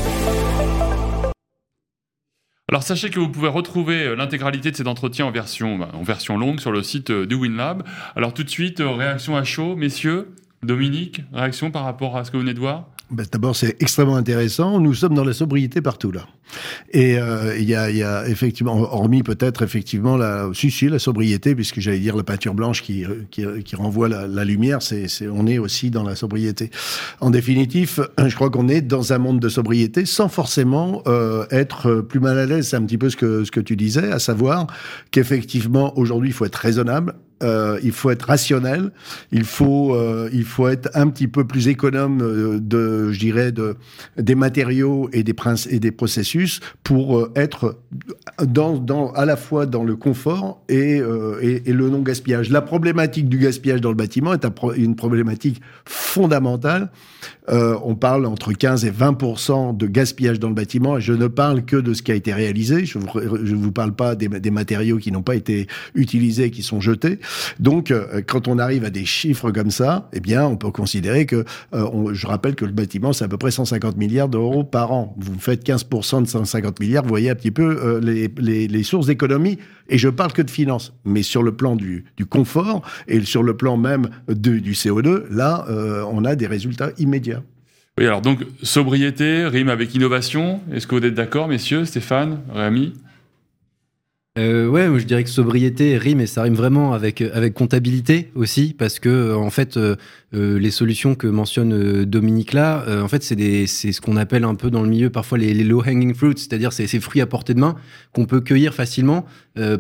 Alors 2.68 2.82
sachez 2.82 3.10
que 3.10 3.20
vous 3.20 3.28
pouvez 3.28 3.46
retrouver 3.46 4.02
euh, 4.02 4.16
l'intégralité 4.16 4.72
de 4.72 4.76
cet 4.76 4.88
entretien 4.88 5.24
en 5.24 5.30
version, 5.30 5.78
bah, 5.78 5.88
en 5.94 6.02
version 6.02 6.36
longue 6.36 6.58
sur 6.58 6.72
le 6.72 6.82
site 6.82 7.10
euh, 7.10 7.24
du 7.24 7.36
WinLab. 7.36 7.84
Alors 8.16 8.34
tout 8.34 8.42
de 8.42 8.50
suite, 8.50 8.80
euh, 8.80 8.90
réaction 8.90 9.36
à 9.36 9.44
chaud, 9.44 9.76
messieurs. 9.76 10.34
Dominique, 10.64 11.22
réaction 11.32 11.70
par 11.70 11.84
rapport 11.84 12.16
à 12.16 12.24
ce 12.24 12.32
que 12.32 12.36
vous 12.36 12.42
venez 12.42 12.54
de 12.54 12.58
voir? 12.58 12.88
Ben, 13.10 13.24
D'abord, 13.30 13.54
c'est 13.54 13.76
extrêmement 13.80 14.16
intéressant. 14.16 14.80
Nous 14.80 14.94
sommes 14.94 15.14
dans 15.14 15.24
la 15.24 15.32
sobriété 15.32 15.80
partout 15.80 16.12
là. 16.12 16.26
Et 16.92 17.18
euh, 17.18 17.56
il 17.58 17.68
y, 17.68 17.74
a, 17.74 17.90
y, 17.90 18.02
a, 18.02 18.28
effectivement, 18.28 18.76
hormis 18.92 19.22
peut-être 19.22 19.62
effectivement 19.62 20.16
la, 20.16 20.48
si, 20.54 20.70
si, 20.70 20.88
la 20.88 20.98
sobriété, 20.98 21.54
puisque 21.54 21.80
j'allais 21.80 21.98
dire 21.98 22.16
la 22.16 22.22
peinture 22.22 22.54
blanche 22.54 22.82
qui, 22.82 23.04
qui, 23.30 23.44
qui 23.64 23.76
renvoie 23.76 24.08
la, 24.08 24.26
la 24.26 24.44
lumière, 24.44 24.80
c'est, 24.80 25.08
on 25.28 25.46
est 25.46 25.58
aussi 25.58 25.90
dans 25.90 26.04
la 26.04 26.14
sobriété. 26.14 26.70
En 27.20 27.30
définitive, 27.30 28.08
je 28.24 28.34
crois 28.34 28.50
qu'on 28.50 28.68
est 28.68 28.80
dans 28.80 29.12
un 29.12 29.18
monde 29.18 29.40
de 29.40 29.48
sobriété 29.48 30.06
sans 30.06 30.28
forcément 30.28 31.02
euh, 31.06 31.46
être 31.50 31.96
plus 32.00 32.20
mal 32.20 32.38
à 32.38 32.46
l'aise. 32.46 32.68
C'est 32.68 32.76
un 32.76 32.84
petit 32.84 32.98
peu 32.98 33.10
ce 33.10 33.16
que, 33.16 33.44
ce 33.44 33.50
que 33.50 33.60
tu 33.60 33.76
disais, 33.76 34.12
à 34.12 34.18
savoir 34.18 34.68
qu'effectivement, 35.10 35.98
aujourd'hui, 35.98 36.30
il 36.30 36.32
faut 36.32 36.44
être 36.44 36.56
raisonnable, 36.56 37.14
euh, 37.42 37.78
il 37.82 37.92
faut 37.92 38.10
être 38.10 38.22
rationnel, 38.22 38.92
il 39.30 39.44
faut, 39.44 39.94
euh, 39.94 40.30
il 40.32 40.44
faut 40.44 40.68
être 40.68 40.88
un 40.94 41.08
petit 41.08 41.28
peu 41.28 41.46
plus 41.46 41.68
économe 41.68 42.22
euh, 42.22 42.58
de, 42.58 43.12
je 43.12 43.18
dirais, 43.18 43.52
de, 43.52 43.76
des 44.16 44.34
matériaux 44.34 45.10
et 45.12 45.22
des, 45.22 45.34
processus 45.92 46.60
pour 46.82 47.28
être 47.36 47.78
à 48.38 49.24
la 49.26 49.36
fois 49.36 49.66
dans 49.66 49.84
le 49.84 49.96
confort 49.96 50.62
et 50.68 50.98
le 50.98 51.88
non-gaspillage. 51.90 52.50
La 52.50 52.62
problématique 52.62 53.28
du 53.28 53.38
gaspillage 53.38 53.80
dans 53.80 53.90
le 53.90 53.96
bâtiment 53.96 54.32
est 54.32 54.46
une 54.76 54.96
problématique 54.96 55.60
fondamentale. 55.84 56.90
On 57.48 57.94
parle 57.94 58.26
entre 58.26 58.52
15 58.52 58.84
et 58.84 58.90
20% 58.90 59.76
de 59.76 59.86
gaspillage 59.86 60.40
dans 60.40 60.48
le 60.48 60.54
bâtiment 60.54 60.98
et 60.98 61.00
je 61.00 61.12
ne 61.12 61.26
parle 61.26 61.64
que 61.64 61.76
de 61.76 61.94
ce 61.94 62.02
qui 62.02 62.12
a 62.12 62.14
été 62.14 62.32
réalisé. 62.32 62.84
Je 62.84 62.98
ne 62.98 63.04
vous, 63.04 63.62
vous 63.62 63.72
parle 63.72 63.94
pas 63.94 64.14
des, 64.14 64.28
des 64.28 64.50
matériaux 64.50 64.98
qui 64.98 65.12
n'ont 65.12 65.22
pas 65.22 65.36
été 65.36 65.66
utilisés, 65.94 66.50
qui 66.50 66.62
sont 66.62 66.80
jetés. 66.80 67.18
Donc, 67.60 67.90
euh, 67.90 68.22
quand 68.26 68.48
on 68.48 68.58
arrive 68.58 68.84
à 68.84 68.90
des 68.90 69.04
chiffres 69.04 69.50
comme 69.50 69.70
ça, 69.70 70.08
eh 70.12 70.20
bien, 70.20 70.46
on 70.46 70.56
peut 70.56 70.70
considérer 70.70 71.26
que, 71.26 71.44
euh, 71.74 72.12
je 72.12 72.26
rappelle 72.26 72.54
que 72.54 72.64
le 72.64 72.72
bâtiment, 72.72 73.12
c'est 73.12 73.24
à 73.24 73.28
peu 73.28 73.38
près 73.38 73.50
150 73.50 73.96
milliards 73.96 74.28
d'euros 74.28 74.64
par 74.64 74.92
an. 74.92 75.14
Vous 75.18 75.38
faites 75.38 75.66
15% 75.66 76.22
de 76.22 76.28
150 76.28 76.80
milliards, 76.80 77.02
vous 77.02 77.08
voyez 77.08 77.30
un 77.30 77.34
petit 77.34 77.50
peu 77.50 77.78
euh, 77.82 78.00
les, 78.00 78.32
les, 78.38 78.68
les, 78.68 78.82
sources 78.82 79.06
d'économie. 79.06 79.58
Et 79.88 79.98
je 79.98 80.08
parle 80.08 80.32
que 80.32 80.42
de 80.42 80.50
finances. 80.50 80.92
Mais 81.04 81.22
sur 81.22 81.42
le 81.42 81.52
plan 81.52 81.76
du, 81.76 82.04
du 82.16 82.26
confort 82.26 82.82
et 83.08 83.20
sur 83.22 83.42
le 83.42 83.56
plan 83.56 83.76
même 83.76 84.08
de, 84.28 84.58
du 84.58 84.72
CO2, 84.72 85.24
là, 85.30 85.66
on 86.10 86.24
a 86.24 86.34
des 86.36 86.46
résultats 86.46 86.90
immédiats. 86.98 87.42
Oui, 87.98 88.06
alors 88.06 88.20
donc, 88.20 88.44
sobriété 88.62 89.46
rime 89.46 89.70
avec 89.70 89.94
innovation. 89.94 90.60
Est-ce 90.70 90.86
que 90.86 90.96
vous 90.96 91.04
êtes 91.04 91.14
d'accord, 91.14 91.48
messieurs, 91.48 91.86
Stéphane, 91.86 92.40
Rémi? 92.52 92.92
Euh, 94.38 94.68
ouais, 94.68 94.86
je 94.98 95.04
dirais 95.04 95.24
que 95.24 95.30
sobriété 95.30 95.96
rime 95.96 96.20
et 96.20 96.26
ça 96.26 96.42
rime 96.42 96.54
vraiment 96.54 96.92
avec 96.92 97.22
avec 97.22 97.54
comptabilité 97.54 98.30
aussi 98.34 98.74
parce 98.78 98.98
que 98.98 99.08
euh, 99.08 99.36
en 99.36 99.48
fait 99.48 99.78
euh, 99.78 99.96
euh, 100.34 100.58
les 100.58 100.70
solutions 100.70 101.14
que 101.14 101.26
mentionne 101.26 102.04
Dominique 102.04 102.52
là, 102.52 102.84
en 103.02 103.08
fait 103.08 103.22
c'est 103.22 103.34
des 103.34 103.66
c'est 103.66 103.92
ce 103.92 104.02
qu'on 104.02 104.18
appelle 104.18 104.44
un 104.44 104.54
peu 104.54 104.68
dans 104.68 104.82
le 104.82 104.90
milieu 104.90 105.08
parfois 105.08 105.38
les, 105.38 105.54
les 105.54 105.64
low 105.64 105.80
hanging 105.80 106.14
fruits, 106.14 106.34
c'est-à-dire 106.36 106.74
c'est 106.74 106.86
ces 106.86 107.00
fruits 107.00 107.22
à 107.22 107.26
portée 107.26 107.54
de 107.54 107.60
main 107.60 107.76
qu'on 108.12 108.26
peut 108.26 108.42
cueillir 108.42 108.74
facilement 108.74 109.24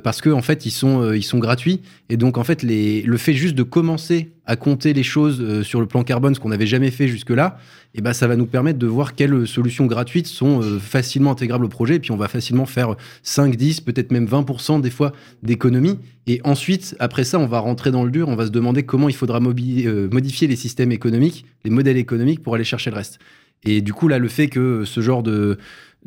parce 0.02 0.20
que 0.20 0.30
en 0.30 0.42
fait 0.42 0.64
ils 0.64 0.70
sont 0.70 1.12
ils 1.12 1.22
sont 1.22 1.38
gratuits 1.38 1.82
et 2.08 2.16
donc 2.16 2.38
en 2.38 2.44
fait 2.44 2.62
le 2.62 3.16
fait 3.16 3.34
juste 3.34 3.54
de 3.54 3.62
commencer 3.62 4.30
à 4.46 4.56
compter 4.56 4.92
les 4.92 5.02
choses 5.02 5.62
sur 5.62 5.80
le 5.80 5.86
plan 5.86 6.02
carbone, 6.02 6.34
ce 6.34 6.40
qu'on 6.40 6.48
n'avait 6.48 6.66
jamais 6.66 6.90
fait 6.90 7.08
jusque 7.08 7.30
là, 7.30 7.58
et 7.94 7.98
eh 7.98 8.02
ben 8.02 8.12
ça 8.12 8.26
va 8.26 8.36
nous 8.36 8.46
permettre 8.46 8.78
de 8.78 8.86
voir 8.86 9.14
quelles 9.14 9.46
solutions 9.46 9.86
gratuites 9.86 10.26
sont 10.26 10.62
facilement 10.78 11.32
intégrables 11.32 11.64
au 11.64 11.68
projet 11.68 11.96
et 11.96 11.98
puis 11.98 12.12
on 12.12 12.16
va 12.16 12.28
facilement 12.28 12.66
faire 12.66 12.94
5, 13.22 13.56
10, 13.56 13.80
peut-être 13.80 14.12
même 14.12 14.26
20 14.26 14.80
des 14.80 14.90
fois 14.90 15.12
d'économie. 15.42 15.98
Et 16.26 16.40
ensuite, 16.44 16.96
après 16.98 17.24
ça, 17.24 17.38
on 17.38 17.46
va 17.46 17.60
rentrer 17.60 17.90
dans 17.90 18.04
le 18.04 18.10
dur, 18.10 18.28
on 18.28 18.36
va 18.36 18.46
se 18.46 18.50
demander 18.50 18.82
comment 18.82 19.08
il 19.08 19.14
faudra 19.14 19.38
euh, 19.38 20.08
modifier 20.10 20.48
les 20.48 20.56
systèmes 20.56 20.92
économiques, 20.92 21.46
les 21.64 21.70
modèles 21.70 21.96
économiques 21.96 22.42
pour 22.42 22.54
aller 22.54 22.64
chercher 22.64 22.90
le 22.90 22.96
reste. 22.96 23.18
Et 23.64 23.80
du 23.80 23.92
coup, 23.92 24.08
là, 24.08 24.18
le 24.18 24.28
fait 24.28 24.48
que 24.48 24.84
ce 24.84 25.00
genre 25.00 25.22
de, 25.22 25.58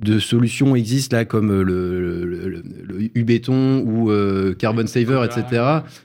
de 0.02 0.20
solutions 0.20 0.76
existent 0.76 1.18
là 1.18 1.26
comme 1.26 1.52
euh, 1.52 1.64
le, 1.64 2.00
le, 2.26 2.48
le, 2.48 3.10
U-béton 3.16 3.84
ou 3.86 4.12
euh, 4.12 4.54
Carbon 4.54 4.88
Saver, 4.88 5.26
etc. 5.26 5.64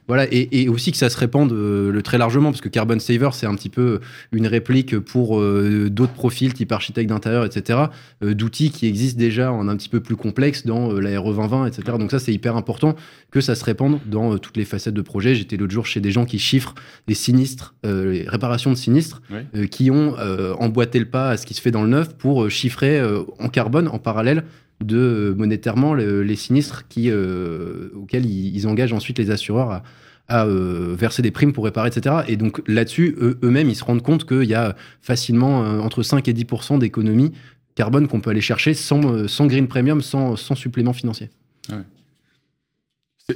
Voilà, 0.08 0.26
et, 0.32 0.62
et, 0.62 0.68
aussi 0.68 0.90
que 0.90 0.96
ça 0.96 1.10
se 1.10 1.16
répande 1.16 1.52
euh, 1.52 1.92
le 1.92 2.02
très 2.02 2.18
largement 2.18 2.50
parce 2.50 2.60
que 2.60 2.68
Carbon 2.68 2.98
Saver 2.98 3.30
c'est 3.32 3.46
un 3.46 3.54
petit 3.54 3.68
peu 3.68 4.00
une 4.32 4.46
réplique 4.46 4.98
pour 4.98 5.40
d'autres 5.40 6.12
profils 6.12 6.52
type 6.52 6.72
architecte 6.72 7.08
d'intérieur, 7.08 7.44
etc. 7.44 7.78
d'outils 8.20 8.70
qui 8.70 8.86
existent 8.86 9.18
déjà 9.18 9.52
en 9.52 9.68
un 9.68 9.76
petit 9.76 9.88
peu 9.88 10.00
plus 10.00 10.16
complexe 10.16 10.66
dans 10.66 10.92
la 10.92 11.20
RE 11.20 11.32
2020, 11.32 11.66
etc. 11.66 11.96
Donc 11.98 12.10
ça 12.10 12.18
c'est 12.18 12.32
hyper 12.32 12.56
important 12.56 12.96
que 13.30 13.40
ça 13.40 13.54
se 13.54 13.64
répande 13.64 14.00
dans 14.06 14.38
toutes 14.38 14.56
les 14.56 14.64
facettes 14.64 14.94
de 14.94 15.02
projet. 15.02 15.34
J'étais 15.34 15.56
l'autre 15.56 15.72
jour 15.72 15.86
chez 15.86 16.00
des 16.00 16.10
gens 16.10 16.24
qui 16.24 16.38
chiffrent 16.38 16.74
les 17.06 17.14
sinistres, 17.14 17.74
les 17.84 18.24
réparations 18.26 18.70
de 18.70 18.76
sinistres, 18.76 19.22
qui 19.70 19.90
ont 19.90 20.16
emboîté 20.58 20.98
le 20.98 21.06
pas 21.06 21.30
à 21.30 21.36
ce 21.36 21.46
qui 21.46 21.54
se 21.54 21.60
fait 21.60 21.70
dans 21.70 21.82
le 21.82 21.88
neuf 21.88 22.14
pour 22.16 22.50
chiffrer 22.50 23.00
en 23.38 23.48
carbone 23.48 23.83
en 23.88 23.98
parallèle 23.98 24.44
de 24.82 24.98
euh, 24.98 25.34
monétairement 25.34 25.94
les 25.94 26.36
sinistres 26.36 26.84
euh, 26.98 27.90
auxquels 27.94 28.26
ils, 28.26 28.66
engagent 28.66 28.92
ensuite 28.92 29.18
les 29.18 29.30
assureurs 29.30 29.82
à, 30.28 30.46
euh, 30.46 30.94
verser 30.98 31.22
des 31.22 31.30
primes 31.30 31.52
pour 31.52 31.64
réparer, 31.64 31.88
etc. 31.88 32.16
Et 32.28 32.36
donc 32.36 32.62
là-dessus, 32.66 33.16
eux-mêmes, 33.42 33.68
ils 33.68 33.74
se 33.74 33.84
rendent 33.84 34.02
compte 34.02 34.26
qu'il 34.26 34.44
y 34.44 34.54
a 34.54 34.74
facilement 35.02 35.60
entre 35.60 36.02
5 36.02 36.26
et 36.28 36.32
10% 36.32 36.78
d'économie 36.78 37.32
carbone 37.74 38.06
qu'on 38.08 38.20
peut 38.20 38.30
aller 38.30 38.40
chercher 38.40 38.72
sans, 38.72 39.26
sans 39.26 39.46
green 39.46 39.66
premium, 39.66 40.00
sans, 40.00 40.36
sans 40.36 40.54
supplément 40.54 40.92
financier. 40.92 41.30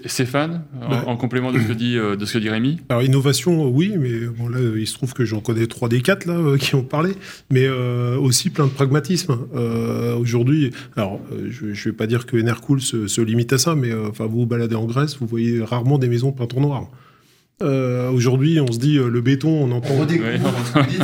Stéphane, 0.05 0.65
en, 0.83 1.17
complément 1.17 1.51
de 1.51 1.59
ce 1.59 1.67
que 1.67 1.73
dit, 1.73 1.97
euh, 1.97 2.15
de 2.15 2.27
ce 2.27 2.35
que 2.35 2.39
dit 2.39 2.51
Rémi? 2.51 2.79
Alors, 2.91 3.03
innovation, 3.03 3.71
oui, 3.71 3.95
mais 3.99 4.27
bon, 4.27 4.47
là, 4.47 4.59
il 4.77 4.87
se 4.87 4.93
trouve 4.93 5.15
que 5.15 5.25
j'en 5.25 5.41
connais 5.41 5.67
trois 5.67 5.89
des 5.89 6.03
quatre 6.03 6.27
là, 6.27 6.35
euh, 6.35 6.59
qui 6.59 6.75
ont 6.75 6.83
parlé, 6.83 7.15
mais 7.51 7.65
euh, 7.65 8.19
aussi 8.19 8.51
plein 8.51 8.67
de 8.67 8.71
pragmatisme. 8.71 9.35
Aujourd'hui, 10.21 10.73
alors, 10.95 11.21
je 11.49 11.69
ne 11.69 11.73
vais 11.73 11.93
pas 11.93 12.07
dire 12.07 12.27
que 12.27 12.37
Enercool 12.37 12.83
se, 12.83 13.07
se 13.07 13.23
limite 13.23 13.55
à 13.55 13.59
ça, 13.59 13.75
mais 13.75 13.95
enfin, 13.95 14.27
vous 14.27 14.41
vous 14.41 14.47
baladez 14.47 14.75
en 14.75 14.85
Grèce, 14.85 15.17
vous 15.19 15.27
voyez 15.27 15.63
rarement 15.63 15.97
des 15.97 16.09
maisons 16.09 16.33
peintes 16.33 16.55
en 16.55 16.61
noir. 16.61 16.91
Euh, 17.61 18.11
Aujourd'hui, 18.11 18.61
on 18.61 18.71
se 18.71 18.79
dit 18.79 18.99
euh, 18.99 19.09
le 19.09 19.21
béton, 19.21 19.49
on 19.49 19.73
entend. 19.73 19.95
On 19.95 20.01
redécouvre, 20.01 20.53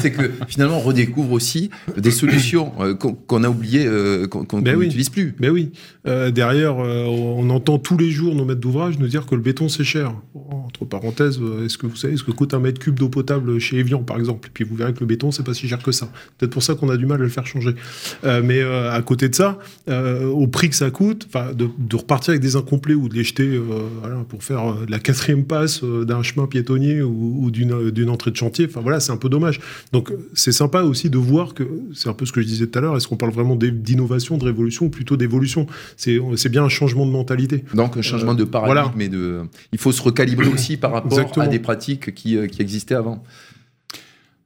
c'est 0.01 0.13
que 0.13 0.31
finalement, 0.47 0.79
on 0.79 0.81
redécouvre 0.81 1.33
aussi 1.33 1.71
des 1.97 2.11
solutions 2.13 2.73
euh, 2.81 2.95
qu'on 2.95 3.45
a 3.45 3.49
oubliées, 3.49 3.87
euh, 3.87 4.27
qu'on 4.27 4.61
ben 4.61 4.79
n'utilise 4.79 5.11
plus. 5.11 5.35
Mais 5.41 5.49
ben 5.49 5.53
oui. 5.53 6.33
derrière, 6.33 6.77
on 6.77 7.49
entend 7.51 7.79
tous 7.79 7.97
les 7.97 8.11
jours 8.11 8.35
nos 8.35 8.45
maîtres 8.45 8.61
d'ouvrage 8.61 8.99
nous 8.99 9.09
dire 9.09 9.27
que 9.27 9.35
le 9.35 9.41
béton 9.41 9.69
c'est 9.69 9.85
cher. 9.85 10.15
Entre 10.51 10.85
parenthèses, 10.85 11.41
est-ce 11.65 11.79
que 11.79 11.87
vous 11.87 11.97
savez 11.97 12.17
ce 12.17 12.25
que 12.25 12.31
coûte 12.31 12.55
un 12.55 12.59
mètre 12.59 12.81
cube 12.81 12.99
d'eau 12.99 13.09
potable 13.09 13.59
chez 13.59 13.79
Evian, 13.79 14.03
par 14.03 14.19
exemple? 14.19 14.51
Puis 14.53 14.65
vous 14.65 14.77
verrez 14.77 14.93
que 14.93 15.01
le 15.01 15.07
béton 15.07 15.31
c'est 15.31 15.45
pas 15.45 15.55
si 15.55 15.69
cher 15.69 15.83
que 15.83 15.93
ça. 15.93 16.11
Peut-être 16.39 16.53
pour 16.53 16.63
ça 16.63 16.75
qu'on 16.75 16.89
a 16.89 16.97
du 16.97 17.07
mal 17.07 17.21
à 17.21 17.25
le 17.25 17.29
faire 17.29 17.47
changer. 17.47 17.75
mais 18.23 18.63
à 18.63 19.01
côté 19.03 19.29
de 19.29 19.35
ça, 19.35 19.59
au 19.89 20.47
prix 20.47 20.69
que 20.69 20.77
ça 20.77 20.91
coûte, 20.91 21.29
de, 21.55 21.69
de, 21.79 21.97
repartir 21.97 22.31
avec 22.31 22.43
des 22.43 22.57
incomplets 22.57 22.95
ou 22.95 23.09
de 23.09 23.15
les 23.15 23.25
jeter 23.25 23.59
voilà, 24.01 24.17
pour 24.29 24.43
faire 24.43 24.63
la 24.89 24.99
quatrième 24.99 25.45
passe 25.45 25.83
d'un 25.83 26.23
chemin 26.23 26.44
piétonnier 26.47 27.03
ou, 27.03 27.51
d'une 27.51 28.11
entrée 28.11 28.31
de 28.31 28.37
chantier. 28.37 28.67
Enfin 28.69 28.81
voilà, 28.81 29.01
c'est 29.01 29.13
un 29.13 29.17
peu 29.17 29.29
dommage. 29.29 29.61
Donc 29.93 30.13
c'est 30.35 30.53
sympa 30.53 30.83
aussi 30.83 31.11
de 31.11 31.19
voir 31.19 31.55
que, 31.55 31.65
c'est 31.95 32.09
un 32.09 32.15
peu 32.15 32.27
ce 32.27 32.33
que 32.33 32.41
je 32.41 32.47
disais 32.47 32.67
tout 32.67 32.79
à 32.79 32.83
l'heure, 32.83 32.97
est-ce 32.97 33.09
qu'on 33.09 33.17
parle 33.17 33.33
vraiment 33.33 33.57
d'innovation, 33.57 34.39
de 34.39 34.45
révolution 34.45 34.87
ou 34.87 34.91
plutôt 34.91 35.17
d'évolution? 35.17 35.67
C'est 35.97 36.49
bien 36.49 36.65
un 36.65 36.69
changement 36.69 37.07
de 37.07 37.11
mentalité. 37.11 37.65
Donc 37.75 37.97
un 37.97 38.03
changement 38.03 38.35
de 38.35 38.45
paradigme, 38.45 38.93
mais 38.97 39.09
de, 39.09 39.43
il 39.73 39.79
faut 39.79 39.93
se 39.93 40.03
recalibrer 40.03 40.49
aussi 40.49 40.77
par 40.77 40.93
rapport 40.93 41.19
à 41.39 41.47
des 41.47 41.59
pratiques 41.59 42.15
qui, 42.15 42.37
euh, 42.37 42.47
qui 42.47 42.63
existaient 42.63 42.95
avant. 42.95 43.23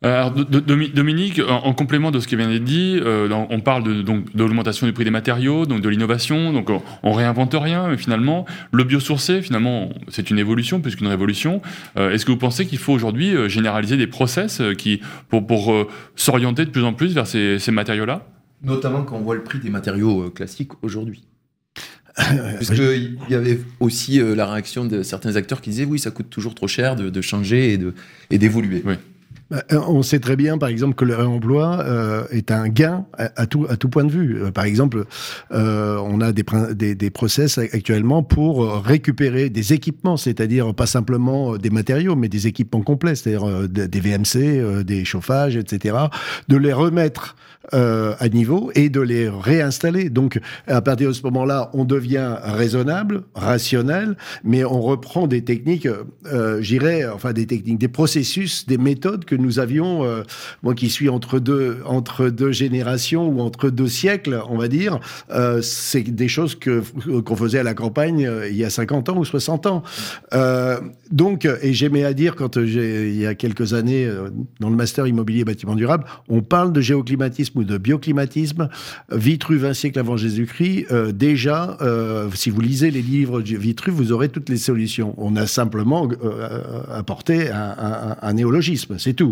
Alors, 0.01 0.31
Dominique, 0.31 1.41
en, 1.49 1.73
complément 1.75 2.13
de 2.13 2.21
ce 2.21 2.29
qui 2.29 2.37
vient 2.37 2.49
d'être 2.49 2.63
dit, 2.63 3.01
euh, 3.03 3.29
on 3.51 3.61
parle 3.61 3.83
de, 3.83 4.03
donc 4.03 4.33
de 4.33 4.45
l'augmentation 4.45 4.87
du 4.87 4.93
prix 4.93 5.05
des 5.05 5.11
matériaux, 5.11 5.67
donc 5.67 5.81
de 5.81 5.89
l'innovation, 5.89 6.53
donc 6.53 6.71
on, 7.03 7.13
réinvente 7.13 7.55
rien, 7.55 7.89
mais 7.89 7.97
finalement, 7.97 8.47
le 8.71 8.85
biosourcé, 8.85 9.43
finalement, 9.43 9.91
c'est 10.09 10.31
une 10.31 10.39
évolution 10.39 10.81
plus 10.81 10.95
qu'une 10.95 11.09
révolution. 11.09 11.63
Euh, 11.97 12.13
est-ce 12.13 12.25
que 12.25 12.31
vous 12.31 12.39
pensez 12.39 12.67
qu'il 12.67 12.79
faut 12.79 12.93
aujourd'hui 12.93 13.35
euh, 13.35 13.49
généraliser 13.49 13.97
des 13.97 14.07
process 14.07 14.63
qui 14.77 15.01
pour, 15.29 15.45
pour 15.45 15.89
s'orienter 16.15 16.65
de 16.65 16.71
plus 16.71 16.85
en 16.85 16.93
plus 16.93 17.13
vers 17.13 17.27
ces, 17.27 17.59
ces 17.59 17.73
matériaux-là? 17.73 18.25
Notamment 18.63 19.05
quand 19.05 19.17
on 19.17 19.21
voit 19.21 19.37
le 19.37 19.45
prix 19.45 19.59
des 19.61 19.71
matériaux 19.71 20.23
euh, 20.23 20.31
classiques 20.31 20.73
aujourd'hui. 20.83 21.25
Puisqu'il 22.57 23.17
y 23.31 23.35
avait 23.35 23.61
aussi 23.79 24.21
euh, 24.21 24.35
la 24.35 24.47
réaction 24.47 24.85
de 24.85 25.05
certains 25.05 25.37
acteurs 25.37 25.61
qui 25.61 25.71
disaient 25.71 25.85
oui, 25.85 26.01
ça 26.01 26.11
coûte 26.11 26.29
toujours 26.29 26.57
trop 26.57 26.67
cher 26.67 26.97
de, 26.97 27.11
de 27.11 27.21
changer 27.21 27.79
et 28.31 28.39
d'évoluer. 28.39 28.83
Oui. 28.85 28.95
Bah, 29.51 29.63
euh, 29.73 29.81
On 29.89 30.03
sait 30.03 30.21
très 30.21 30.37
bien, 30.37 30.59
par 30.59 30.69
exemple, 30.69 30.95
que 30.95 31.05
le 31.05 31.15
réemploi 31.15 31.81
euh, 31.81 32.25
est 32.31 32.51
un 32.51 32.69
gain 32.69 33.07
à, 33.17 33.47
tout, 33.47 33.67
point 33.91 34.05
de 34.05 34.11
vue. 34.11 34.43
Euh, 34.43 34.51
par 34.51 34.65
exemple, 34.65 35.05
on 35.51 36.21
a 36.21 36.33
des, 36.33 36.45
des, 36.75 36.95
des 36.95 37.11
process 37.11 37.59
actuellement 37.59 38.23
pour 38.23 38.83
récupérer 38.85 39.49
des 39.51 39.73
équipements, 39.73 40.17
c'est-à-dire 40.17 40.75
pas 40.75 40.87
simplement 40.87 41.57
des 41.57 41.71
matériaux, 41.71 42.17
mais 42.17 42.29
des 42.29 42.47
équipements 42.47 42.83
complets, 42.83 43.15
c'est-à-dire 43.15 43.69
des 43.69 44.01
VMC, 44.01 44.85
des 44.85 45.05
chauffages, 45.05 45.57
etc., 45.57 45.97
de 46.49 46.57
les 46.57 46.73
remettre 46.73 47.37
à 47.73 48.29
niveau 48.29 48.71
et 48.75 48.89
de 48.89 49.01
les 49.01 49.29
réinstaller. 49.29 50.11
Donc, 50.11 50.41
à 50.67 50.81
partir 50.81 51.09
de 51.09 51.13
ce 51.13 51.23
moment-là, 51.23 51.71
on 51.75 51.85
devient 51.85 52.37
raisonnable, 52.43 53.25
rationnel, 53.35 54.17
mais 54.45 54.65
on 54.65 54.81
reprend 54.81 55.27
des 55.27 55.45
techniques, 55.45 55.89
j'irais, 56.61 57.07
enfin 57.07 57.33
des 57.33 57.47
techniques, 57.47 57.79
des 57.79 57.89
processus, 57.89 58.67
des 58.67 58.79
méthodes 58.79 59.25
que 59.25 59.35
nous 59.39 59.59
avions, 59.59 60.05
euh, 60.05 60.23
moi 60.63 60.75
qui 60.75 60.91
suis 60.91 61.09
entre 61.09 61.39
deux, 61.39 61.79
entre 61.85 62.29
deux 62.29 62.53
générations 62.53 63.29
ou 63.29 63.41
entre 63.41 63.71
deux 63.71 63.89
siècles, 63.89 64.41
on 64.49 64.57
va 64.57 64.69
dire, 64.69 65.01
euh, 65.31 65.61
c'est 65.63 66.03
des 66.03 66.29
choses 66.29 66.55
que 66.55 66.83
qu'on 67.21 67.37
faisait 67.37 67.59
à 67.59 67.63
la 67.63 67.75
campagne 67.75 68.27
euh, 68.27 68.49
il 68.49 68.57
y 68.57 68.65
a 68.65 68.71
50 68.71 69.09
ans 69.09 69.19
ou 69.19 69.25
60 69.25 69.67
ans. 69.67 69.83
Donc, 71.11 71.49
et 71.63 71.73
j'aimais 71.73 72.05
à 72.05 72.13
dire 72.13 72.37
quand 72.37 72.65
j'ai, 72.65 73.09
il 73.09 73.17
y 73.17 73.27
a 73.27 73.35
quelques 73.35 73.73
années, 73.73 74.11
dans 74.61 74.69
le 74.69 74.77
master 74.77 75.07
immobilier 75.07 75.41
et 75.41 75.45
bâtiment 75.45 75.75
durable, 75.75 76.05
on 76.29 76.43
parle 76.43 76.73
de 76.73 76.81
géoclimatisme 76.81 77.61
ou 77.61 77.65
de 77.65 77.79
bioclimatisme. 77.79 78.69
Vitruve, 79.11 79.65
un 79.65 79.73
siècle 79.73 79.99
avant 79.99 80.19
Jésus-Christ, 80.19 80.93
déjà, 81.15 81.79
si 82.35 82.51
vous 82.51 82.61
lisez 82.61 82.91
les 82.91 83.01
livres 83.01 83.41
de 83.41 83.57
Vitruve, 83.57 83.95
vous 83.95 84.13
aurez 84.13 84.29
toutes 84.29 84.51
les 84.51 84.59
solutions. 84.59 85.15
On 85.17 85.35
a 85.37 85.47
simplement 85.47 86.09
apporté 86.93 87.51
un 87.51 88.33
néologisme, 88.35 88.99
c'est 88.99 89.15
tout. 89.15 89.28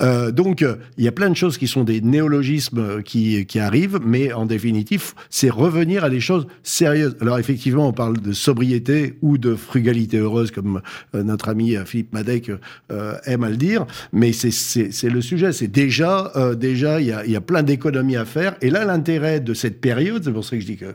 Euh, 0.00 0.30
donc, 0.30 0.62
euh, 0.62 0.76
il 0.98 1.04
y 1.04 1.08
a 1.08 1.12
plein 1.12 1.30
de 1.30 1.36
choses 1.36 1.58
qui 1.58 1.66
sont 1.68 1.84
des 1.84 2.00
néologismes 2.00 3.02
qui, 3.02 3.44
qui 3.46 3.58
arrivent, 3.58 4.00
mais 4.04 4.32
en 4.32 4.46
définitive, 4.46 5.12
c'est 5.30 5.50
revenir 5.50 6.04
à 6.04 6.10
des 6.10 6.20
choses 6.20 6.46
sérieuses. 6.62 7.16
Alors, 7.20 7.38
effectivement, 7.38 7.88
on 7.88 7.92
parle 7.92 8.18
de 8.20 8.32
sobriété 8.32 9.16
ou 9.22 9.38
de 9.38 9.54
frugalité 9.54 10.18
heureuse, 10.18 10.50
comme 10.50 10.80
euh, 11.14 11.22
notre 11.22 11.48
ami 11.48 11.76
euh, 11.76 11.84
Philippe 11.84 12.12
Madec 12.12 12.50
euh, 12.90 13.14
aime 13.24 13.44
à 13.44 13.50
le 13.50 13.56
dire, 13.56 13.86
mais 14.12 14.32
c'est- 14.32 15.02
le 15.08 15.20
sujet. 15.20 15.52
C'est 15.52 15.68
déjà, 15.68 16.32
euh, 16.36 16.54
déjà, 16.54 17.00
il 17.00 17.06
y 17.08 17.12
a, 17.12 17.26
y 17.26 17.36
a 17.36 17.40
plein 17.40 17.62
d'économies 17.62 18.16
à 18.16 18.24
faire. 18.24 18.56
Et 18.60 18.70
là, 18.70 18.84
l'intérêt 18.84 19.40
de 19.40 19.54
cette 19.54 19.80
période, 19.80 20.22
c'est 20.24 20.32
pour 20.32 20.44
ça 20.44 20.56
que 20.56 20.62
je 20.62 20.66
dis 20.66 20.76
que, 20.76 20.94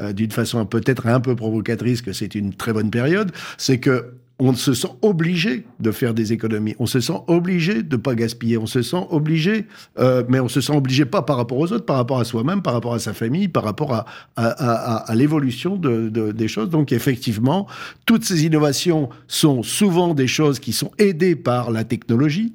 euh, 0.00 0.12
d'une 0.12 0.30
façon 0.30 0.64
peut-être 0.66 1.06
un 1.06 1.20
peu 1.20 1.34
provocatrice, 1.36 2.00
que 2.02 2.12
c'est 2.12 2.34
une 2.34 2.54
très 2.54 2.72
bonne 2.72 2.90
période, 2.90 3.32
c'est 3.58 3.78
que 3.78 4.12
on 4.40 4.54
se 4.54 4.72
sent 4.74 4.88
obligé 5.02 5.66
de 5.80 5.90
faire 5.90 6.14
des 6.14 6.32
économies. 6.32 6.74
On 6.78 6.86
se 6.86 6.98
sent 7.00 7.20
obligé 7.26 7.82
de 7.82 7.96
pas 7.96 8.14
gaspiller. 8.14 8.56
On 8.58 8.66
se 8.66 8.80
sent 8.82 9.06
obligé, 9.10 9.66
euh, 9.98 10.24
mais 10.28 10.40
on 10.40 10.48
se 10.48 10.60
sent 10.60 10.74
obligé 10.74 11.04
pas 11.04 11.22
par 11.22 11.36
rapport 11.36 11.58
aux 11.58 11.70
autres, 11.72 11.84
par 11.84 11.96
rapport 11.96 12.18
à 12.20 12.24
soi-même, 12.24 12.62
par 12.62 12.72
rapport 12.72 12.94
à 12.94 12.98
sa 12.98 13.12
famille, 13.12 13.48
par 13.48 13.64
rapport 13.64 13.92
à, 13.94 14.06
à, 14.36 14.46
à- 14.48 14.96
à- 15.10 15.14
l'évolution 15.14 15.76
de, 15.76 16.08
de- 16.08 16.32
des 16.32 16.48
choses. 16.48 16.70
Donc 16.70 16.90
effectivement, 16.92 17.66
toutes 18.06 18.24
ces 18.24 18.44
innovations 18.46 19.10
sont 19.28 19.62
souvent 19.62 20.14
des 20.14 20.26
choses 20.26 20.58
qui 20.58 20.72
sont 20.72 20.90
aidées 20.98 21.36
par 21.36 21.70
la 21.70 21.84
technologie. 21.84 22.54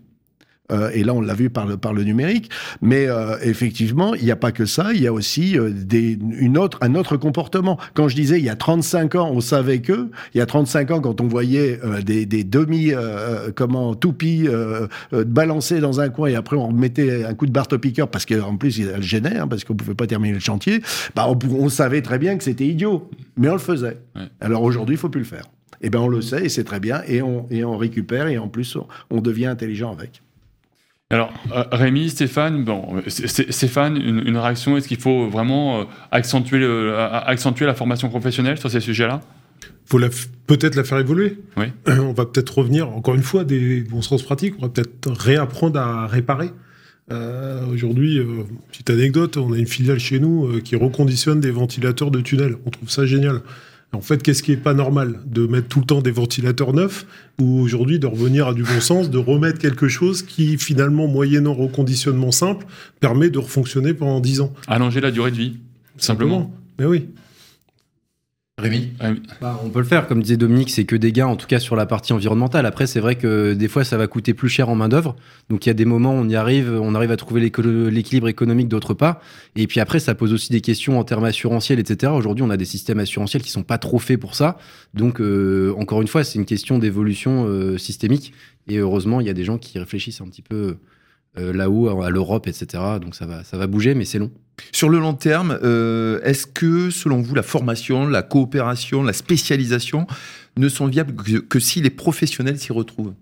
Euh, 0.72 0.90
et 0.94 1.04
là, 1.04 1.14
on 1.14 1.22
l'a 1.22 1.34
vu 1.34 1.50
par 1.50 1.66
le, 1.66 1.78
par 1.78 1.94
le 1.94 2.04
numérique. 2.04 2.50
Mais 2.82 3.08
euh, 3.08 3.38
effectivement, 3.42 4.16
il 4.16 4.24
n'y 4.24 4.32
a 4.32 4.36
pas 4.36 4.52
que 4.52 4.66
ça. 4.66 4.94
Il 4.94 5.02
y 5.02 5.08
a 5.08 5.14
aussi 5.14 5.58
euh, 5.58 5.70
des, 5.72 6.18
une 6.40 6.58
autre, 6.58 6.78
un 6.82 6.96
autre 6.96 7.18
comportement. 7.18 7.78
Quand 7.94 8.08
je 8.08 8.16
disais 8.16 8.40
il 8.40 8.46
y 8.46 8.50
a 8.50 8.56
35 8.56 9.16
ans, 9.16 9.32
on 9.32 9.42
savait 9.42 9.80
que. 9.80 10.10
Il 10.34 10.38
y 10.38 10.42
a 10.42 10.46
35 10.46 10.92
ans, 10.92 11.02
quand 11.02 11.22
on 11.22 11.28
voyait 11.28 11.80
des, 12.04 12.26
des 12.26 12.44
demi, 12.44 12.92
comment, 13.56 13.96
toupies 13.96 14.48
balancées 15.12 15.80
dans 15.80 16.00
un 16.00 16.10
coin 16.10 16.28
et 16.28 16.36
après 16.36 16.58
on 16.58 16.72
mettait 16.72 17.24
un 17.24 17.34
coup 17.34 17.46
de 17.46 17.52
barre-piqueur 17.52 18.10
parce 18.10 18.26
qu'en 18.26 18.58
plus, 18.58 18.80
elle 18.80 19.02
gênait, 19.02 19.38
hein, 19.38 19.48
parce 19.48 19.64
qu'on 19.64 19.74
ne 19.74 19.80
pouvait 19.80 19.96
pas 19.96 20.08
terminer 20.08 20.34
le 20.34 20.40
chantier, 20.40 20.82
bah, 21.16 21.28
on, 21.28 21.38
on 21.58 21.70
savait 21.70 22.02
très 22.02 22.20
bien 22.20 22.38
que 22.38 22.44
c'était 22.44 22.68
idiot. 22.68 23.10
Mais 23.38 23.50
on 23.50 23.54
le 23.54 23.60
faisait. 23.60 23.98
Ouais. 24.16 24.24
Alors 24.42 24.64
aujourd'hui, 24.64 24.96
il 24.96 25.00
faut 25.00 25.10
plus 25.10 25.22
le 25.22 25.26
faire. 25.26 25.44
Eh 25.82 25.90
ben, 25.90 26.00
on 26.00 26.08
le 26.08 26.22
sait 26.22 26.46
et 26.46 26.50
c'est 26.50 26.64
très 26.64 26.80
bien. 26.80 27.02
Et 27.08 27.22
on, 27.22 27.48
et 27.50 27.64
on 27.64 27.78
récupère 27.78 28.28
et 28.28 28.38
en 28.38 28.48
plus, 28.48 28.76
on, 28.76 28.88
on 29.10 29.22
devient 29.22 29.48
intelligent 29.48 29.92
avec. 29.92 30.22
Alors, 31.12 31.32
euh, 31.56 31.64
Rémi, 31.72 32.10
Stéphane, 32.10 32.64
bon, 32.64 32.98
euh, 32.98 33.02
Stéphane, 33.10 33.96
une, 33.98 34.24
une 34.26 34.38
réaction 34.38 34.76
Est-ce 34.76 34.88
qu'il 34.88 34.98
faut 35.00 35.28
vraiment 35.30 35.82
euh, 35.82 35.84
accentuer, 36.12 36.58
le- 36.58 36.96
a- 36.98 37.20
accentuer 37.28 37.66
la 37.68 37.76
formation 37.76 38.10
professionnelle 38.10 38.58
sur 38.58 38.72
ces 38.72 38.80
sujets-là? 38.80 39.22
Faut 39.86 40.00
la 40.00 40.08
f- 40.10 40.28
peut-être 40.48 40.74
la 40.76 40.84
faire 40.84 40.98
évoluer. 40.98 41.38
Oui. 41.58 41.66
On 41.88 42.12
va 42.14 42.26
peut-être 42.26 42.58
revenir, 42.58 42.90
encore 42.90 43.14
une 43.14 43.22
fois, 43.22 43.44
des 43.44 43.82
bons 43.82 44.02
sens 44.02 44.24
pratiques. 44.24 44.56
On 44.58 44.64
va 44.64 44.70
peut-être 44.70 45.12
réapprendre 45.12 45.80
à 45.80 46.08
réparer. 46.08 46.50
Euh, 47.12 47.68
Aujourd'hui, 47.68 48.18
euh, 48.18 48.44
petite 48.72 48.90
anecdote, 48.90 49.38
on 49.38 49.54
a 49.54 49.58
une 49.60 49.68
filiale 49.68 50.00
chez 50.00 50.20
nous 50.20 50.48
euh, 50.48 50.60
qui 50.60 50.76
reconditionne 50.76 51.40
des 51.40 51.52
ventilateurs 51.52 52.10
de 52.10 52.20
tunnel. 52.20 52.56
On 52.66 52.72
trouve 52.72 52.90
ça 52.90 53.06
génial. 53.06 53.42
En 53.94 54.02
fait, 54.02 54.22
qu'est-ce 54.22 54.44
qui 54.44 54.52
est 54.52 54.58
pas 54.58 54.74
normal 54.74 55.20
De 55.26 55.48
mettre 55.48 55.68
tout 55.68 55.80
le 55.80 55.86
temps 55.86 56.02
des 56.02 56.12
ventilateurs 56.12 56.74
neufs 56.74 57.06
ou 57.40 57.62
aujourd'hui 57.62 57.98
de 57.98 58.08
revenir 58.08 58.48
à 58.48 58.54
du 58.54 58.64
bon 58.64 58.82
sens, 58.82 59.10
de 59.10 59.18
remettre 59.18 59.58
quelque 59.60 59.88
chose 59.88 60.22
qui, 60.22 60.58
finalement, 60.58 61.08
moyennant 61.08 61.54
reconditionnement 61.54 62.32
simple, 62.32 62.66
permet 63.00 63.30
de 63.30 63.40
refonctionner 63.40 63.94
pendant 63.94 64.20
10 64.20 64.42
ans? 64.42 64.54
Allonger 64.68 65.00
la 65.00 65.12
durée 65.12 65.32
de 65.32 65.38
vie, 65.38 65.58
simplement. 65.98 66.54
Mais 66.78 66.86
oui. 66.86 67.08
Rémi 68.58 68.94
Rémi. 69.02 69.22
Bah, 69.42 69.60
on 69.66 69.70
peut 69.70 69.80
le 69.80 69.86
faire, 69.86 70.08
comme 70.08 70.22
disait 70.22 70.38
Dominique, 70.38 70.70
c'est 70.70 70.86
que 70.86 70.96
des 70.96 71.12
gains, 71.12 71.28
en 71.28 71.36
tout 71.36 71.46
cas 71.46 71.60
sur 71.60 71.76
la 71.76 71.86
partie 71.86 72.14
environnementale. 72.14 72.66
Après, 72.66 72.88
c'est 72.88 73.02
vrai 73.02 73.16
que 73.18 73.54
des 73.54 73.68
fois, 73.68 73.84
ça 73.84 73.98
va 73.98 74.08
coûter 74.08 74.34
plus 74.34 74.48
cher 74.48 74.70
en 74.70 74.76
main-d'œuvre. 74.76 75.18
Donc, 75.50 75.66
il 75.66 75.70
y 75.70 75.72
a 75.72 75.74
des 75.74 75.84
moments 75.84 76.14
où 76.14 76.20
on 76.20 76.30
y 76.30 76.38
arrive, 76.38 76.72
on 76.72 76.96
arrive 76.96 77.12
à 77.12 77.18
trouver 77.18 77.42
l'équilibre 77.42 78.30
économique, 78.30 78.70
d'autre 78.70 78.94
pas. 78.94 79.20
Et 79.58 79.68
puis 79.68 79.82
après, 79.82 80.00
ça 80.00 80.16
pose 80.16 80.32
aussi 80.32 80.54
des 80.54 80.62
questions 80.62 80.98
en 80.98 81.04
termes 81.04 81.26
assurantiels, 81.26 81.80
etc. 81.80 82.14
Aujourd'hui, 82.16 82.44
on 82.44 82.50
a 82.50 82.56
des 82.56 82.64
systèmes 82.64 83.00
assurantiels 83.00 83.42
qui 83.42 83.52
sont 83.52 83.64
pas 83.64 83.78
trop 83.78 84.00
faits 84.00 84.22
pour 84.22 84.36
ça. 84.36 84.58
Donc, 84.94 85.20
euh, 85.20 85.74
encore 85.78 86.02
une 86.02 86.08
fois, 86.08 86.24
c'est 86.24 86.40
une 86.40 86.46
question 86.46 86.80
d'évolution 86.80 87.46
euh, 87.48 87.78
systémique. 87.78 88.32
Et 88.70 88.78
heureusement, 88.78 89.20
il 89.20 89.28
y 89.28 89.30
a 89.30 89.34
des 89.34 89.44
gens 89.44 89.58
qui 89.58 89.78
réfléchissent 89.80 90.22
un 90.22 90.30
petit 90.30 90.42
peu 90.42 90.78
euh, 91.38 91.52
là-haut, 91.52 92.02
à 92.02 92.10
l'Europe, 92.10 92.48
etc. 92.48 92.82
Donc, 93.02 93.16
ça 93.16 93.26
va, 93.26 93.44
ça 93.44 93.58
va 93.58 93.68
bouger, 93.68 93.96
mais 93.96 94.06
c'est 94.06 94.20
long. 94.20 94.32
Sur 94.72 94.90
le 94.90 95.00
long 95.00 95.14
terme, 95.14 95.58
euh, 95.64 96.20
est-ce 96.24 96.48
que, 96.48 96.90
selon 96.90 97.22
vous, 97.22 97.36
la 97.36 97.44
formation, 97.44 98.08
la 98.08 98.22
coopération, 98.22 99.04
la 99.04 99.14
spécialisation 99.14 100.08
ne 100.58 100.70
sont 100.70 100.88
viables 100.88 101.16
que, 101.48 101.60
si 101.60 101.82
les 101.82 101.90
professionnels 101.90 102.58
s'y 102.60 102.72
retrouvent? 102.72 103.14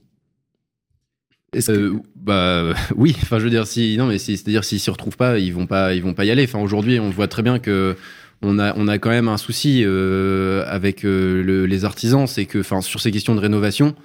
Euh, 1.70 1.94
bah 2.16 2.74
oui, 2.96 3.16
enfin 3.22 3.38
je 3.38 3.44
veux 3.44 3.50
dire 3.52 3.68
si 3.68 3.96
non 3.98 4.08
mais 4.08 4.18
c'est-à-dire 4.18 4.64
s'ils 4.64 4.80
s'y 4.80 4.90
retrouvent 4.90 5.18
pas, 5.18 5.38
ils 5.38 5.54
vont 5.54 5.68
pas 5.68 5.94
ils 5.94 6.02
vont 6.02 6.14
pas 6.16 6.26
y 6.26 6.32
aller. 6.32 6.44
Enfin 6.46 6.60
aujourd'hui, 6.60 7.00
on 7.00 7.12
voit 7.12 7.28
très 7.28 7.44
bien 7.44 7.60
que 7.60 7.96
on 8.42 8.58
a 8.58 8.74
on 8.76 8.88
a 8.88 8.98
quand 8.98 9.12
même 9.12 9.28
un 9.28 9.38
souci 9.38 9.84
euh, 9.86 10.64
avec 10.68 11.04
le- 11.04 11.66
les 11.68 11.86
artisans, 11.86 12.26
c'est 12.26 12.46
que 12.46 12.60
enfin 12.60 12.82
sur 12.82 13.02
ces 13.02 13.12
questions 13.12 13.36
de 13.36 13.40
rénovation, 13.40 13.96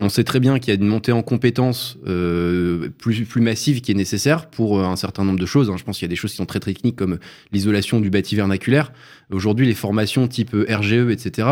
on 0.00 0.08
sait 0.08 0.24
très 0.24 0.40
bien 0.40 0.58
qu'il 0.58 0.74
y 0.74 0.76
a 0.76 0.80
une 0.80 0.88
montée 0.88 1.12
en 1.12 1.22
compétences 1.22 1.98
euh, 2.06 2.88
plus, 2.98 3.24
plus 3.24 3.40
massive 3.40 3.80
qui 3.80 3.92
est 3.92 3.94
nécessaire 3.94 4.48
pour 4.50 4.78
euh, 4.78 4.84
un 4.84 4.96
certain 4.96 5.24
nombre 5.24 5.38
de 5.38 5.46
choses. 5.46 5.70
hein. 5.70 5.76
Je 5.78 5.84
pense 5.84 5.98
qu'il 5.98 6.06
y 6.06 6.08
a 6.08 6.14
des 6.14 6.16
choses 6.16 6.32
qui 6.32 6.36
sont 6.36 6.46
très 6.46 6.60
techniques 6.60 6.96
comme 6.96 7.18
l'isolation 7.52 8.00
du 8.00 8.10
bâti 8.10 8.34
vernaculaire. 8.34 8.92
Aujourd'hui, 9.30 9.66
les 9.66 9.74
formations 9.74 10.26
type 10.26 10.54
euh, 10.54 10.66
RGE, 10.68 11.10
etc., 11.10 11.48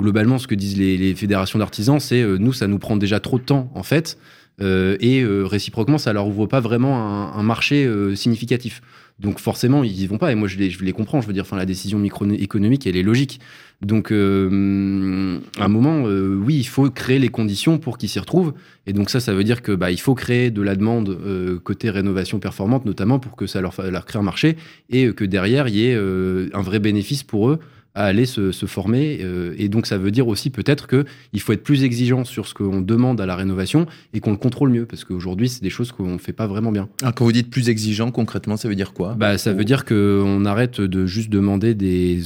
globalement, 0.00 0.38
ce 0.38 0.46
que 0.46 0.54
disent 0.54 0.76
les, 0.76 1.14
fédérations 1.14 1.58
d'artisans, 1.58 1.98
c'est 1.98 2.20
euh, 2.20 2.36
nous, 2.38 2.52
ça 2.52 2.66
nous 2.66 2.78
prend 2.78 2.96
déjà 2.96 3.18
trop 3.20 3.38
de 3.38 3.44
temps, 3.44 3.70
en 3.74 3.82
fait. 3.82 4.18
Euh, 4.60 4.96
et 5.00 5.22
euh, 5.22 5.44
réciproquement, 5.44 5.98
ça 5.98 6.12
leur 6.12 6.26
ouvre 6.26 6.46
pas 6.46 6.60
vraiment 6.60 7.34
un, 7.34 7.42
marché 7.42 7.84
euh, 7.84 8.14
significatif. 8.14 8.80
Donc 9.20 9.38
forcément, 9.38 9.82
ils 9.84 10.02
y 10.02 10.06
vont 10.06 10.18
pas. 10.18 10.32
Et 10.32 10.34
moi, 10.34 10.48
je 10.48 10.58
les, 10.58 10.92
comprends. 10.92 11.20
Je 11.20 11.26
veux 11.26 11.32
dire, 11.32 11.46
la 11.52 11.66
décision 11.66 11.98
microéconomique, 11.98 12.86
elle 12.86 12.96
est 12.96 13.02
logique. 13.02 13.40
Donc, 13.82 14.10
à 14.10 14.14
un 14.14 15.68
moment, 15.68 16.02
oui, 16.04 16.56
il 16.56 16.66
faut 16.66 16.90
créer 16.90 17.18
les 17.18 17.28
conditions 17.28 17.78
pour 17.78 17.98
qu'ils 17.98 18.08
s'y 18.08 18.18
retrouvent. 18.18 18.54
Et 18.86 18.92
donc 18.92 19.10
ça, 19.10 19.20
ça 19.20 19.34
veut 19.34 19.44
dire 19.44 19.60
que 19.60 19.72
bah, 19.72 19.90
il 19.90 20.00
faut 20.00 20.14
créer 20.14 20.50
de 20.50 20.62
la 20.62 20.76
demande 20.76 21.18
côté 21.62 21.90
rénovation 21.90 22.38
performante, 22.38 22.84
notamment 22.84 23.18
pour 23.18 23.36
que 23.36 23.46
ça 23.46 23.60
leur, 23.60 23.74
leur 23.90 24.04
crée 24.04 24.18
un 24.18 24.22
marché 24.22 24.56
et 24.90 25.12
que 25.12 25.24
derrière, 25.24 25.68
il 25.68 25.76
y 25.76 25.86
ait 25.86 25.94
un 25.94 26.62
vrai 26.62 26.78
bénéfice 26.78 27.22
pour 27.22 27.50
eux 27.50 27.58
à 27.96 28.04
aller 28.04 28.26
se, 28.26 28.52
se 28.52 28.66
former. 28.66 29.18
euh, 29.22 29.54
et 29.58 29.68
donc, 29.68 29.86
ça 29.86 29.98
veut 29.98 30.10
dire 30.12 30.28
aussi 30.28 30.50
peut-être 30.50 30.86
qu'il 30.86 31.40
faut 31.40 31.52
être 31.52 31.64
plus 31.64 31.82
exigeant 31.82 32.24
sur 32.24 32.46
ce 32.46 32.54
qu'on 32.54 32.80
demande 32.80 33.20
à 33.20 33.26
la 33.26 33.34
rénovation 33.34 33.86
et 34.14 34.20
qu'on 34.20 34.30
le 34.30 34.36
contrôle 34.36 34.70
mieux. 34.70 34.86
Parce 34.86 35.04
qu'aujourd'hui, 35.04 35.48
c'est 35.48 35.62
des 35.62 35.70
choses 35.70 35.90
qu'on 35.92 36.12
ne 36.14 36.18
fait 36.18 36.32
pas 36.34 36.46
vraiment 36.46 36.70
bien. 36.70 36.88
Alors, 37.02 37.14
quand 37.14 37.24
vous 37.24 37.32
dites 37.32 37.50
plus 37.50 37.68
exigeant, 37.68 38.10
concrètement, 38.10 38.56
ça 38.56 38.68
veut 38.68 38.74
dire 38.76 38.92
quoi? 38.92 39.14
Bah, 39.18 39.38
ça 39.38 39.52
veut 39.52 39.64
dire 39.64 39.84
qu'on 39.84 40.44
arrête 40.44 40.80
de 40.80 41.06
juste 41.06 41.30
demander 41.30 41.74
des, 41.74 42.20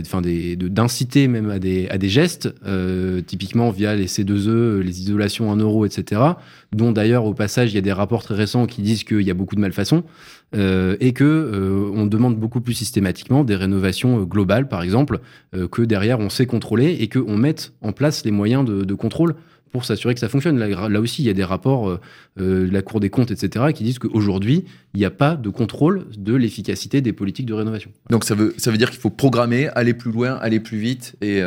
enfin 0.00 0.20
des, 0.20 0.56
de- 0.56 0.68
d'inciter 0.68 1.28
même 1.28 1.50
à 1.50 1.58
des, 1.58 1.88
à 1.88 1.98
des 1.98 2.08
gestes, 2.08 2.52
euh, 2.66 3.20
typiquement 3.20 3.70
via 3.70 3.94
les 3.94 4.06
C2E, 4.06 4.80
les 4.80 5.00
isolations 5.02 5.48
en 5.50 5.56
euros, 5.56 5.86
etc. 5.86 6.20
Dont 6.72 6.90
d'ailleurs, 6.90 7.24
au 7.26 7.34
passage, 7.34 7.70
il 7.72 7.76
y 7.76 7.78
a 7.78 7.82
des 7.82 7.92
rapports 7.92 8.24
très 8.24 8.34
récents 8.34 8.66
qui 8.66 8.82
disent 8.82 9.04
qu'il 9.04 9.22
y 9.22 9.30
a 9.30 9.34
beaucoup 9.34 9.54
de 9.54 9.60
malfaçons. 9.60 10.02
Euh, 10.54 10.96
et 11.00 11.12
que 11.12 11.24
euh, 11.24 11.90
on 11.94 12.06
demande 12.06 12.36
beaucoup 12.38 12.60
plus 12.60 12.74
systématiquement 12.74 13.42
des 13.42 13.56
rénovations 13.56 14.20
euh, 14.20 14.24
globales, 14.24 14.68
par 14.68 14.82
exemple, 14.82 15.20
que 15.70 15.82
derrière 15.82 16.20
on 16.20 16.28
sait 16.28 16.46
contrôler 16.46 16.96
et 17.00 17.08
qu'on 17.08 17.36
mette 17.36 17.72
en 17.80 17.92
place 17.92 18.24
les 18.24 18.30
moyens 18.30 18.64
de, 18.64 18.84
de 18.84 18.94
contrôle 18.94 19.34
pour 19.70 19.84
s'assurer 19.84 20.12
que 20.12 20.20
ça 20.20 20.28
fonctionne. 20.28 20.58
Là, 20.58 20.88
là, 20.88 21.00
aussi, 21.00 21.22
il 21.22 21.26
y 21.26 21.30
a 21.30 21.34
des 21.34 21.44
rapports 21.44 21.98
de 22.36 22.68
la 22.70 22.82
Cour 22.82 23.00
des 23.00 23.08
comptes, 23.08 23.30
etc., 23.30 23.66
qui 23.74 23.84
disent 23.84 23.98
qu'aujourd'hui, 23.98 24.64
il 24.92 24.98
n'y 24.98 25.06
a 25.06 25.10
pas 25.10 25.34
de 25.34 25.48
contrôle 25.48 26.04
de 26.16 26.34
l'efficacité 26.34 27.00
des 27.00 27.14
politiques 27.14 27.46
de 27.46 27.54
rénovation. 27.54 27.90
Donc 28.10 28.24
ça 28.24 28.34
veut, 28.34 28.54
ça 28.58 28.70
veut 28.70 28.76
dire 28.76 28.90
qu'il 28.90 29.00
faut 29.00 29.10
programmer, 29.10 29.68
aller 29.68 29.94
plus 29.94 30.12
loin, 30.12 30.34
aller 30.34 30.60
plus 30.60 30.76
vite, 30.76 31.16
et, 31.22 31.38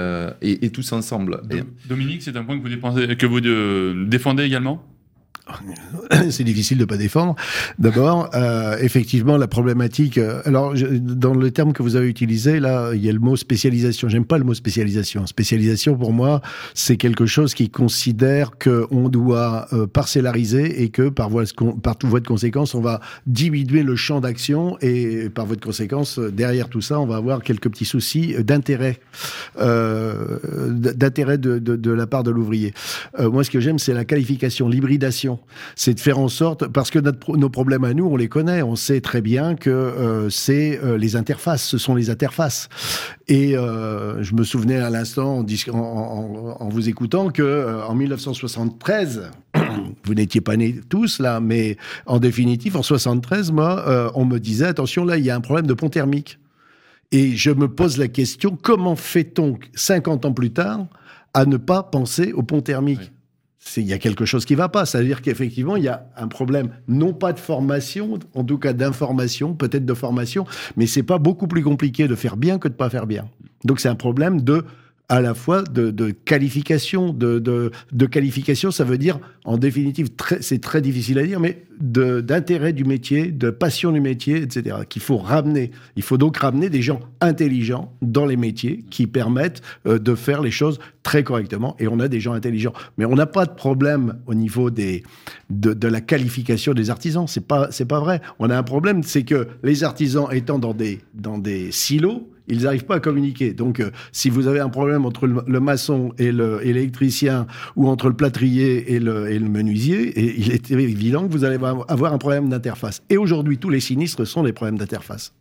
et, 0.42 0.66
et 0.66 0.70
tous 0.72 0.92
ensemble. 0.92 1.42
Dominique, 1.88 2.24
c'est 2.24 2.36
un 2.36 2.44
point 2.44 2.58
que 2.58 2.64
vous, 2.64 2.70
dépensez, 2.70 3.16
que 3.16 3.26
vous 3.28 4.06
défendez 4.08 4.44
également? 4.44 4.84
c'est 6.30 6.44
difficile 6.44 6.78
de 6.78 6.86
pas 6.86 6.98
défendre. 6.98 7.36
D'abord, 7.80 8.30
euh, 8.34 8.78
effectivement, 8.80 9.38
la 9.38 9.48
problématique. 9.48 10.18
Euh, 10.18 10.42
alors, 10.46 10.74
dans 10.74 11.34
le 11.34 11.52
terme 11.52 11.74
que 11.74 11.84
vous 11.84 11.96
avez 11.96 12.08
utilisé, 12.08 12.60
là, 12.60 12.92
il 12.94 13.04
y 13.04 13.10
a 13.10 13.14
le 13.14 13.20
mot 13.20 13.36
spécialisation. 13.36 14.10
J'aime 14.10 14.26
pas 14.26 14.38
le 14.38 14.44
mot 14.44 14.54
spécialisation. 14.54 15.26
Spécialisation, 15.28 15.96
pour 15.96 16.14
moi, 16.14 16.42
c'est 16.74 16.98
quelque 16.98 17.26
chose 17.26 17.54
qui 17.54 17.70
considère 17.70 18.58
que 18.58 18.88
on 18.92 19.10
doit 19.10 19.68
euh, 19.74 19.88
parcellariser 19.88 20.84
et 20.84 20.90
que 20.90 21.10
par 21.10 21.30
voie, 21.30 21.44
par 21.82 21.96
voie 22.04 22.20
de 22.20 22.28
conséquence, 22.28 22.76
on 22.76 22.82
va 22.82 23.02
diminuer 23.28 23.84
le 23.84 23.96
champ 23.96 24.22
d'action 24.22 24.78
et 24.82 25.30
par 25.30 25.46
voie 25.46 25.56
de 25.56 25.64
conséquence, 25.64 26.20
derrière 26.20 26.70
tout 26.70 26.82
ça, 26.82 27.00
on 27.00 27.06
va 27.06 27.18
avoir 27.18 27.44
quelques 27.44 27.70
petits 27.70 27.86
soucis 27.86 28.36
d'intérêt, 28.40 29.00
euh, 29.60 30.40
d'intérêt 30.72 31.38
de, 31.38 31.60
de, 31.60 31.76
de, 31.76 31.92
la 31.92 32.08
part 32.08 32.24
de 32.24 32.32
l'ouvrier. 32.32 32.74
Euh, 33.20 33.30
moi, 33.30 33.44
ce 33.44 33.50
que 33.50 33.60
j'aime, 33.60 33.80
c'est 33.80 33.94
la 33.94 34.06
qualification, 34.06 34.68
l'hybridation 34.68 35.35
c'est 35.76 35.94
de 35.94 36.00
faire 36.00 36.20
en 36.20 36.28
sorte, 36.28 36.68
parce 36.68 36.92
que 36.92 37.00
nos 37.00 37.50
problèmes 37.50 37.84
à 37.84 37.94
nous, 37.94 38.06
on 38.06 38.16
les 38.16 38.28
connaît, 38.28 38.62
on 38.62 38.76
sait 38.76 39.02
très 39.02 39.22
bien 39.22 39.56
que 39.56 39.70
euh, 39.70 40.30
c'est 40.30 40.80
euh, 40.84 40.98
les 40.98 41.16
interfaces, 41.16 41.64
ce 41.64 41.78
sont 41.78 41.96
les 41.96 42.10
interfaces. 42.10 42.70
Et 43.28 43.58
euh, 43.58 44.22
je 44.24 44.34
me 44.36 44.44
souvenais 44.44 44.78
à 44.78 44.90
l'instant, 44.90 45.46
en, 45.72 46.70
vous 46.70 46.90
écoutant, 46.90 47.30
que 47.30 47.82
en 47.88 47.96
1973, 47.96 49.32
vous 50.06 50.14
n'étiez 50.14 50.42
pas 50.42 50.58
nés 50.58 50.80
tous 50.90 51.20
là, 51.20 51.40
mais 51.40 51.78
en 52.06 52.20
définitive, 52.20 52.78
en 52.78 52.84
73, 52.84 53.52
moi, 53.52 54.12
on 54.16 54.26
me 54.26 54.40
disait 54.40 54.68
attention, 54.68 55.06
là, 55.06 55.18
il 55.18 55.26
y 55.26 55.30
a 55.30 55.36
un 55.36 55.42
problème 55.42 55.68
de 55.68 55.74
pont 55.74 55.90
thermique. 55.90 56.40
Et 57.12 57.36
je 57.36 57.52
me 57.52 57.68
pose 57.68 57.98
la 57.98 58.08
question 58.08 58.58
comment 58.62 58.96
fait-on 58.96 59.58
50 59.76 60.26
ans 60.26 60.34
plus 60.34 60.52
tard 60.52 60.88
à 61.34 61.46
ne 61.46 61.58
pas 61.58 61.84
penser 61.84 62.34
au 62.34 62.44
pont 62.44 62.62
thermique? 62.62 63.12
Il 63.78 63.84
y 63.84 63.94
a 63.94 63.98
quelque 63.98 64.26
chose 64.26 64.46
qui 64.46 64.54
ne 64.54 64.58
va 64.58 64.70
pas. 64.70 64.86
C'est-à-dire 64.86 65.22
qu'effectivement, 65.22 65.76
il 65.76 65.84
y 65.84 65.88
a 65.88 66.08
un 66.18 66.28
problème, 66.28 66.70
non 66.88 67.14
pas 67.14 67.34
de 67.34 67.40
formation, 67.40 68.20
en 68.34 68.44
tout 68.44 68.58
cas 68.58 68.74
d'information, 68.74 69.54
peut-être 69.54 69.86
de 69.86 69.94
formation, 69.94 70.46
mais 70.78 70.88
c'est 70.88 71.04
pas 71.04 71.18
beaucoup 71.18 71.48
plus 71.48 71.64
compliqué 71.64 72.08
de 72.08 72.16
faire 72.16 72.38
bien 72.38 72.60
que 72.60 72.68
de 72.68 72.74
pas 72.74 72.90
faire 72.90 73.08
bien. 73.08 73.30
Donc 73.64 73.80
c'est 73.80 73.90
un 73.90 73.96
problème 73.96 74.42
de 74.42 74.66
à 75.08 75.22
la 75.22 75.34
fois 75.34 75.62
de, 75.62 76.12
qualification, 76.12 77.14
de, 77.14 77.72
qualification, 78.08 78.72
ça 78.72 78.84
veut 78.84 78.98
dire, 78.98 79.20
en 79.44 79.58
définitive, 79.58 80.10
c'est 80.40 80.62
très 80.62 80.82
difficile 80.82 81.20
à 81.20 81.24
dire, 81.24 81.40
mais 81.40 81.64
d'intérêt 81.80 82.74
du 82.74 82.86
métier, 82.86 83.32
de 83.32 83.50
passion 83.50 83.92
du 83.92 84.02
métier, 84.02 84.42
etc. 84.42 84.78
Qu'il 84.90 85.02
faut 85.02 85.18
ramener. 85.18 85.72
Il 85.96 86.04
faut 86.04 86.18
donc 86.18 86.38
ramener 86.38 86.70
des 86.70 86.82
gens 86.82 87.02
intelligents 87.22 87.94
dans 88.02 88.26
les 88.26 88.38
métiers 88.38 88.84
qui 88.90 89.08
permettent 89.08 89.62
euh, 89.86 90.00
de 90.00 90.16
faire 90.16 90.42
les 90.42 90.52
choses 90.52 90.80
très 91.04 91.24
correctement. 91.24 91.76
Et 91.80 91.88
on 91.88 92.00
a 92.00 92.08
des 92.08 92.20
gens 92.20 92.34
intelligents, 92.34 92.74
mais 92.98 93.06
on 93.06 93.16
n'a 93.16 93.26
pas 93.26 93.46
de 93.46 93.54
problème 93.54 94.18
au 94.26 94.34
niveau 94.34 94.72
de, 94.72 95.02
la 95.88 96.02
qualification 96.02 96.74
des 96.74 96.90
artisans. 96.90 97.28
C'est 97.28 97.46
pas 97.46 97.70
pas 97.88 98.00
vrai. 98.00 98.22
On 98.40 98.50
a 98.50 98.58
un 98.58 98.64
problème, 98.64 99.04
c'est 99.04 99.24
que 99.24 99.48
les 99.62 99.84
artisans 99.84 100.28
étant 100.32 100.58
dans 100.58 100.74
des 100.74 101.72
silos 101.72 102.28
ils 102.48 102.64
n'arrivent 102.64 102.86
pas 102.86 102.96
à 102.96 103.00
communiquer. 103.00 103.54
Donc, 103.54 103.80
euh, 103.80 103.92
si 104.12 104.30
vous 104.30 104.48
avez 104.48 104.60
un 104.60 104.70
problème 104.70 105.06
entre 105.06 105.28
le, 105.28 105.60
maçon 105.60 106.14
et 106.18 106.32
l'électricien, 106.32 107.48
ou 107.76 107.88
entre 107.88 108.08
le 108.08 108.16
plâtrier 108.16 108.94
et 108.94 109.00
le, 109.00 109.32
et 109.32 109.40
le 109.40 109.50
menuisier, 109.50 110.20
et 110.20 110.40
il 110.40 110.52
est 110.52 110.72
évident 110.72 111.28
que 111.28 111.32
vous 111.32 111.44
allez 111.44 111.56
avoir 111.56 112.14
un 112.14 112.18
problème 112.18 112.50
d'interface. 112.50 113.02
Et 113.10 113.18
aujourd'hui, 113.18 113.58
tous 113.58 113.70
les 113.70 113.80
sinistres 113.80 114.26
sont 114.28 114.44
des 114.44 114.54
problèmes 114.54 114.78
d'interface. 114.78 115.34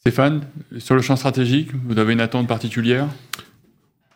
Stéphane, 0.00 0.42
sur 0.78 0.94
le 0.94 1.02
champ 1.02 1.16
stratégique, 1.16 1.70
vous 1.84 1.98
avez 1.98 2.12
une 2.12 2.20
attente 2.20 2.46
particulière? 2.46 3.08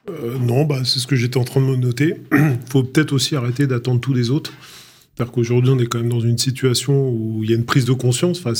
Euh, 0.08 0.38
Non, 0.38 0.64
bah, 0.64 0.84
c'est 0.84 1.00
ce 1.00 1.06
que 1.06 1.16
j'étais 1.16 1.36
en 1.36 1.44
train 1.44 1.60
de 1.60 1.66
me 1.66 1.76
noter. 1.76 2.16
Il 2.32 2.58
faut 2.70 2.84
peut-être 2.84 3.12
aussi 3.12 3.36
arrêter 3.36 3.66
d'attendre 3.66 4.00
tous 4.00 4.14
les 4.14 4.30
autres. 4.30 4.52
C'est-à-dire 5.14 5.32
qu'aujourd'hui, 5.32 5.72
on 5.72 5.78
est 5.78 5.86
quand 5.86 5.98
même 5.98 6.08
dans 6.08 6.20
une 6.20 6.38
situation 6.38 7.10
où 7.10 7.42
il 7.42 7.50
y 7.50 7.52
a 7.52 7.56
une 7.56 7.64
prise 7.64 7.84
de 7.84 7.92
conscience. 7.92 8.38
Enfin, 8.38 8.52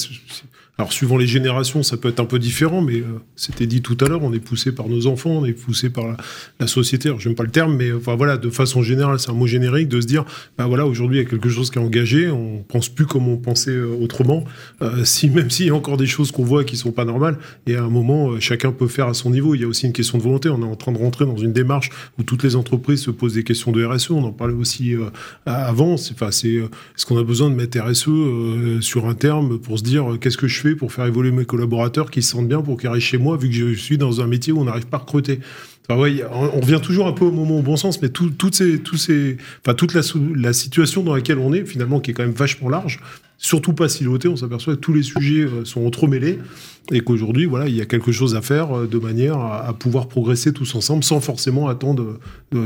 alors, 0.80 0.94
suivant 0.94 1.18
les 1.18 1.26
générations, 1.26 1.82
ça 1.82 1.98
peut 1.98 2.08
être 2.08 2.20
un 2.20 2.24
peu 2.24 2.38
différent, 2.38 2.80
mais 2.80 3.00
euh, 3.00 3.20
c'était 3.36 3.66
dit 3.66 3.82
tout 3.82 3.98
à 4.00 4.08
l'heure, 4.08 4.22
on 4.22 4.32
est 4.32 4.40
poussé 4.40 4.72
par 4.72 4.88
nos 4.88 5.06
enfants, 5.08 5.28
on 5.28 5.44
est 5.44 5.52
poussé 5.52 5.90
par 5.90 6.16
la, 6.58 6.66
société. 6.66 7.10
Alors, 7.10 7.20
j'aime 7.20 7.34
pas 7.34 7.42
le 7.42 7.50
terme, 7.50 7.76
mais 7.76 7.92
enfin 7.92 8.14
voilà, 8.14 8.38
de 8.38 8.48
façon 8.48 8.82
générale, 8.82 9.18
c'est 9.18 9.30
un 9.30 9.34
mot 9.34 9.46
générique 9.46 9.88
de 9.88 10.00
se 10.00 10.06
dire, 10.06 10.24
bah 10.56 10.66
voilà, 10.66 10.86
aujourd'hui, 10.86 11.18
il 11.18 11.22
y 11.22 11.26
a 11.26 11.28
quelque 11.28 11.50
chose 11.50 11.70
qui 11.70 11.78
est 11.78 11.82
engagé, 11.82 12.30
on 12.30 12.64
pense 12.66 12.88
plus 12.88 13.04
comme 13.04 13.28
on 13.28 13.36
pensait 13.36 13.72
euh, 13.72 13.94
autrement. 14.00 14.44
Euh, 14.80 15.04
si 15.04 15.28
même 15.28 15.50
s'il 15.50 15.66
y 15.66 15.68
a 15.70 15.74
encore 15.74 15.98
des 15.98 16.06
choses 16.06 16.32
qu'on 16.32 16.44
voit 16.44 16.64
qui 16.64 16.78
sont 16.78 16.92
pas 16.92 17.04
normales, 17.04 17.36
et 17.66 17.76
à 17.76 17.84
un 17.84 17.90
moment, 17.90 18.40
chacun 18.40 18.72
peut 18.72 18.88
faire 18.88 19.06
à 19.06 19.12
son 19.12 19.28
niveau. 19.28 19.54
Il 19.54 19.60
y 19.60 19.64
a 19.64 19.68
aussi 19.68 19.84
une 19.84 19.92
question 19.92 20.16
de 20.16 20.22
volonté. 20.22 20.48
On 20.48 20.62
est 20.62 20.64
en 20.64 20.76
train 20.76 20.92
de 20.92 20.98
rentrer 20.98 21.26
dans 21.26 21.36
une 21.36 21.52
démarche 21.52 21.90
où 22.18 22.22
toutes 22.22 22.42
les 22.42 22.56
entreprises 22.56 23.02
se 23.02 23.10
posent 23.10 23.34
des 23.34 23.44
questions 23.44 23.70
de 23.70 23.84
RSE. 23.84 24.12
On 24.12 24.24
en 24.24 24.32
parlait 24.32 24.54
aussi 24.54 24.94
avant. 25.44 25.92
Enfin, 25.92 26.30
c'est, 26.30 26.54
est-ce 26.54 27.04
qu'on 27.04 27.18
a 27.18 27.22
besoin 27.22 27.50
de 27.50 27.54
mettre 27.54 27.78
RSE 27.78 28.80
sur 28.80 29.06
un 29.08 29.14
terme 29.14 29.58
pour 29.58 29.78
se 29.78 29.84
dire, 29.84 30.16
qu'est-ce 30.18 30.38
que 30.38 30.48
je 30.48 30.58
fais 30.58 30.69
pour 30.76 30.92
faire 30.92 31.06
évoluer 31.06 31.30
mes 31.30 31.44
collaborateurs 31.44 32.10
qui 32.10 32.22
se 32.22 32.30
sentent 32.30 32.48
bien 32.48 32.62
pour 32.62 32.78
qu'ils 32.78 32.88
restent 32.88 33.06
chez 33.06 33.18
moi, 33.18 33.36
vu 33.36 33.48
que 33.48 33.54
je 33.54 33.74
suis 33.74 33.98
dans 33.98 34.20
un 34.20 34.26
métier 34.26 34.52
où 34.52 34.60
on 34.60 34.64
n'arrive 34.64 34.86
pas 34.86 34.98
à 34.98 35.00
recruter. 35.00 35.40
On 35.88 36.60
revient 36.60 36.80
toujours 36.82 37.06
un 37.08 37.12
peu 37.12 37.24
au 37.24 37.32
moment 37.32 37.58
au 37.58 37.62
bon 37.62 37.76
sens, 37.76 38.00
mais 38.00 38.10
toute 38.10 38.60
la, 39.94 40.52
situation 40.52 41.02
dans 41.02 41.14
laquelle 41.14 41.38
on 41.38 41.52
est, 41.52 41.64
finalement, 41.64 42.00
qui 42.00 42.12
est 42.12 42.14
quand 42.14 42.22
même 42.22 42.32
vachement 42.32 42.68
large, 42.68 43.00
surtout 43.40 43.72
pas 43.72 43.88
siloté, 43.88 44.28
on 44.28 44.36
s'aperçoit 44.36 44.74
que 44.76 44.80
tous 44.80 44.92
les 44.92 45.02
sujets 45.02 45.44
euh, 45.44 45.64
sont 45.64 45.84
entremêlés 45.84 46.38
et 46.92 47.00
qu'aujourd'hui, 47.00 47.46
voilà, 47.46 47.68
il 47.68 47.74
y 47.74 47.80
a 47.80 47.86
quelque 47.86 48.12
chose 48.12 48.36
à 48.36 48.42
faire 48.42 48.76
euh, 48.76 48.86
de 48.86 48.98
manière 48.98 49.38
à, 49.38 49.72
pouvoir 49.72 50.08
progresser 50.08 50.52
tous 50.52 50.74
ensemble 50.74 51.02
sans 51.02 51.20
forcément 51.20 51.68
attendre 51.68 52.18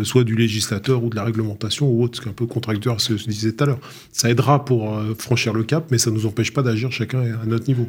soit 0.02 0.24
du 0.24 0.34
législateur 0.34 1.04
ou 1.04 1.10
de 1.10 1.16
la 1.16 1.24
réglementation 1.24 1.88
ou 1.88 2.02
autre, 2.02 2.16
ce 2.16 2.22
qui 2.22 2.28
est 2.28 2.30
un 2.30 2.34
peu 2.34 2.46
contracteur, 2.46 3.00
ce 3.00 3.10
que 3.10 3.16
je 3.18 3.24
disais 3.26 3.52
tout 3.52 3.64
à 3.64 3.66
l'heure. 3.68 3.78
Ça 4.12 4.28
aidera 4.28 4.64
pour 4.64 4.98
euh, 4.98 5.14
franchir 5.16 5.52
le 5.52 5.62
cap, 5.62 5.86
mais 5.90 5.98
ça 5.98 6.10
ne 6.10 6.16
nous 6.16 6.26
empêche 6.26 6.52
pas 6.52 6.62
d'agir 6.62 6.90
chacun 6.90 7.20
à 7.20 7.46
notre 7.46 7.68
niveau. 7.68 7.88